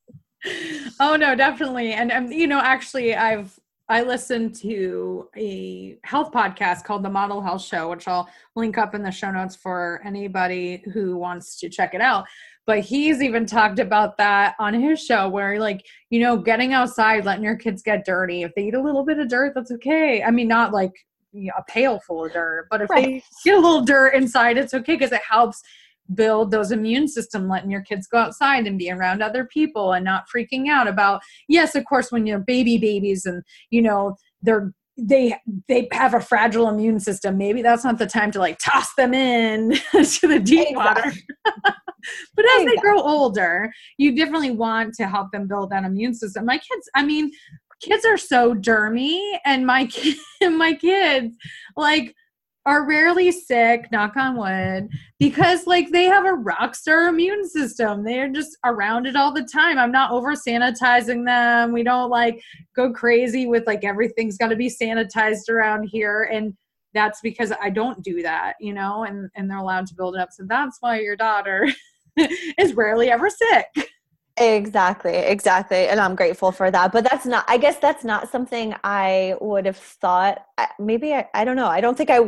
oh 1.00 1.16
no, 1.16 1.34
definitely. 1.34 1.92
And 1.92 2.12
um, 2.12 2.30
you 2.30 2.46
know, 2.46 2.60
actually 2.60 3.14
I've 3.14 3.58
I 3.86 4.00
listened 4.00 4.54
to 4.56 5.28
a 5.36 5.98
health 6.04 6.32
podcast 6.32 6.84
called 6.84 7.02
The 7.02 7.10
Model 7.10 7.42
Health 7.42 7.62
Show, 7.62 7.90
which 7.90 8.08
I'll 8.08 8.26
link 8.56 8.78
up 8.78 8.94
in 8.94 9.02
the 9.02 9.10
show 9.10 9.30
notes 9.30 9.56
for 9.56 10.00
anybody 10.06 10.82
who 10.94 11.18
wants 11.18 11.58
to 11.60 11.68
check 11.68 11.92
it 11.92 12.00
out 12.00 12.24
but 12.66 12.80
he's 12.80 13.22
even 13.22 13.46
talked 13.46 13.78
about 13.78 14.16
that 14.18 14.54
on 14.58 14.74
his 14.74 15.02
show 15.02 15.28
where 15.28 15.58
like 15.60 15.84
you 16.10 16.20
know 16.20 16.36
getting 16.36 16.72
outside 16.72 17.24
letting 17.24 17.44
your 17.44 17.56
kids 17.56 17.82
get 17.82 18.04
dirty. 18.04 18.42
If 18.42 18.52
they 18.54 18.68
eat 18.68 18.74
a 18.74 18.82
little 18.82 19.04
bit 19.04 19.18
of 19.18 19.28
dirt 19.28 19.52
that's 19.54 19.70
okay. 19.72 20.22
I 20.22 20.30
mean 20.30 20.48
not 20.48 20.72
like 20.72 20.92
you 21.32 21.46
know, 21.46 21.54
a 21.58 21.64
pail 21.64 22.00
full 22.06 22.24
of 22.26 22.32
dirt 22.32 22.68
but 22.70 22.80
if 22.80 22.90
right. 22.90 23.04
they 23.04 23.22
get 23.44 23.56
a 23.56 23.60
little 23.60 23.84
dirt 23.84 24.14
inside 24.14 24.56
it's 24.56 24.72
okay 24.72 24.94
because 24.94 25.12
it 25.12 25.22
helps 25.28 25.60
build 26.14 26.50
those 26.50 26.70
immune 26.70 27.08
system 27.08 27.48
letting 27.48 27.70
your 27.70 27.80
kids 27.80 28.06
go 28.06 28.18
outside 28.18 28.66
and 28.66 28.78
be 28.78 28.90
around 28.90 29.22
other 29.22 29.44
people 29.46 29.94
and 29.94 30.04
not 30.04 30.24
freaking 30.34 30.68
out 30.68 30.86
about 30.86 31.22
yes 31.48 31.74
of 31.74 31.84
course 31.86 32.12
when 32.12 32.26
you're 32.26 32.38
baby 32.38 32.76
babies 32.78 33.24
and 33.24 33.42
you 33.70 33.80
know 33.82 34.14
they're 34.42 34.72
they 34.96 35.34
they 35.66 35.88
have 35.92 36.14
a 36.14 36.20
fragile 36.20 36.68
immune 36.68 37.00
system 37.00 37.36
maybe 37.36 37.62
that's 37.62 37.84
not 37.84 37.98
the 37.98 38.06
time 38.06 38.30
to 38.30 38.38
like 38.38 38.58
toss 38.58 38.94
them 38.94 39.12
in 39.12 39.70
to 39.92 40.28
the 40.28 40.38
deep 40.38 40.76
water 40.76 41.12
but 42.36 42.44
as 42.58 42.66
they 42.66 42.76
grow 42.76 43.00
older 43.00 43.72
you 43.98 44.14
definitely 44.14 44.50
want 44.50 44.94
to 44.94 45.06
help 45.06 45.30
them 45.32 45.46
build 45.46 45.70
that 45.70 45.84
immune 45.84 46.14
system 46.14 46.44
my 46.44 46.58
kids 46.58 46.88
i 46.94 47.04
mean 47.04 47.30
kids 47.84 48.04
are 48.04 48.18
so 48.18 48.54
dermy, 48.54 49.38
and 49.44 49.66
my 49.66 49.88
my 50.42 50.74
kids 50.74 51.34
like 51.76 52.14
are 52.66 52.86
rarely 52.86 53.30
sick, 53.30 53.86
knock 53.92 54.16
on 54.16 54.36
wood, 54.36 54.88
because 55.18 55.66
like 55.66 55.90
they 55.90 56.04
have 56.04 56.24
a 56.24 56.32
rock 56.32 56.74
star 56.74 57.08
immune 57.08 57.46
system. 57.46 58.02
They're 58.02 58.30
just 58.30 58.56
around 58.64 59.06
it 59.06 59.16
all 59.16 59.32
the 59.32 59.46
time. 59.52 59.78
I'm 59.78 59.92
not 59.92 60.12
over 60.12 60.32
sanitizing 60.34 61.26
them. 61.26 61.72
We 61.72 61.82
don't 61.82 62.10
like 62.10 62.40
go 62.74 62.92
crazy 62.92 63.46
with 63.46 63.66
like 63.66 63.84
everything's 63.84 64.38
got 64.38 64.48
to 64.48 64.56
be 64.56 64.70
sanitized 64.70 65.50
around 65.50 65.84
here. 65.84 66.30
And 66.32 66.54
that's 66.94 67.20
because 67.20 67.52
I 67.60 67.70
don't 67.70 68.02
do 68.02 68.22
that, 68.22 68.54
you 68.60 68.72
know, 68.72 69.04
and, 69.04 69.28
and 69.34 69.50
they're 69.50 69.58
allowed 69.58 69.86
to 69.88 69.94
build 69.94 70.14
it 70.14 70.20
up. 70.20 70.30
So 70.32 70.44
that's 70.46 70.78
why 70.80 71.00
your 71.00 71.16
daughter 71.16 71.68
is 72.58 72.74
rarely 72.74 73.10
ever 73.10 73.28
sick. 73.30 73.66
Exactly, 74.36 75.14
exactly. 75.14 75.86
And 75.88 76.00
I'm 76.00 76.16
grateful 76.16 76.50
for 76.50 76.70
that. 76.70 76.92
But 76.92 77.04
that's 77.04 77.24
not, 77.24 77.44
I 77.46 77.56
guess 77.56 77.78
that's 77.78 78.02
not 78.04 78.30
something 78.30 78.74
I 78.82 79.36
would 79.40 79.64
have 79.66 79.76
thought. 79.76 80.44
Maybe 80.78 81.14
I, 81.14 81.28
I 81.34 81.44
don't 81.44 81.56
know. 81.56 81.68
I 81.68 81.80
don't 81.80 81.96
think 81.96 82.10
I, 82.10 82.20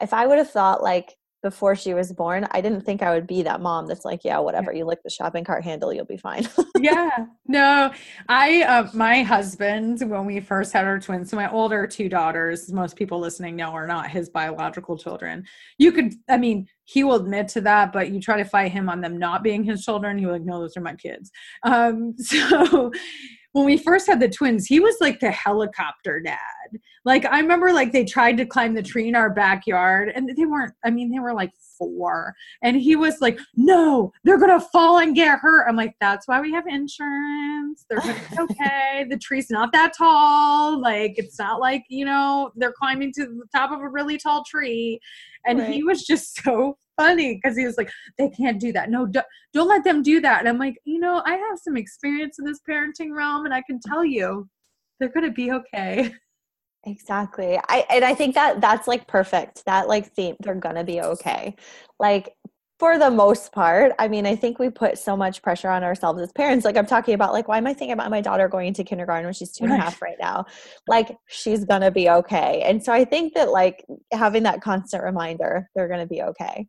if 0.00 0.12
I 0.12 0.26
would 0.26 0.38
have 0.38 0.50
thought 0.50 0.82
like 0.82 1.16
before 1.44 1.76
she 1.76 1.92
was 1.92 2.10
born, 2.10 2.48
I 2.52 2.62
didn't 2.62 2.80
think 2.80 3.02
I 3.02 3.12
would 3.12 3.26
be 3.26 3.42
that 3.42 3.60
mom 3.60 3.86
that's 3.86 4.06
like, 4.06 4.24
yeah, 4.24 4.38
whatever, 4.38 4.72
you 4.72 4.86
lick 4.86 5.02
the 5.04 5.10
shopping 5.10 5.44
cart 5.44 5.62
handle, 5.62 5.92
you'll 5.92 6.06
be 6.06 6.16
fine. 6.16 6.48
yeah. 6.80 7.26
No, 7.46 7.92
I, 8.30 8.62
uh, 8.62 8.88
my 8.94 9.22
husband, 9.22 10.00
when 10.08 10.24
we 10.24 10.40
first 10.40 10.72
had 10.72 10.86
our 10.86 10.98
twins, 10.98 11.28
so 11.28 11.36
my 11.36 11.50
older 11.50 11.86
two 11.86 12.08
daughters, 12.08 12.72
most 12.72 12.96
people 12.96 13.20
listening 13.20 13.56
know 13.56 13.72
are 13.72 13.86
not 13.86 14.10
his 14.10 14.30
biological 14.30 14.96
children. 14.96 15.44
You 15.76 15.92
could, 15.92 16.14
I 16.30 16.38
mean, 16.38 16.66
he 16.84 17.04
will 17.04 17.16
admit 17.16 17.48
to 17.48 17.60
that, 17.60 17.92
but 17.92 18.10
you 18.10 18.22
try 18.22 18.38
to 18.38 18.48
fight 18.48 18.72
him 18.72 18.88
on 18.88 19.02
them 19.02 19.18
not 19.18 19.42
being 19.42 19.64
his 19.64 19.84
children, 19.84 20.16
he 20.16 20.24
will 20.24 20.32
like, 20.32 20.46
no, 20.46 20.60
those 20.60 20.78
are 20.78 20.80
my 20.80 20.94
kids. 20.94 21.30
Um, 21.62 22.14
so 22.18 22.90
when 23.52 23.66
we 23.66 23.76
first 23.76 24.06
had 24.06 24.18
the 24.18 24.30
twins, 24.30 24.64
he 24.64 24.80
was 24.80 24.96
like 24.98 25.20
the 25.20 25.30
helicopter 25.30 26.20
dad. 26.20 26.38
Like 27.04 27.26
I 27.26 27.38
remember 27.40 27.72
like 27.72 27.92
they 27.92 28.04
tried 28.04 28.36
to 28.38 28.46
climb 28.46 28.74
the 28.74 28.82
tree 28.82 29.08
in 29.08 29.14
our 29.14 29.30
backyard 29.30 30.10
and 30.14 30.28
they 30.28 30.46
weren't, 30.46 30.72
I 30.84 30.90
mean, 30.90 31.10
they 31.10 31.18
were 31.18 31.34
like 31.34 31.52
four. 31.78 32.34
And 32.62 32.76
he 32.76 32.96
was 32.96 33.20
like, 33.20 33.38
No, 33.56 34.12
they're 34.24 34.38
gonna 34.38 34.60
fall 34.60 34.98
and 34.98 35.14
get 35.14 35.38
hurt. 35.38 35.66
I'm 35.68 35.76
like, 35.76 35.94
that's 36.00 36.26
why 36.26 36.40
we 36.40 36.52
have 36.52 36.66
insurance. 36.66 37.84
They're 37.90 37.98
okay. 38.38 39.06
the 39.08 39.18
tree's 39.18 39.50
not 39.50 39.72
that 39.72 39.92
tall. 39.96 40.80
Like 40.80 41.14
it's 41.16 41.38
not 41.38 41.60
like, 41.60 41.84
you 41.88 42.04
know, 42.04 42.50
they're 42.56 42.72
climbing 42.72 43.12
to 43.14 43.26
the 43.26 43.44
top 43.54 43.70
of 43.70 43.80
a 43.80 43.88
really 43.88 44.18
tall 44.18 44.44
tree. 44.44 45.00
And 45.46 45.58
right. 45.58 45.70
he 45.70 45.82
was 45.84 46.04
just 46.04 46.36
so 46.42 46.78
funny 46.96 47.34
because 47.34 47.56
he 47.56 47.66
was 47.66 47.76
like, 47.76 47.90
they 48.18 48.28
can't 48.30 48.60
do 48.60 48.72
that. 48.72 48.90
No, 48.90 49.06
don't, 49.06 49.26
don't 49.52 49.68
let 49.68 49.84
them 49.84 50.02
do 50.02 50.20
that. 50.20 50.40
And 50.40 50.48
I'm 50.48 50.58
like, 50.58 50.76
you 50.84 50.98
know, 50.98 51.22
I 51.24 51.34
have 51.34 51.58
some 51.62 51.76
experience 51.76 52.38
in 52.38 52.44
this 52.44 52.60
parenting 52.68 53.14
realm 53.14 53.44
and 53.44 53.54
I 53.54 53.62
can 53.62 53.80
tell 53.84 54.04
you 54.04 54.48
they're 54.98 55.08
going 55.08 55.26
to 55.26 55.32
be 55.32 55.52
okay. 55.52 56.12
Exactly. 56.86 57.58
I 57.68 57.86
and 57.90 58.04
I 58.04 58.14
think 58.14 58.34
that 58.34 58.60
that's 58.60 58.86
like 58.86 59.06
perfect. 59.06 59.64
That 59.64 59.88
like 59.88 60.12
theme 60.12 60.36
they're 60.40 60.54
going 60.54 60.74
to 60.74 60.84
be 60.84 61.00
okay. 61.00 61.56
Like 61.98 62.34
for 62.78 62.98
the 62.98 63.10
most 63.10 63.52
part 63.52 63.92
i 63.98 64.08
mean 64.08 64.26
i 64.26 64.34
think 64.34 64.58
we 64.58 64.68
put 64.68 64.98
so 64.98 65.16
much 65.16 65.42
pressure 65.42 65.68
on 65.68 65.84
ourselves 65.84 66.20
as 66.20 66.32
parents 66.32 66.64
like 66.64 66.76
i'm 66.76 66.86
talking 66.86 67.14
about 67.14 67.32
like 67.32 67.46
why 67.46 67.56
am 67.56 67.66
i 67.66 67.72
thinking 67.72 67.92
about 67.92 68.10
my 68.10 68.20
daughter 68.20 68.48
going 68.48 68.74
to 68.74 68.82
kindergarten 68.82 69.24
when 69.24 69.32
she's 69.32 69.52
two 69.52 69.64
and 69.64 69.72
a 69.72 69.76
half 69.76 70.02
right 70.02 70.16
now 70.20 70.44
like 70.88 71.16
she's 71.28 71.64
gonna 71.64 71.90
be 71.90 72.10
okay 72.10 72.62
and 72.64 72.82
so 72.82 72.92
i 72.92 73.04
think 73.04 73.32
that 73.34 73.50
like 73.50 73.84
having 74.12 74.42
that 74.42 74.60
constant 74.60 75.02
reminder 75.04 75.68
they're 75.74 75.88
gonna 75.88 76.06
be 76.06 76.22
okay 76.22 76.66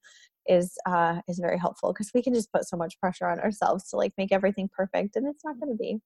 is 0.48 0.78
uh 0.86 1.20
is 1.28 1.40
very 1.40 1.58
helpful 1.58 1.92
because 1.92 2.12
we 2.14 2.22
can 2.22 2.34
just 2.34 2.52
put 2.52 2.68
so 2.68 2.78
much 2.78 3.00
pressure 3.00 3.26
on 3.26 3.40
ourselves 3.40 3.90
to 3.90 3.96
like 3.96 4.14
make 4.18 4.32
everything 4.32 4.70
perfect 4.72 5.16
and 5.16 5.28
it's 5.28 5.44
not 5.44 5.60
gonna 5.60 5.76
be 5.76 5.98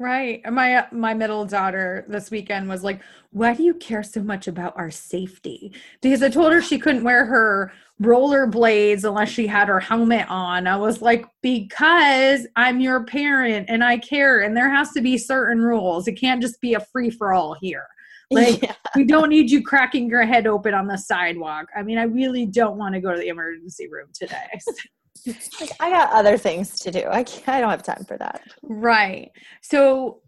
Right. 0.00 0.42
My 0.50 0.74
uh, 0.74 0.86
my 0.90 1.14
middle 1.14 1.44
daughter 1.44 2.04
this 2.08 2.28
weekend 2.28 2.68
was 2.68 2.82
like, 2.82 3.00
"Why 3.30 3.54
do 3.54 3.62
you 3.62 3.74
care 3.74 4.02
so 4.02 4.24
much 4.24 4.48
about 4.48 4.76
our 4.76 4.90
safety?" 4.90 5.72
Because 6.02 6.20
I 6.20 6.30
told 6.30 6.52
her 6.52 6.60
she 6.60 6.80
couldn't 6.80 7.04
wear 7.04 7.24
her 7.26 7.72
roller 8.00 8.48
blades 8.48 9.04
unless 9.04 9.28
she 9.28 9.46
had 9.46 9.68
her 9.68 9.78
helmet 9.78 10.26
on. 10.28 10.66
I 10.66 10.76
was 10.76 11.00
like, 11.00 11.26
"Because 11.42 12.44
I'm 12.56 12.80
your 12.80 13.04
parent 13.04 13.66
and 13.68 13.84
I 13.84 13.98
care 13.98 14.40
and 14.40 14.56
there 14.56 14.68
has 14.68 14.90
to 14.92 15.00
be 15.00 15.16
certain 15.16 15.62
rules. 15.62 16.08
It 16.08 16.14
can't 16.14 16.42
just 16.42 16.60
be 16.60 16.74
a 16.74 16.80
free 16.80 17.10
for 17.10 17.32
all 17.32 17.54
here." 17.54 17.86
Like 18.30 18.62
yeah. 18.62 18.74
we 18.96 19.04
don't 19.04 19.28
need 19.28 19.50
you 19.50 19.62
cracking 19.62 20.08
your 20.08 20.24
head 20.24 20.46
open 20.46 20.72
on 20.72 20.86
the 20.88 20.96
sidewalk. 20.96 21.66
I 21.76 21.82
mean, 21.82 21.98
I 21.98 22.04
really 22.04 22.46
don't 22.46 22.78
want 22.78 22.94
to 22.94 23.00
go 23.00 23.12
to 23.12 23.18
the 23.18 23.28
emergency 23.28 23.86
room 23.86 24.08
today. 24.14 24.48
like, 25.26 25.70
I 25.80 25.90
got 25.90 26.12
other 26.12 26.36
things 26.36 26.78
to 26.80 26.90
do. 26.90 27.04
I 27.10 27.24
I 27.46 27.60
don't 27.60 27.70
have 27.70 27.82
time 27.82 28.04
for 28.06 28.18
that. 28.18 28.42
Right. 28.62 29.30
So 29.62 30.20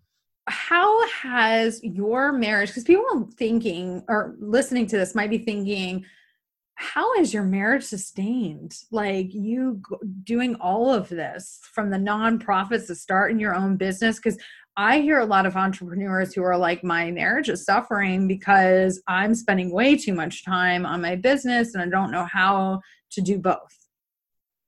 how 0.48 1.09
has 1.09 1.80
your 1.82 2.32
marriage 2.32 2.68
because 2.70 2.85
people 2.85 3.28
thinking 3.37 4.04
or 4.09 4.37
listening 4.38 4.87
to 4.87 4.96
this 4.96 5.14
might 5.14 5.30
be 5.30 5.38
thinking 5.38 6.04
how 6.76 7.14
is 7.14 7.35
your 7.35 7.42
marriage 7.42 7.82
sustained 7.82 8.76
like 8.92 9.32
you 9.35 9.82
doing 10.22 10.54
all 10.56 10.92
of 10.92 11.09
this 11.09 11.59
from 11.72 11.90
the 11.90 11.96
nonprofits 11.96 12.87
to 12.87 12.94
starting 12.94 13.40
your 13.40 13.56
own 13.56 13.76
business 13.76 14.16
because 14.16 14.38
i 14.76 15.00
hear 15.00 15.18
a 15.18 15.26
lot 15.26 15.46
of 15.46 15.56
entrepreneurs 15.56 16.32
who 16.32 16.44
are 16.44 16.56
like 16.56 16.85
my 16.85 17.11
marriage 17.11 17.48
is 17.48 17.64
suffering 17.64 18.28
because 18.28 19.02
i'm 19.09 19.35
spending 19.35 19.72
way 19.72 19.96
too 19.96 20.14
much 20.14 20.44
time 20.44 20.87
on 20.87 21.02
my 21.02 21.16
business 21.16 21.74
and 21.74 21.82
i 21.82 21.88
don't 21.88 22.12
know 22.12 22.26
how 22.30 22.80
to 23.11 23.20
do 23.20 23.37
both 23.37 23.86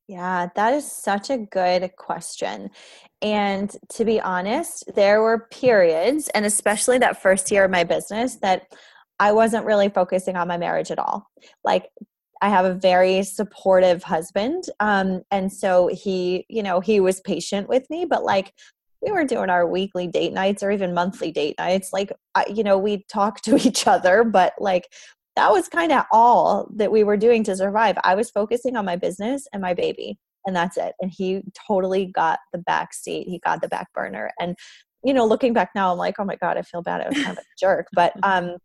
yeah, 0.09 0.49
that 0.57 0.73
is 0.73 0.91
such 0.91 1.29
a 1.29 1.37
good 1.37 1.91
question. 1.97 2.71
And 3.21 3.71
to 3.91 4.07
be 4.07 4.21
honest, 4.21 4.85
there 4.95 5.21
were 5.21 5.47
periods, 5.51 6.29
and 6.31 6.47
especially 6.47 6.97
that 6.99 7.21
first 7.21 7.51
year 7.51 7.65
of 7.65 7.71
my 7.71 7.85
business, 7.85 8.37
that 8.37 8.73
I 9.21 9.33
wasn't 9.33 9.67
really 9.67 9.91
focusing 9.91 10.35
on 10.35 10.49
my 10.49 10.57
marriage 10.57 10.91
at 10.91 10.99
all. 10.99 11.31
Like, 11.63 11.91
I 12.41 12.49
have 12.49 12.65
a 12.65 12.75
very 12.75 13.23
supportive 13.23 14.03
husband. 14.03 14.65
Um, 14.81 15.23
and 15.31 15.53
so 15.53 15.89
he, 15.89 16.47
you 16.49 16.63
know, 16.63 16.81
he 16.81 17.01
was 17.01 17.21
patient 17.21 17.69
with 17.69 17.89
me, 17.91 18.07
but 18.07 18.25
like, 18.25 18.55
we 19.03 19.13
were 19.13 19.25
doing 19.25 19.51
our 19.51 19.67
weekly 19.67 20.07
date 20.07 20.33
nights 20.33 20.63
or 20.63 20.71
even 20.71 20.95
monthly 20.95 21.31
date 21.31 21.57
nights. 21.59 21.93
Like, 21.93 22.13
you 22.49 22.65
know, 22.65 22.79
we 22.79 23.05
talk 23.11 23.43
to 23.43 23.57
each 23.67 23.87
other, 23.87 24.25
but 24.25 24.55
like 24.59 24.89
that 25.39 25.53
was 25.53 25.69
kind 25.69 25.93
of 25.93 26.05
all 26.11 26.69
that 26.75 26.91
we 26.91 27.05
were 27.05 27.17
doing 27.17 27.45
to 27.45 27.55
survive. 27.55 27.97
I 28.03 28.17
was 28.17 28.29
focusing 28.29 28.77
on 28.77 28.85
my 28.85 28.97
business 28.97 29.47
and 29.53 29.63
my 29.63 29.73
baby, 29.73 30.19
and 30.45 30.55
that's 30.55 30.77
it. 30.77 30.95
And 31.01 31.13
he 31.17 31.43
totally 31.69 32.07
got 32.07 32.41
the 32.53 32.59
back 32.59 32.93
seat. 32.93 33.29
He 33.29 33.39
got 33.39 33.63
the 33.63 33.69
back 33.69 33.87
burner. 33.95 34.33
And 34.41 34.57
you 35.05 35.15
know, 35.15 35.25
looking 35.25 35.53
back 35.53 35.71
now, 35.77 35.93
I'm 35.93 35.99
like, 35.99 36.17
oh 36.19 36.25
my 36.25 36.35
god, 36.35 36.57
I 36.57 36.63
feel 36.63 36.83
bad. 36.83 37.03
I 37.03 37.09
was 37.09 37.23
kind 37.23 37.39
of 37.39 37.45
a 37.45 37.57
jerk, 37.59 37.87
but 37.93 38.13
um, 38.25 38.57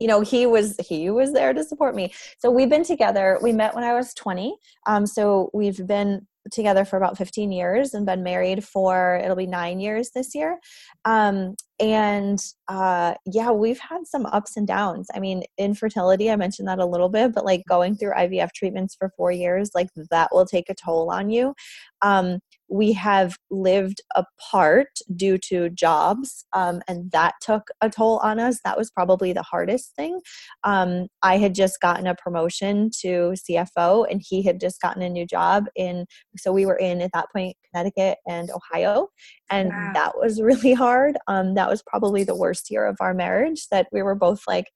you 0.00 0.08
know 0.08 0.22
he 0.22 0.46
was 0.46 0.76
he 0.78 1.10
was 1.10 1.32
there 1.32 1.52
to 1.52 1.64
support 1.64 1.94
me 1.94 2.12
so 2.38 2.50
we've 2.50 2.68
been 2.68 2.84
together 2.84 3.38
we 3.42 3.52
met 3.52 3.74
when 3.74 3.82
i 3.82 3.94
was 3.94 4.12
20 4.14 4.54
um, 4.86 5.06
so 5.06 5.50
we've 5.54 5.86
been 5.86 6.26
together 6.50 6.84
for 6.84 6.96
about 6.96 7.16
15 7.16 7.52
years 7.52 7.94
and 7.94 8.06
been 8.06 8.22
married 8.22 8.64
for 8.64 9.20
it'll 9.22 9.36
be 9.36 9.46
nine 9.46 9.80
years 9.80 10.10
this 10.14 10.34
year. 10.34 10.58
Um, 11.04 11.54
and 11.80 12.38
uh, 12.68 13.14
yeah 13.26 13.50
we've 13.50 13.80
had 13.80 14.06
some 14.06 14.26
ups 14.26 14.56
and 14.56 14.66
downs. 14.66 15.08
I 15.14 15.20
mean 15.20 15.42
infertility 15.58 16.30
i 16.30 16.36
mentioned 16.36 16.68
that 16.68 16.78
a 16.78 16.86
little 16.86 17.08
bit 17.08 17.34
but 17.34 17.44
like 17.44 17.62
going 17.68 17.96
through 17.96 18.12
ivf 18.12 18.52
treatments 18.52 18.94
for 18.94 19.10
four 19.16 19.32
years 19.32 19.70
like 19.74 19.88
that 20.10 20.28
will 20.32 20.46
take 20.46 20.68
a 20.68 20.74
toll 20.74 21.10
on 21.10 21.30
you. 21.30 21.54
Um, 22.02 22.38
we 22.68 22.92
have 22.92 23.36
lived 23.50 24.00
apart 24.14 24.88
due 25.16 25.38
to 25.38 25.70
jobs 25.70 26.44
um, 26.52 26.80
and 26.88 27.10
that 27.12 27.34
took 27.40 27.68
a 27.80 27.90
toll 27.90 28.18
on 28.22 28.38
us. 28.38 28.60
That 28.64 28.78
was 28.78 28.90
probably 28.90 29.32
the 29.32 29.42
hardest 29.42 29.94
thing. 29.96 30.20
Um, 30.62 31.08
i 31.22 31.38
had 31.38 31.54
just 31.54 31.80
gotten 31.80 32.06
a 32.06 32.14
promotion 32.14 32.90
to 33.00 33.34
cfo 33.48 34.06
and 34.10 34.22
he 34.24 34.42
had 34.42 34.60
just 34.60 34.80
gotten 34.80 35.02
a 35.02 35.08
new 35.08 35.26
job 35.26 35.66
in 35.76 36.06
so 36.36 36.52
we 36.52 36.66
were 36.66 36.76
in 36.76 37.00
at 37.00 37.12
that 37.12 37.26
point 37.34 37.56
connecticut 37.70 38.18
and 38.26 38.50
ohio 38.50 39.08
and 39.50 39.68
wow. 39.68 39.90
that 39.94 40.18
was 40.18 40.40
really 40.40 40.74
hard. 40.74 41.16
Um, 41.28 41.54
that 41.54 41.68
was 41.68 41.82
probably 41.82 42.24
the 42.24 42.36
worst 42.36 42.70
year 42.70 42.86
of 42.86 42.96
our 43.00 43.14
marriage 43.14 43.68
that 43.68 43.88
we 43.92 44.02
were 44.02 44.14
both 44.14 44.42
like 44.46 44.70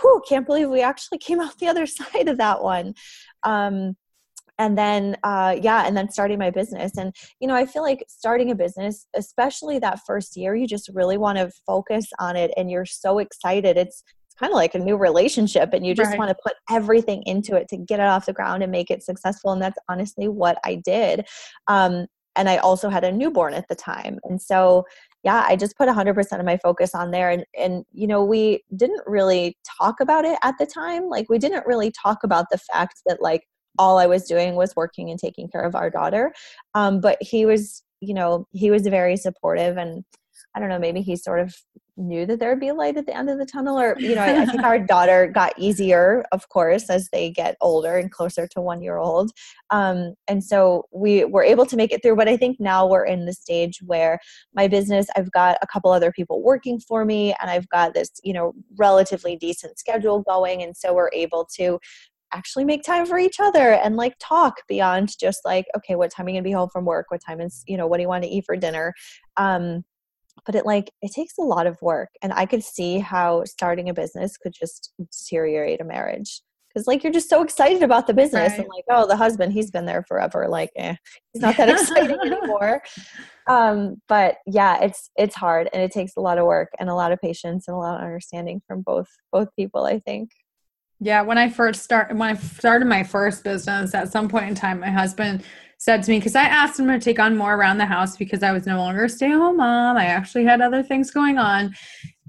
whew 0.00 0.22
can't 0.28 0.46
believe 0.46 0.68
we 0.68 0.82
actually 0.82 1.18
came 1.18 1.40
out 1.40 1.58
the 1.58 1.68
other 1.68 1.86
side 1.86 2.28
of 2.28 2.38
that 2.38 2.62
one. 2.62 2.94
Um, 3.42 3.96
and 4.58 4.76
then 4.76 5.16
uh, 5.22 5.56
yeah 5.60 5.86
and 5.86 5.96
then 5.96 6.10
starting 6.10 6.38
my 6.38 6.50
business. 6.50 6.96
And 6.96 7.14
you 7.40 7.48
know 7.48 7.54
i 7.54 7.66
feel 7.66 7.82
like 7.82 8.04
starting 8.08 8.50
a 8.50 8.54
business 8.54 9.06
especially 9.14 9.78
that 9.80 10.00
first 10.06 10.36
year 10.36 10.54
you 10.54 10.66
just 10.66 10.90
really 10.92 11.18
want 11.18 11.38
to 11.38 11.50
focus 11.66 12.06
on 12.18 12.36
it 12.36 12.52
and 12.56 12.70
you're 12.70 12.86
so 12.86 13.18
excited. 13.18 13.76
It's 13.76 14.02
kind 14.38 14.52
of 14.52 14.56
like 14.56 14.74
a 14.74 14.78
new 14.78 14.96
relationship 14.96 15.70
and 15.72 15.86
you 15.86 15.94
just 15.94 16.10
right. 16.10 16.18
want 16.18 16.28
to 16.28 16.36
put 16.42 16.54
everything 16.70 17.22
into 17.24 17.56
it 17.56 17.68
to 17.68 17.76
get 17.76 18.00
it 18.00 18.06
off 18.06 18.26
the 18.26 18.32
ground 18.32 18.62
and 18.62 18.70
make 18.70 18.90
it 18.90 19.02
successful 19.02 19.50
and 19.50 19.62
that's 19.62 19.78
honestly 19.88 20.28
what 20.28 20.58
i 20.64 20.74
did. 20.74 21.26
Um, 21.68 22.06
and 22.36 22.48
i 22.48 22.58
also 22.58 22.90
had 22.90 23.04
a 23.04 23.12
newborn 23.12 23.54
at 23.54 23.68
the 23.68 23.74
time. 23.74 24.18
And 24.24 24.40
so 24.40 24.84
yeah 25.24 25.44
i 25.48 25.56
just 25.56 25.76
put 25.76 25.88
100% 25.88 26.38
of 26.38 26.44
my 26.44 26.58
focus 26.58 26.94
on 26.94 27.10
there 27.10 27.30
and 27.30 27.44
and 27.58 27.84
you 27.92 28.06
know 28.06 28.22
we 28.24 28.62
didn't 28.76 29.00
really 29.06 29.56
talk 29.78 30.00
about 30.00 30.24
it 30.24 30.38
at 30.42 30.56
the 30.58 30.66
time. 30.66 31.08
Like 31.08 31.26
we 31.28 31.38
didn't 31.38 31.66
really 31.66 31.90
talk 31.90 32.22
about 32.22 32.46
the 32.50 32.58
fact 32.58 33.00
that 33.06 33.22
like 33.22 33.42
all 33.78 33.98
I 33.98 34.06
was 34.06 34.24
doing 34.24 34.54
was 34.54 34.74
working 34.76 35.10
and 35.10 35.18
taking 35.18 35.48
care 35.48 35.62
of 35.62 35.74
our 35.74 35.90
daughter. 35.90 36.32
Um, 36.74 37.00
but 37.00 37.18
he 37.20 37.46
was, 37.46 37.82
you 38.00 38.14
know, 38.14 38.46
he 38.52 38.70
was 38.70 38.82
very 38.82 39.16
supportive 39.16 39.76
and 39.76 40.04
I 40.54 40.60
don't 40.60 40.68
know, 40.68 40.78
maybe 40.78 41.02
he 41.02 41.16
sort 41.16 41.40
of 41.40 41.54
knew 41.96 42.26
that 42.26 42.38
there 42.38 42.50
would 42.50 42.60
be 42.60 42.68
a 42.68 42.74
light 42.74 42.96
at 42.96 43.06
the 43.06 43.16
end 43.16 43.30
of 43.30 43.38
the 43.38 43.46
tunnel 43.46 43.78
or 43.78 43.96
you 43.98 44.14
know 44.14 44.22
I, 44.22 44.42
I, 44.42 44.46
think 44.46 44.62
our 44.62 44.78
daughter 44.86 45.26
got 45.26 45.54
easier 45.58 46.24
of 46.30 46.48
course 46.48 46.90
as 46.90 47.08
they 47.10 47.30
get 47.30 47.56
older 47.60 47.96
and 47.96 48.10
closer 48.10 48.46
to 48.48 48.60
one 48.60 48.82
year 48.82 48.98
old 48.98 49.30
um, 49.70 50.14
and 50.28 50.44
so 50.44 50.84
we 50.92 51.24
were 51.24 51.42
able 51.42 51.64
to 51.66 51.76
make 51.76 51.92
it 51.92 52.02
through 52.02 52.16
but 52.16 52.28
i 52.28 52.36
think 52.36 52.60
now 52.60 52.86
we're 52.86 53.06
in 53.06 53.24
the 53.24 53.32
stage 53.32 53.80
where 53.84 54.18
my 54.54 54.68
business 54.68 55.06
i've 55.16 55.32
got 55.32 55.56
a 55.62 55.66
couple 55.66 55.90
other 55.90 56.12
people 56.12 56.42
working 56.42 56.78
for 56.78 57.04
me 57.04 57.34
and 57.40 57.50
i've 57.50 57.68
got 57.70 57.94
this 57.94 58.10
you 58.22 58.32
know 58.32 58.52
relatively 58.78 59.36
decent 59.36 59.78
schedule 59.78 60.22
going 60.22 60.62
and 60.62 60.76
so 60.76 60.92
we're 60.92 61.10
able 61.14 61.48
to 61.56 61.78
actually 62.32 62.64
make 62.64 62.82
time 62.82 63.06
for 63.06 63.18
each 63.18 63.40
other 63.40 63.72
and 63.72 63.96
like 63.96 64.14
talk 64.20 64.54
beyond 64.68 65.12
just 65.18 65.40
like 65.44 65.66
okay 65.76 65.94
what 65.94 66.10
time 66.10 66.26
are 66.26 66.30
you 66.30 66.34
gonna 66.34 66.42
be 66.42 66.52
home 66.52 66.68
from 66.72 66.84
work? 66.84 67.06
What 67.08 67.20
time 67.26 67.40
is 67.40 67.62
you 67.66 67.76
know 67.76 67.86
what 67.86 67.98
do 67.98 68.02
you 68.02 68.08
want 68.08 68.24
to 68.24 68.30
eat 68.30 68.44
for 68.46 68.56
dinner? 68.56 68.94
Um, 69.36 69.84
but 70.44 70.54
it 70.54 70.66
like 70.66 70.90
it 71.02 71.12
takes 71.12 71.38
a 71.38 71.42
lot 71.42 71.66
of 71.66 71.80
work 71.80 72.10
and 72.20 72.30
i 72.34 72.44
could 72.44 72.62
see 72.62 72.98
how 72.98 73.42
starting 73.44 73.88
a 73.88 73.94
business 73.94 74.36
could 74.36 74.52
just 74.52 74.92
deteriorate 74.98 75.80
a 75.80 75.84
marriage 75.84 76.42
because 76.76 76.86
like 76.86 77.02
you're 77.02 77.12
just 77.12 77.30
so 77.30 77.42
excited 77.42 77.82
about 77.82 78.06
the 78.06 78.12
business 78.12 78.50
right. 78.50 78.58
and 78.58 78.68
like 78.68 78.84
oh 78.90 79.06
the 79.06 79.16
husband 79.16 79.52
he's 79.52 79.70
been 79.70 79.86
there 79.86 80.04
forever 80.06 80.46
like 80.46 80.70
eh, 80.76 80.94
he's 81.32 81.40
not 81.40 81.56
that 81.56 81.70
exciting 81.70 82.18
anymore. 82.24 82.82
Um 83.46 83.96
but 84.08 84.36
yeah 84.46 84.82
it's 84.82 85.10
it's 85.16 85.34
hard 85.34 85.70
and 85.72 85.82
it 85.82 85.90
takes 85.90 86.12
a 86.16 86.20
lot 86.20 86.36
of 86.36 86.44
work 86.44 86.68
and 86.78 86.90
a 86.90 86.94
lot 86.94 87.12
of 87.12 87.20
patience 87.20 87.66
and 87.66 87.74
a 87.74 87.78
lot 87.78 87.96
of 87.96 88.04
understanding 88.04 88.60
from 88.66 88.82
both 88.82 89.08
both 89.32 89.48
people 89.56 89.84
i 89.84 89.98
think 90.00 90.30
yeah 91.00 91.22
when 91.22 91.38
i 91.38 91.48
first 91.48 91.82
started 91.82 92.18
when 92.18 92.30
i 92.30 92.38
started 92.38 92.86
my 92.86 93.02
first 93.02 93.44
business 93.44 93.94
at 93.94 94.10
some 94.10 94.28
point 94.28 94.48
in 94.48 94.54
time 94.54 94.80
my 94.80 94.90
husband 94.90 95.44
said 95.78 96.02
to 96.02 96.10
me 96.10 96.18
because 96.18 96.34
I 96.34 96.44
asked 96.44 96.78
him 96.78 96.88
to 96.88 96.98
take 96.98 97.18
on 97.18 97.36
more 97.36 97.54
around 97.54 97.78
the 97.78 97.86
house 97.86 98.16
because 98.16 98.42
I 98.42 98.52
was 98.52 98.66
no 98.66 98.78
longer 98.78 99.04
a 99.04 99.08
stay 99.08 99.32
at 99.32 99.38
home 99.38 99.58
mom. 99.58 99.96
I 99.96 100.06
actually 100.06 100.44
had 100.44 100.60
other 100.60 100.82
things 100.82 101.10
going 101.10 101.38
on. 101.38 101.74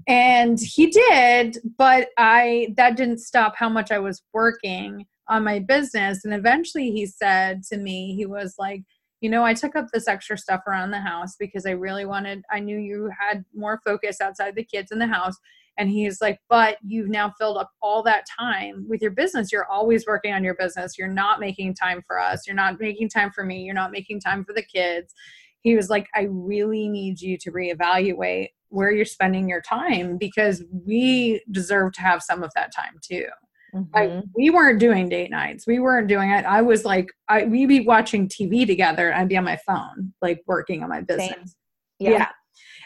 And 0.06 0.58
he 0.60 0.86
did, 0.88 1.58
but 1.76 2.08
I 2.16 2.74
that 2.76 2.96
didn't 2.96 3.18
stop 3.18 3.54
how 3.56 3.68
much 3.68 3.90
I 3.90 3.98
was 3.98 4.22
working 4.32 5.06
on 5.28 5.44
my 5.44 5.58
business. 5.58 6.24
And 6.24 6.32
eventually 6.32 6.90
he 6.90 7.06
said 7.06 7.62
to 7.64 7.76
me, 7.76 8.14
he 8.14 8.26
was 8.26 8.54
like, 8.58 8.82
you 9.20 9.28
know, 9.28 9.44
I 9.44 9.54
took 9.54 9.74
up 9.74 9.86
this 9.92 10.06
extra 10.06 10.38
stuff 10.38 10.62
around 10.66 10.90
the 10.90 11.00
house 11.00 11.34
because 11.38 11.66
I 11.66 11.70
really 11.70 12.04
wanted, 12.04 12.44
I 12.50 12.60
knew 12.60 12.78
you 12.78 13.10
had 13.18 13.44
more 13.54 13.80
focus 13.84 14.20
outside 14.20 14.54
the 14.54 14.64
kids 14.64 14.92
in 14.92 14.98
the 14.98 15.06
house. 15.06 15.36
And 15.76 15.90
he's 15.90 16.20
like, 16.20 16.40
but 16.48 16.78
you've 16.84 17.08
now 17.08 17.32
filled 17.38 17.56
up 17.56 17.70
all 17.80 18.02
that 18.02 18.24
time 18.38 18.84
with 18.88 19.00
your 19.00 19.12
business. 19.12 19.52
You're 19.52 19.70
always 19.70 20.06
working 20.06 20.32
on 20.32 20.44
your 20.44 20.56
business. 20.56 20.98
You're 20.98 21.08
not 21.08 21.40
making 21.40 21.74
time 21.74 22.02
for 22.06 22.18
us. 22.18 22.46
You're 22.46 22.56
not 22.56 22.80
making 22.80 23.08
time 23.10 23.30
for 23.30 23.44
me. 23.44 23.62
You're 23.62 23.74
not 23.74 23.92
making 23.92 24.20
time 24.20 24.44
for 24.44 24.52
the 24.52 24.62
kids. 24.62 25.14
He 25.62 25.76
was 25.76 25.88
like, 25.88 26.08
I 26.14 26.28
really 26.30 26.88
need 26.88 27.20
you 27.20 27.38
to 27.38 27.52
reevaluate 27.52 28.48
where 28.70 28.90
you're 28.90 29.04
spending 29.04 29.48
your 29.48 29.62
time 29.62 30.18
because 30.18 30.64
we 30.86 31.42
deserve 31.50 31.92
to 31.94 32.02
have 32.02 32.22
some 32.22 32.42
of 32.42 32.52
that 32.54 32.72
time 32.74 32.98
too. 33.02 33.26
Mm-hmm. 33.74 33.94
Like 33.94 34.24
we 34.34 34.50
weren't 34.50 34.78
doing 34.78 35.08
date 35.08 35.30
nights. 35.30 35.66
We 35.66 35.78
weren't 35.78 36.08
doing 36.08 36.30
it. 36.30 36.44
I 36.44 36.62
was 36.62 36.84
like, 36.84 37.08
I 37.28 37.44
we'd 37.44 37.66
be 37.66 37.80
watching 37.80 38.28
TV 38.28 38.66
together. 38.66 39.14
I'd 39.14 39.28
be 39.28 39.36
on 39.36 39.44
my 39.44 39.58
phone, 39.66 40.12
like 40.22 40.42
working 40.46 40.82
on 40.82 40.88
my 40.88 41.02
business. 41.02 41.54
Yeah. 41.98 42.10
yeah 42.10 42.28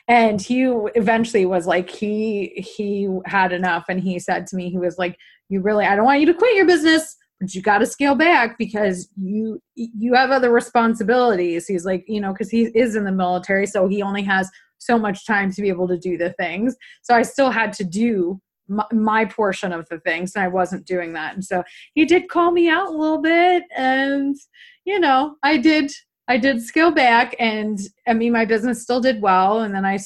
and 0.08 0.40
he 0.40 0.64
eventually 0.94 1.46
was 1.46 1.66
like 1.66 1.88
he 1.88 2.48
he 2.56 3.08
had 3.26 3.52
enough 3.52 3.84
and 3.88 4.00
he 4.00 4.18
said 4.18 4.46
to 4.46 4.56
me 4.56 4.70
he 4.70 4.78
was 4.78 4.98
like 4.98 5.16
you 5.48 5.60
really 5.60 5.84
i 5.84 5.94
don't 5.94 6.04
want 6.04 6.20
you 6.20 6.26
to 6.26 6.34
quit 6.34 6.56
your 6.56 6.66
business 6.66 7.16
but 7.40 7.54
you 7.54 7.62
got 7.62 7.78
to 7.78 7.86
scale 7.86 8.14
back 8.14 8.58
because 8.58 9.08
you 9.16 9.60
you 9.74 10.14
have 10.14 10.30
other 10.30 10.50
responsibilities 10.50 11.66
he's 11.66 11.84
like 11.84 12.04
you 12.06 12.20
know 12.20 12.32
because 12.32 12.50
he 12.50 12.64
is 12.74 12.96
in 12.96 13.04
the 13.04 13.12
military 13.12 13.66
so 13.66 13.86
he 13.86 14.02
only 14.02 14.22
has 14.22 14.50
so 14.78 14.98
much 14.98 15.24
time 15.26 15.52
to 15.52 15.62
be 15.62 15.68
able 15.68 15.86
to 15.86 15.98
do 15.98 16.18
the 16.18 16.32
things 16.32 16.74
so 17.02 17.14
i 17.14 17.22
still 17.22 17.50
had 17.50 17.72
to 17.72 17.84
do 17.84 18.40
my, 18.68 19.24
portion 19.24 19.72
of 19.72 19.86
the 19.88 19.98
things 20.00 20.34
and 20.34 20.44
i 20.44 20.48
wasn't 20.48 20.86
doing 20.86 21.12
that 21.12 21.34
and 21.34 21.44
so 21.44 21.62
he 21.94 22.04
did 22.04 22.28
call 22.28 22.50
me 22.50 22.68
out 22.68 22.88
a 22.88 22.96
little 22.96 23.20
bit 23.20 23.64
and 23.76 24.36
you 24.84 24.98
know 24.98 25.36
i 25.42 25.56
did 25.56 25.92
I 26.28 26.38
did 26.38 26.62
scale 26.62 26.90
back, 26.90 27.34
and 27.38 27.78
I 28.06 28.14
mean, 28.14 28.32
my 28.32 28.44
business 28.44 28.82
still 28.82 29.00
did 29.00 29.20
well. 29.20 29.60
And 29.60 29.74
then 29.74 29.84
I 29.84 29.98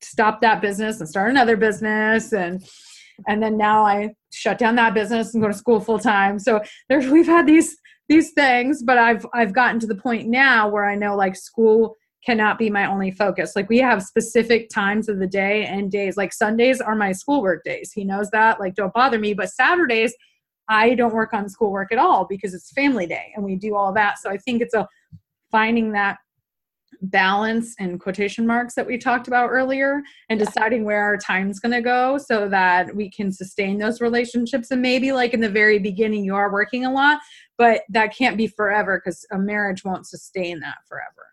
stopped 0.00 0.40
that 0.42 0.62
business 0.62 1.00
and 1.00 1.08
started 1.08 1.32
another 1.32 1.56
business, 1.56 2.32
and 2.32 2.64
and 3.28 3.42
then 3.42 3.56
now 3.56 3.84
I 3.84 4.14
shut 4.32 4.58
down 4.58 4.76
that 4.76 4.94
business 4.94 5.34
and 5.34 5.42
go 5.42 5.48
to 5.48 5.54
school 5.54 5.80
full 5.80 5.98
time. 5.98 6.38
So 6.38 6.60
there's 6.88 7.08
we've 7.08 7.26
had 7.26 7.46
these 7.46 7.76
these 8.08 8.32
things, 8.32 8.82
but 8.82 8.98
I've 8.98 9.26
I've 9.34 9.52
gotten 9.52 9.80
to 9.80 9.86
the 9.86 9.96
point 9.96 10.28
now 10.28 10.68
where 10.68 10.88
I 10.88 10.94
know 10.94 11.16
like 11.16 11.36
school 11.36 11.96
cannot 12.24 12.58
be 12.58 12.70
my 12.70 12.86
only 12.86 13.10
focus. 13.10 13.56
Like 13.56 13.68
we 13.68 13.78
have 13.78 14.02
specific 14.02 14.68
times 14.68 15.08
of 15.08 15.18
the 15.18 15.26
day 15.26 15.66
and 15.66 15.90
days. 15.90 16.16
Like 16.16 16.32
Sundays 16.32 16.80
are 16.80 16.94
my 16.94 17.12
schoolwork 17.12 17.64
days. 17.64 17.92
He 17.92 18.04
knows 18.04 18.30
that. 18.30 18.60
Like 18.60 18.74
don't 18.74 18.92
bother 18.92 19.18
me. 19.18 19.34
But 19.34 19.50
Saturdays, 19.50 20.14
I 20.68 20.94
don't 20.94 21.14
work 21.14 21.32
on 21.34 21.48
schoolwork 21.48 21.92
at 21.92 21.98
all 21.98 22.24
because 22.24 22.54
it's 22.54 22.72
family 22.72 23.06
day 23.06 23.32
and 23.34 23.44
we 23.44 23.56
do 23.56 23.74
all 23.74 23.92
that. 23.94 24.18
So 24.18 24.30
I 24.30 24.38
think 24.38 24.62
it's 24.62 24.74
a 24.74 24.88
finding 25.50 25.92
that 25.92 26.18
balance 27.02 27.74
and 27.80 27.98
quotation 27.98 28.46
marks 28.46 28.74
that 28.74 28.86
we 28.86 28.96
talked 28.96 29.26
about 29.26 29.50
earlier 29.50 30.02
and 30.28 30.38
deciding 30.38 30.84
where 30.84 31.02
our 31.02 31.16
time's 31.16 31.58
going 31.58 31.72
to 31.72 31.80
go 31.80 32.16
so 32.16 32.48
that 32.48 32.94
we 32.94 33.10
can 33.10 33.32
sustain 33.32 33.78
those 33.78 34.00
relationships 34.00 34.70
and 34.70 34.80
maybe 34.80 35.10
like 35.10 35.34
in 35.34 35.40
the 35.40 35.48
very 35.48 35.80
beginning 35.80 36.24
you 36.24 36.34
are 36.34 36.52
working 36.52 36.84
a 36.84 36.92
lot 36.92 37.18
but 37.58 37.82
that 37.88 38.16
can't 38.16 38.36
be 38.36 38.46
forever 38.46 39.00
because 39.02 39.26
a 39.32 39.38
marriage 39.38 39.84
won't 39.84 40.06
sustain 40.06 40.60
that 40.60 40.76
forever 40.88 41.32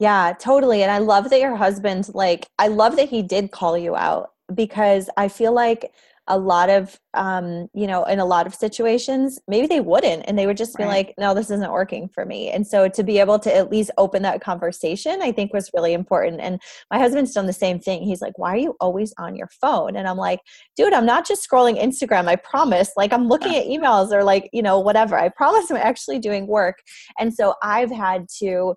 yeah 0.00 0.32
totally 0.40 0.82
and 0.82 0.90
i 0.90 0.98
love 0.98 1.30
that 1.30 1.40
your 1.40 1.54
husband 1.54 2.08
like 2.14 2.46
i 2.58 2.66
love 2.66 2.96
that 2.96 3.08
he 3.08 3.22
did 3.22 3.52
call 3.52 3.78
you 3.78 3.94
out 3.94 4.30
because 4.54 5.08
i 5.16 5.28
feel 5.28 5.52
like 5.52 5.92
a 6.30 6.38
lot 6.38 6.70
of 6.70 6.98
um, 7.14 7.68
you 7.74 7.88
know 7.88 8.04
in 8.04 8.20
a 8.20 8.24
lot 8.24 8.46
of 8.46 8.54
situations 8.54 9.40
maybe 9.48 9.66
they 9.66 9.80
wouldn't 9.80 10.24
and 10.26 10.38
they 10.38 10.46
would 10.46 10.56
just 10.56 10.76
be 10.76 10.84
right. 10.84 11.08
like 11.08 11.14
no 11.18 11.34
this 11.34 11.50
isn't 11.50 11.72
working 11.72 12.08
for 12.08 12.24
me 12.24 12.50
and 12.50 12.64
so 12.64 12.88
to 12.88 13.02
be 13.02 13.18
able 13.18 13.38
to 13.40 13.54
at 13.54 13.68
least 13.68 13.90
open 13.98 14.22
that 14.22 14.40
conversation 14.40 15.20
i 15.22 15.32
think 15.32 15.52
was 15.52 15.70
really 15.74 15.92
important 15.92 16.40
and 16.40 16.60
my 16.90 16.98
husband's 16.98 17.32
done 17.32 17.46
the 17.46 17.52
same 17.52 17.80
thing 17.80 18.02
he's 18.02 18.20
like 18.20 18.38
why 18.38 18.50
are 18.54 18.58
you 18.58 18.76
always 18.80 19.12
on 19.18 19.34
your 19.34 19.48
phone 19.60 19.96
and 19.96 20.06
i'm 20.06 20.16
like 20.16 20.38
dude 20.76 20.92
i'm 20.92 21.06
not 21.06 21.26
just 21.26 21.46
scrolling 21.48 21.82
instagram 21.82 22.28
i 22.28 22.36
promise 22.36 22.92
like 22.96 23.12
i'm 23.12 23.26
looking 23.26 23.56
at 23.56 23.66
emails 23.66 24.12
or 24.12 24.22
like 24.22 24.48
you 24.52 24.62
know 24.62 24.78
whatever 24.78 25.18
i 25.18 25.28
promise 25.28 25.68
i'm 25.68 25.76
actually 25.78 26.20
doing 26.20 26.46
work 26.46 26.78
and 27.18 27.34
so 27.34 27.54
i've 27.62 27.90
had 27.90 28.26
to 28.38 28.74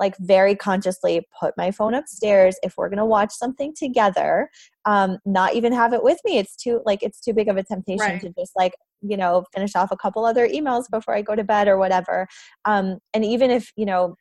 like 0.00 0.16
very 0.18 0.56
consciously 0.56 1.26
put 1.38 1.54
my 1.56 1.70
phone 1.70 1.94
upstairs 1.94 2.56
if 2.62 2.74
we're 2.76 2.88
going 2.88 2.98
to 2.98 3.04
watch 3.04 3.30
something 3.32 3.72
together 3.76 4.50
um 4.86 5.18
not 5.24 5.54
even 5.54 5.72
have 5.72 5.92
it 5.92 6.02
with 6.02 6.18
me 6.24 6.38
it's 6.38 6.56
too 6.56 6.80
like 6.84 7.02
it's 7.02 7.20
too 7.20 7.32
big 7.32 7.48
of 7.48 7.56
a 7.56 7.62
temptation 7.62 8.06
right. 8.06 8.20
to 8.20 8.32
just 8.38 8.52
like 8.56 8.72
you 9.02 9.16
know 9.16 9.44
finish 9.54 9.76
off 9.76 9.92
a 9.92 9.96
couple 9.96 10.24
other 10.24 10.48
emails 10.48 10.84
before 10.90 11.14
i 11.14 11.22
go 11.22 11.36
to 11.36 11.44
bed 11.44 11.68
or 11.68 11.78
whatever 11.78 12.26
um 12.64 12.98
and 13.14 13.24
even 13.24 13.50
if 13.50 13.70
you 13.76 13.86
know 13.86 14.16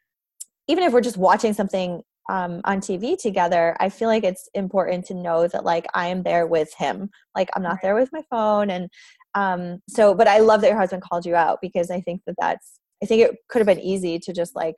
even 0.68 0.84
if 0.84 0.94
we're 0.94 1.02
just 1.02 1.18
watching 1.18 1.54
something 1.54 2.04
um, 2.30 2.62
on 2.64 2.80
TV 2.80 3.18
together, 3.18 3.76
I 3.80 3.90
feel 3.90 4.08
like 4.08 4.24
it's 4.24 4.48
important 4.54 5.04
to 5.08 5.16
know 5.16 5.48
that 5.48 5.66
like 5.66 5.88
I 5.96 6.08
am 6.08 6.22
there 6.22 6.46
with 6.46 6.72
him. 6.78 7.10
Like 7.36 7.50
I'm 7.56 7.64
not 7.64 7.80
there 7.82 7.96
with 7.96 8.10
my 8.14 8.22
phone, 8.30 8.70
and 8.70 8.88
um, 9.34 9.80
so. 9.90 10.14
But 10.14 10.28
I 10.28 10.38
love 10.38 10.62
that 10.62 10.70
your 10.70 10.78
husband 10.78 11.02
called 11.02 11.26
you 11.26 11.36
out 11.36 11.58
because 11.60 11.90
I 11.90 12.02
think 12.02 12.22
that 12.28 12.36
that's. 12.40 12.80
I 13.02 13.08
think 13.08 13.24
it 13.24 13.36
could 13.50 13.60
have 13.60 13.66
been 13.66 13.80
easy 13.80 14.20
to 14.20 14.32
just 14.32 14.56
like 14.56 14.76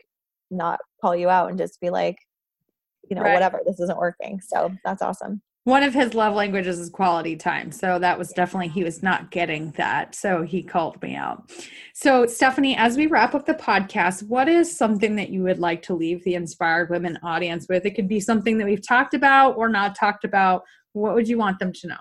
not 0.51 0.79
call 1.01 1.15
you 1.15 1.29
out 1.29 1.49
and 1.49 1.57
just 1.57 1.79
be 1.81 1.89
like, 1.89 2.17
you 3.09 3.15
know, 3.15 3.23
right. 3.23 3.33
whatever, 3.33 3.59
this 3.65 3.79
isn't 3.79 3.97
working. 3.97 4.39
So 4.41 4.71
that's 4.83 5.01
awesome. 5.01 5.41
One 5.63 5.83
of 5.83 5.93
his 5.93 6.15
love 6.15 6.33
languages 6.33 6.79
is 6.79 6.89
quality 6.89 7.35
time. 7.35 7.71
So 7.71 7.99
that 7.99 8.17
was 8.17 8.29
definitely, 8.29 8.69
he 8.69 8.83
was 8.83 9.03
not 9.03 9.29
getting 9.29 9.69
that. 9.71 10.15
So 10.15 10.41
he 10.41 10.63
called 10.63 10.99
me 11.03 11.15
out. 11.15 11.51
So, 11.93 12.25
Stephanie, 12.25 12.75
as 12.75 12.97
we 12.97 13.05
wrap 13.05 13.35
up 13.35 13.45
the 13.45 13.53
podcast, 13.53 14.27
what 14.27 14.49
is 14.49 14.75
something 14.75 15.15
that 15.17 15.29
you 15.29 15.43
would 15.43 15.59
like 15.59 15.83
to 15.83 15.93
leave 15.93 16.23
the 16.23 16.33
inspired 16.33 16.89
women 16.89 17.19
audience 17.21 17.67
with? 17.69 17.85
It 17.85 17.91
could 17.91 18.07
be 18.07 18.19
something 18.19 18.57
that 18.57 18.65
we've 18.65 18.85
talked 18.85 19.13
about 19.13 19.55
or 19.55 19.69
not 19.69 19.95
talked 19.95 20.23
about. 20.23 20.63
What 20.93 21.13
would 21.13 21.27
you 21.27 21.37
want 21.37 21.59
them 21.59 21.73
to 21.73 21.87
know? 21.87 21.99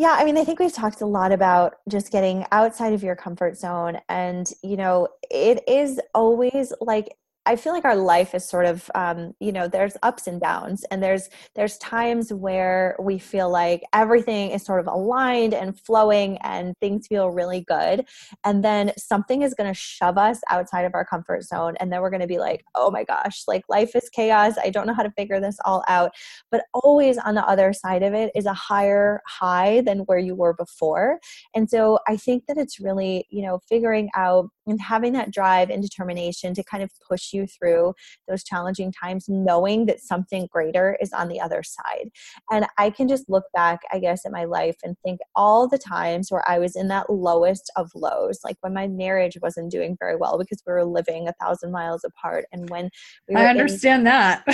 Yeah, 0.00 0.14
I 0.16 0.24
mean, 0.24 0.38
I 0.38 0.44
think 0.44 0.60
we've 0.60 0.72
talked 0.72 1.00
a 1.00 1.06
lot 1.06 1.32
about 1.32 1.74
just 1.88 2.12
getting 2.12 2.46
outside 2.52 2.92
of 2.92 3.02
your 3.02 3.16
comfort 3.16 3.56
zone. 3.58 3.98
And, 4.08 4.48
you 4.62 4.76
know, 4.76 5.08
it 5.28 5.64
is 5.66 6.00
always 6.14 6.72
like 6.80 7.16
I 7.48 7.56
feel 7.56 7.72
like 7.72 7.86
our 7.86 7.96
life 7.96 8.34
is 8.34 8.44
sort 8.44 8.66
of, 8.66 8.90
um, 8.94 9.32
you 9.40 9.52
know, 9.52 9.68
there's 9.68 9.96
ups 10.02 10.26
and 10.26 10.38
downs, 10.38 10.84
and 10.90 11.02
there's 11.02 11.30
there's 11.56 11.78
times 11.78 12.30
where 12.30 12.94
we 13.00 13.18
feel 13.18 13.48
like 13.50 13.82
everything 13.94 14.50
is 14.50 14.62
sort 14.62 14.80
of 14.80 14.86
aligned 14.86 15.54
and 15.54 15.80
flowing, 15.80 16.36
and 16.42 16.74
things 16.78 17.06
feel 17.06 17.30
really 17.30 17.62
good, 17.62 18.06
and 18.44 18.62
then 18.62 18.92
something 18.98 19.40
is 19.40 19.54
going 19.54 19.66
to 19.72 19.72
shove 19.72 20.18
us 20.18 20.40
outside 20.50 20.84
of 20.84 20.94
our 20.94 21.06
comfort 21.06 21.42
zone, 21.42 21.74
and 21.80 21.90
then 21.90 22.02
we're 22.02 22.10
going 22.10 22.20
to 22.20 22.26
be 22.26 22.38
like, 22.38 22.64
oh 22.74 22.90
my 22.90 23.02
gosh, 23.02 23.44
like 23.48 23.64
life 23.70 23.96
is 23.96 24.10
chaos. 24.10 24.56
I 24.62 24.68
don't 24.68 24.86
know 24.86 24.92
how 24.94 25.02
to 25.02 25.10
figure 25.12 25.40
this 25.40 25.56
all 25.64 25.82
out. 25.88 26.12
But 26.50 26.64
always 26.74 27.16
on 27.16 27.34
the 27.34 27.46
other 27.48 27.72
side 27.72 28.02
of 28.02 28.12
it 28.12 28.30
is 28.34 28.44
a 28.44 28.52
higher 28.52 29.22
high 29.26 29.80
than 29.80 30.00
where 30.00 30.18
you 30.18 30.34
were 30.34 30.52
before, 30.52 31.18
and 31.54 31.70
so 31.70 31.98
I 32.06 32.18
think 32.18 32.44
that 32.46 32.58
it's 32.58 32.78
really, 32.78 33.24
you 33.30 33.40
know, 33.40 33.58
figuring 33.66 34.10
out 34.14 34.50
and 34.68 34.80
having 34.80 35.12
that 35.14 35.30
drive 35.30 35.70
and 35.70 35.82
determination 35.82 36.54
to 36.54 36.62
kind 36.64 36.82
of 36.82 36.90
push 37.08 37.32
you 37.32 37.46
through 37.46 37.94
those 38.28 38.44
challenging 38.44 38.92
times 38.92 39.26
knowing 39.28 39.86
that 39.86 40.00
something 40.00 40.48
greater 40.52 40.96
is 41.00 41.12
on 41.12 41.28
the 41.28 41.40
other 41.40 41.62
side. 41.62 42.10
And 42.50 42.66
i 42.76 42.90
can 42.90 43.08
just 43.08 43.28
look 43.28 43.44
back 43.54 43.80
i 43.92 43.98
guess 43.98 44.24
at 44.24 44.32
my 44.32 44.44
life 44.44 44.76
and 44.82 44.96
think 45.04 45.20
all 45.34 45.68
the 45.68 45.78
times 45.78 46.30
where 46.30 46.48
i 46.48 46.58
was 46.58 46.76
in 46.76 46.88
that 46.88 47.10
lowest 47.10 47.70
of 47.76 47.90
lows 47.94 48.40
like 48.44 48.56
when 48.60 48.72
my 48.74 48.86
marriage 48.88 49.36
wasn't 49.42 49.70
doing 49.70 49.96
very 49.98 50.16
well 50.16 50.38
because 50.38 50.62
we 50.66 50.72
were 50.72 50.84
living 50.84 51.28
a 51.28 51.32
thousand 51.40 51.72
miles 51.72 52.04
apart 52.04 52.46
and 52.52 52.68
when 52.70 52.90
we 53.28 53.34
i 53.34 53.46
understand 53.46 54.00
in- 54.00 54.04
that. 54.04 54.44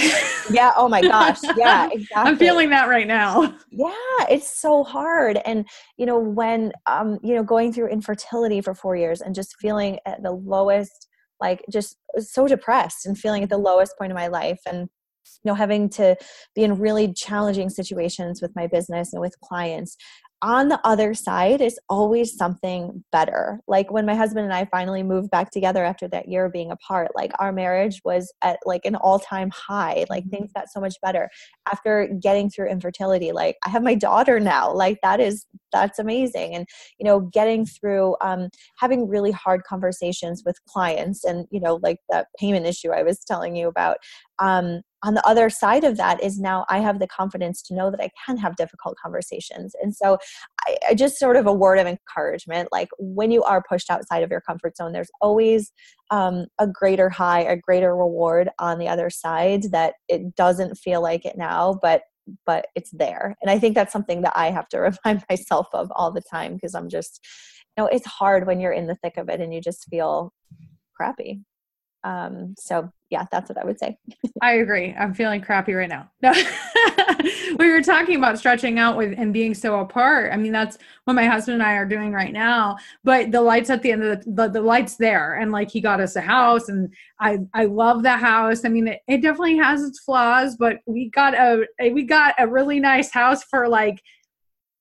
Yeah 0.50 0.72
oh 0.76 0.88
my 0.88 1.00
gosh. 1.00 1.38
Yeah 1.56 1.88
exactly. 1.92 2.06
I'm 2.14 2.36
feeling 2.36 2.70
that 2.70 2.88
right 2.88 3.06
now. 3.06 3.54
Yeah 3.70 3.92
it's 4.28 4.50
so 4.60 4.84
hard. 4.84 5.38
And 5.44 5.66
you 5.96 6.06
know 6.06 6.18
when 6.18 6.72
um 6.86 7.18
you 7.22 7.34
know 7.34 7.42
going 7.42 7.72
through 7.72 7.88
infertility 7.88 8.60
for 8.60 8.74
four 8.74 8.96
years 8.96 9.20
and 9.20 9.34
just 9.34 9.56
feeling 9.58 9.98
at 10.06 10.22
the 10.22 10.32
lowest 10.32 11.08
like 11.40 11.64
just 11.70 11.96
so 12.18 12.46
depressed 12.46 13.06
and 13.06 13.18
feeling 13.18 13.42
at 13.42 13.50
the 13.50 13.58
lowest 13.58 13.96
point 13.98 14.12
of 14.12 14.16
my 14.16 14.28
life 14.28 14.60
and 14.66 14.88
you 15.42 15.50
know 15.50 15.54
having 15.54 15.88
to 15.88 16.16
be 16.54 16.62
in 16.62 16.78
really 16.78 17.12
challenging 17.12 17.70
situations 17.70 18.40
with 18.40 18.52
my 18.54 18.66
business 18.66 19.12
and 19.12 19.20
with 19.20 19.38
clients 19.40 19.96
on 20.44 20.68
the 20.68 20.78
other 20.84 21.14
side 21.14 21.62
is 21.62 21.80
always 21.88 22.36
something 22.36 23.02
better. 23.10 23.60
Like 23.66 23.90
when 23.90 24.04
my 24.04 24.14
husband 24.14 24.44
and 24.44 24.52
I 24.52 24.66
finally 24.66 25.02
moved 25.02 25.30
back 25.30 25.50
together 25.50 25.82
after 25.82 26.06
that 26.08 26.28
year 26.28 26.50
being 26.50 26.70
apart, 26.70 27.12
like 27.14 27.32
our 27.38 27.50
marriage 27.50 28.02
was 28.04 28.30
at 28.42 28.58
like 28.66 28.84
an 28.84 28.94
all-time 28.94 29.50
high. 29.54 30.04
Like 30.10 30.28
things 30.28 30.52
got 30.54 30.68
so 30.70 30.80
much 30.80 30.96
better 31.02 31.30
after 31.72 32.08
getting 32.20 32.50
through 32.50 32.68
infertility. 32.68 33.32
Like 33.32 33.56
I 33.64 33.70
have 33.70 33.82
my 33.82 33.94
daughter 33.94 34.38
now. 34.38 34.70
Like 34.70 34.98
that 35.02 35.18
is 35.18 35.46
that's 35.72 35.98
amazing. 35.98 36.54
And 36.54 36.66
you 36.98 37.06
know, 37.06 37.20
getting 37.20 37.64
through 37.64 38.14
um 38.20 38.50
having 38.78 39.08
really 39.08 39.32
hard 39.32 39.62
conversations 39.64 40.42
with 40.44 40.62
clients 40.68 41.24
and 41.24 41.46
you 41.50 41.58
know, 41.58 41.80
like 41.82 42.00
that 42.10 42.26
payment 42.38 42.66
issue 42.66 42.90
I 42.90 43.02
was 43.02 43.18
telling 43.24 43.56
you 43.56 43.66
about 43.66 43.96
um, 44.38 44.82
on 45.04 45.14
the 45.14 45.26
other 45.26 45.50
side 45.50 45.84
of 45.84 45.96
that 45.98 46.22
is 46.22 46.40
now 46.40 46.64
I 46.68 46.78
have 46.78 46.98
the 46.98 47.06
confidence 47.06 47.60
to 47.62 47.74
know 47.74 47.90
that 47.90 48.00
I 48.00 48.10
can 48.26 48.38
have 48.38 48.56
difficult 48.56 48.96
conversations. 49.00 49.74
And 49.80 49.94
so 49.94 50.18
I, 50.66 50.76
I, 50.90 50.94
just 50.94 51.18
sort 51.18 51.36
of 51.36 51.46
a 51.46 51.52
word 51.52 51.78
of 51.78 51.86
encouragement 51.86 52.70
like 52.72 52.88
when 52.98 53.30
you 53.30 53.42
are 53.42 53.62
pushed 53.68 53.90
outside 53.90 54.22
of 54.22 54.30
your 54.30 54.40
comfort 54.40 54.76
zone, 54.76 54.92
there's 54.92 55.10
always 55.20 55.72
um, 56.10 56.46
a 56.58 56.66
greater 56.66 57.10
high, 57.10 57.42
a 57.42 57.56
greater 57.56 57.94
reward 57.94 58.48
on 58.58 58.78
the 58.78 58.88
other 58.88 59.10
side 59.10 59.64
that 59.72 59.94
it 60.08 60.34
doesn't 60.34 60.76
feel 60.76 61.02
like 61.02 61.24
it 61.26 61.36
now, 61.36 61.78
but 61.82 62.02
but 62.46 62.68
it's 62.74 62.90
there. 62.90 63.36
And 63.42 63.50
I 63.50 63.58
think 63.58 63.74
that's 63.74 63.92
something 63.92 64.22
that 64.22 64.32
I 64.34 64.50
have 64.50 64.68
to 64.68 64.78
remind 65.04 65.24
myself 65.28 65.68
of 65.74 65.92
all 65.94 66.10
the 66.10 66.22
time 66.22 66.54
because 66.54 66.74
I'm 66.74 66.88
just, 66.88 67.20
you 67.76 67.84
know, 67.84 67.88
it's 67.88 68.06
hard 68.06 68.46
when 68.46 68.60
you're 68.60 68.72
in 68.72 68.86
the 68.86 68.96
thick 68.96 69.18
of 69.18 69.28
it 69.28 69.42
and 69.42 69.52
you 69.52 69.60
just 69.60 69.86
feel 69.90 70.32
crappy. 70.96 71.42
Um, 72.04 72.54
so 72.58 72.90
yeah, 73.14 73.26
that's 73.30 73.48
what 73.48 73.58
I 73.58 73.64
would 73.64 73.78
say. 73.78 73.96
I 74.42 74.54
agree. 74.54 74.92
I'm 74.98 75.14
feeling 75.14 75.40
crappy 75.40 75.72
right 75.72 75.88
now. 75.88 76.10
No, 76.20 76.32
we 77.60 77.70
were 77.70 77.80
talking 77.80 78.16
about 78.16 78.40
stretching 78.40 78.80
out 78.80 78.96
with 78.96 79.14
and 79.16 79.32
being 79.32 79.54
so 79.54 79.78
apart. 79.78 80.32
I 80.32 80.36
mean, 80.36 80.50
that's 80.50 80.78
what 81.04 81.14
my 81.14 81.24
husband 81.24 81.54
and 81.54 81.62
I 81.62 81.74
are 81.74 81.86
doing 81.86 82.12
right 82.12 82.32
now. 82.32 82.76
But 83.04 83.30
the 83.30 83.40
lights 83.40 83.70
at 83.70 83.82
the 83.82 83.92
end 83.92 84.02
of 84.02 84.24
the 84.24 84.30
the, 84.32 84.48
the 84.48 84.60
lights 84.60 84.96
there, 84.96 85.34
and 85.34 85.52
like 85.52 85.70
he 85.70 85.80
got 85.80 86.00
us 86.00 86.16
a 86.16 86.20
house, 86.20 86.68
and 86.68 86.92
I 87.20 87.38
I 87.54 87.66
love 87.66 88.02
the 88.02 88.16
house. 88.16 88.64
I 88.64 88.68
mean, 88.68 88.88
it, 88.88 89.00
it 89.06 89.22
definitely 89.22 89.58
has 89.58 89.84
its 89.84 90.00
flaws, 90.00 90.56
but 90.56 90.78
we 90.86 91.10
got 91.10 91.34
a 91.34 91.66
we 91.92 92.02
got 92.02 92.34
a 92.38 92.48
really 92.48 92.80
nice 92.80 93.12
house 93.12 93.44
for 93.44 93.68
like 93.68 94.02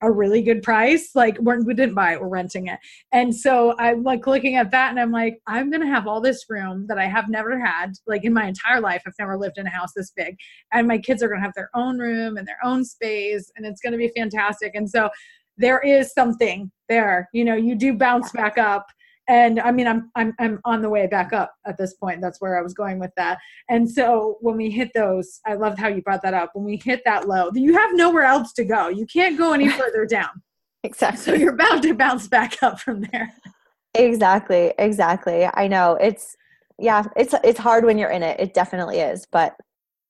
a 0.04 0.10
really 0.10 0.42
good 0.42 0.62
price. 0.62 1.10
Like 1.14 1.38
we're, 1.38 1.62
we 1.62 1.74
didn't 1.74 1.94
buy 1.94 2.12
it, 2.12 2.20
we're 2.20 2.28
renting 2.28 2.68
it. 2.68 2.78
And 3.12 3.34
so 3.34 3.74
I'm 3.78 4.02
like 4.02 4.26
looking 4.26 4.56
at 4.56 4.70
that 4.70 4.90
and 4.90 5.00
I'm 5.00 5.10
like, 5.10 5.38
I'm 5.46 5.70
going 5.70 5.80
to 5.80 5.88
have 5.88 6.06
all 6.06 6.20
this 6.20 6.44
room 6.48 6.86
that 6.88 6.98
I 6.98 7.06
have 7.06 7.28
never 7.28 7.58
had, 7.58 7.92
like 8.06 8.24
in 8.24 8.32
my 8.32 8.46
entire 8.46 8.80
life. 8.80 9.02
I've 9.06 9.14
never 9.18 9.36
lived 9.36 9.58
in 9.58 9.66
a 9.66 9.70
house 9.70 9.92
this 9.96 10.12
big. 10.16 10.36
And 10.72 10.86
my 10.86 10.98
kids 10.98 11.22
are 11.22 11.28
going 11.28 11.40
to 11.40 11.44
have 11.44 11.54
their 11.54 11.70
own 11.74 11.98
room 11.98 12.36
and 12.36 12.46
their 12.46 12.58
own 12.64 12.84
space 12.84 13.50
and 13.56 13.66
it's 13.66 13.80
going 13.80 13.92
to 13.92 13.98
be 13.98 14.12
fantastic. 14.16 14.74
And 14.74 14.88
so 14.88 15.08
there 15.56 15.80
is 15.80 16.12
something 16.12 16.70
there, 16.88 17.28
you 17.32 17.44
know, 17.44 17.54
you 17.54 17.76
do 17.76 17.96
bounce 17.96 18.32
back 18.32 18.58
up 18.58 18.86
and 19.28 19.60
i 19.60 19.70
mean 19.70 19.86
I'm, 19.86 20.10
I'm 20.14 20.34
i'm 20.38 20.60
on 20.64 20.82
the 20.82 20.88
way 20.88 21.06
back 21.06 21.32
up 21.32 21.54
at 21.66 21.76
this 21.78 21.94
point. 21.94 22.20
That's 22.20 22.40
where 22.40 22.58
i 22.58 22.62
was 22.62 22.74
going 22.74 22.98
with 22.98 23.12
that. 23.16 23.38
And 23.68 23.90
so 23.90 24.36
when 24.40 24.56
we 24.56 24.70
hit 24.70 24.90
those 24.94 25.40
i 25.46 25.54
loved 25.54 25.78
how 25.78 25.88
you 25.88 26.02
brought 26.02 26.22
that 26.22 26.34
up. 26.34 26.50
When 26.54 26.64
we 26.64 26.80
hit 26.82 27.02
that 27.04 27.28
low 27.28 27.50
you 27.54 27.74
have 27.74 27.94
nowhere 27.94 28.24
else 28.24 28.52
to 28.54 28.64
go. 28.64 28.88
You 28.88 29.06
can't 29.06 29.38
go 29.38 29.52
any 29.52 29.68
further 29.80 30.06
down. 30.06 30.42
Exactly. 30.82 31.22
So 31.22 31.34
you're 31.34 31.56
bound 31.56 31.82
to 31.82 31.94
bounce 31.94 32.28
back 32.28 32.62
up 32.62 32.80
from 32.80 33.02
there. 33.12 33.32
Exactly. 33.94 34.74
Exactly. 34.78 35.48
I 35.54 35.68
know. 35.68 35.96
It's 36.00 36.36
yeah 36.78 37.04
it's 37.16 37.34
it's 37.44 37.58
hard 37.58 37.84
when 37.84 37.98
you're 37.98 38.10
in 38.10 38.22
it. 38.22 38.40
It 38.40 38.54
definitely 38.54 39.00
is 39.00 39.26
but 39.30 39.56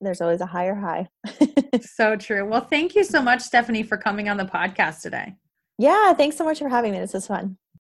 there's 0.01 0.21
always 0.21 0.41
a 0.41 0.47
higher 0.47 0.75
high. 0.75 1.09
So 1.81 2.15
true. 2.17 2.49
Well 2.49 2.61
thank 2.61 2.95
you 2.95 3.03
so 3.03 3.21
much 3.21 3.41
stephanie 3.41 3.83
for 3.83 3.97
coming 3.97 4.29
on 4.29 4.37
the 4.37 4.45
podcast 4.45 5.03
today. 5.03 5.35
Yeah 5.79 6.13
thanks 6.15 6.37
so 6.37 6.45
much 6.45 6.59
for 6.59 6.69
having 6.69 6.93
me. 6.93 6.99
This 7.01 7.13
was 7.13 7.27
fun 7.27 7.59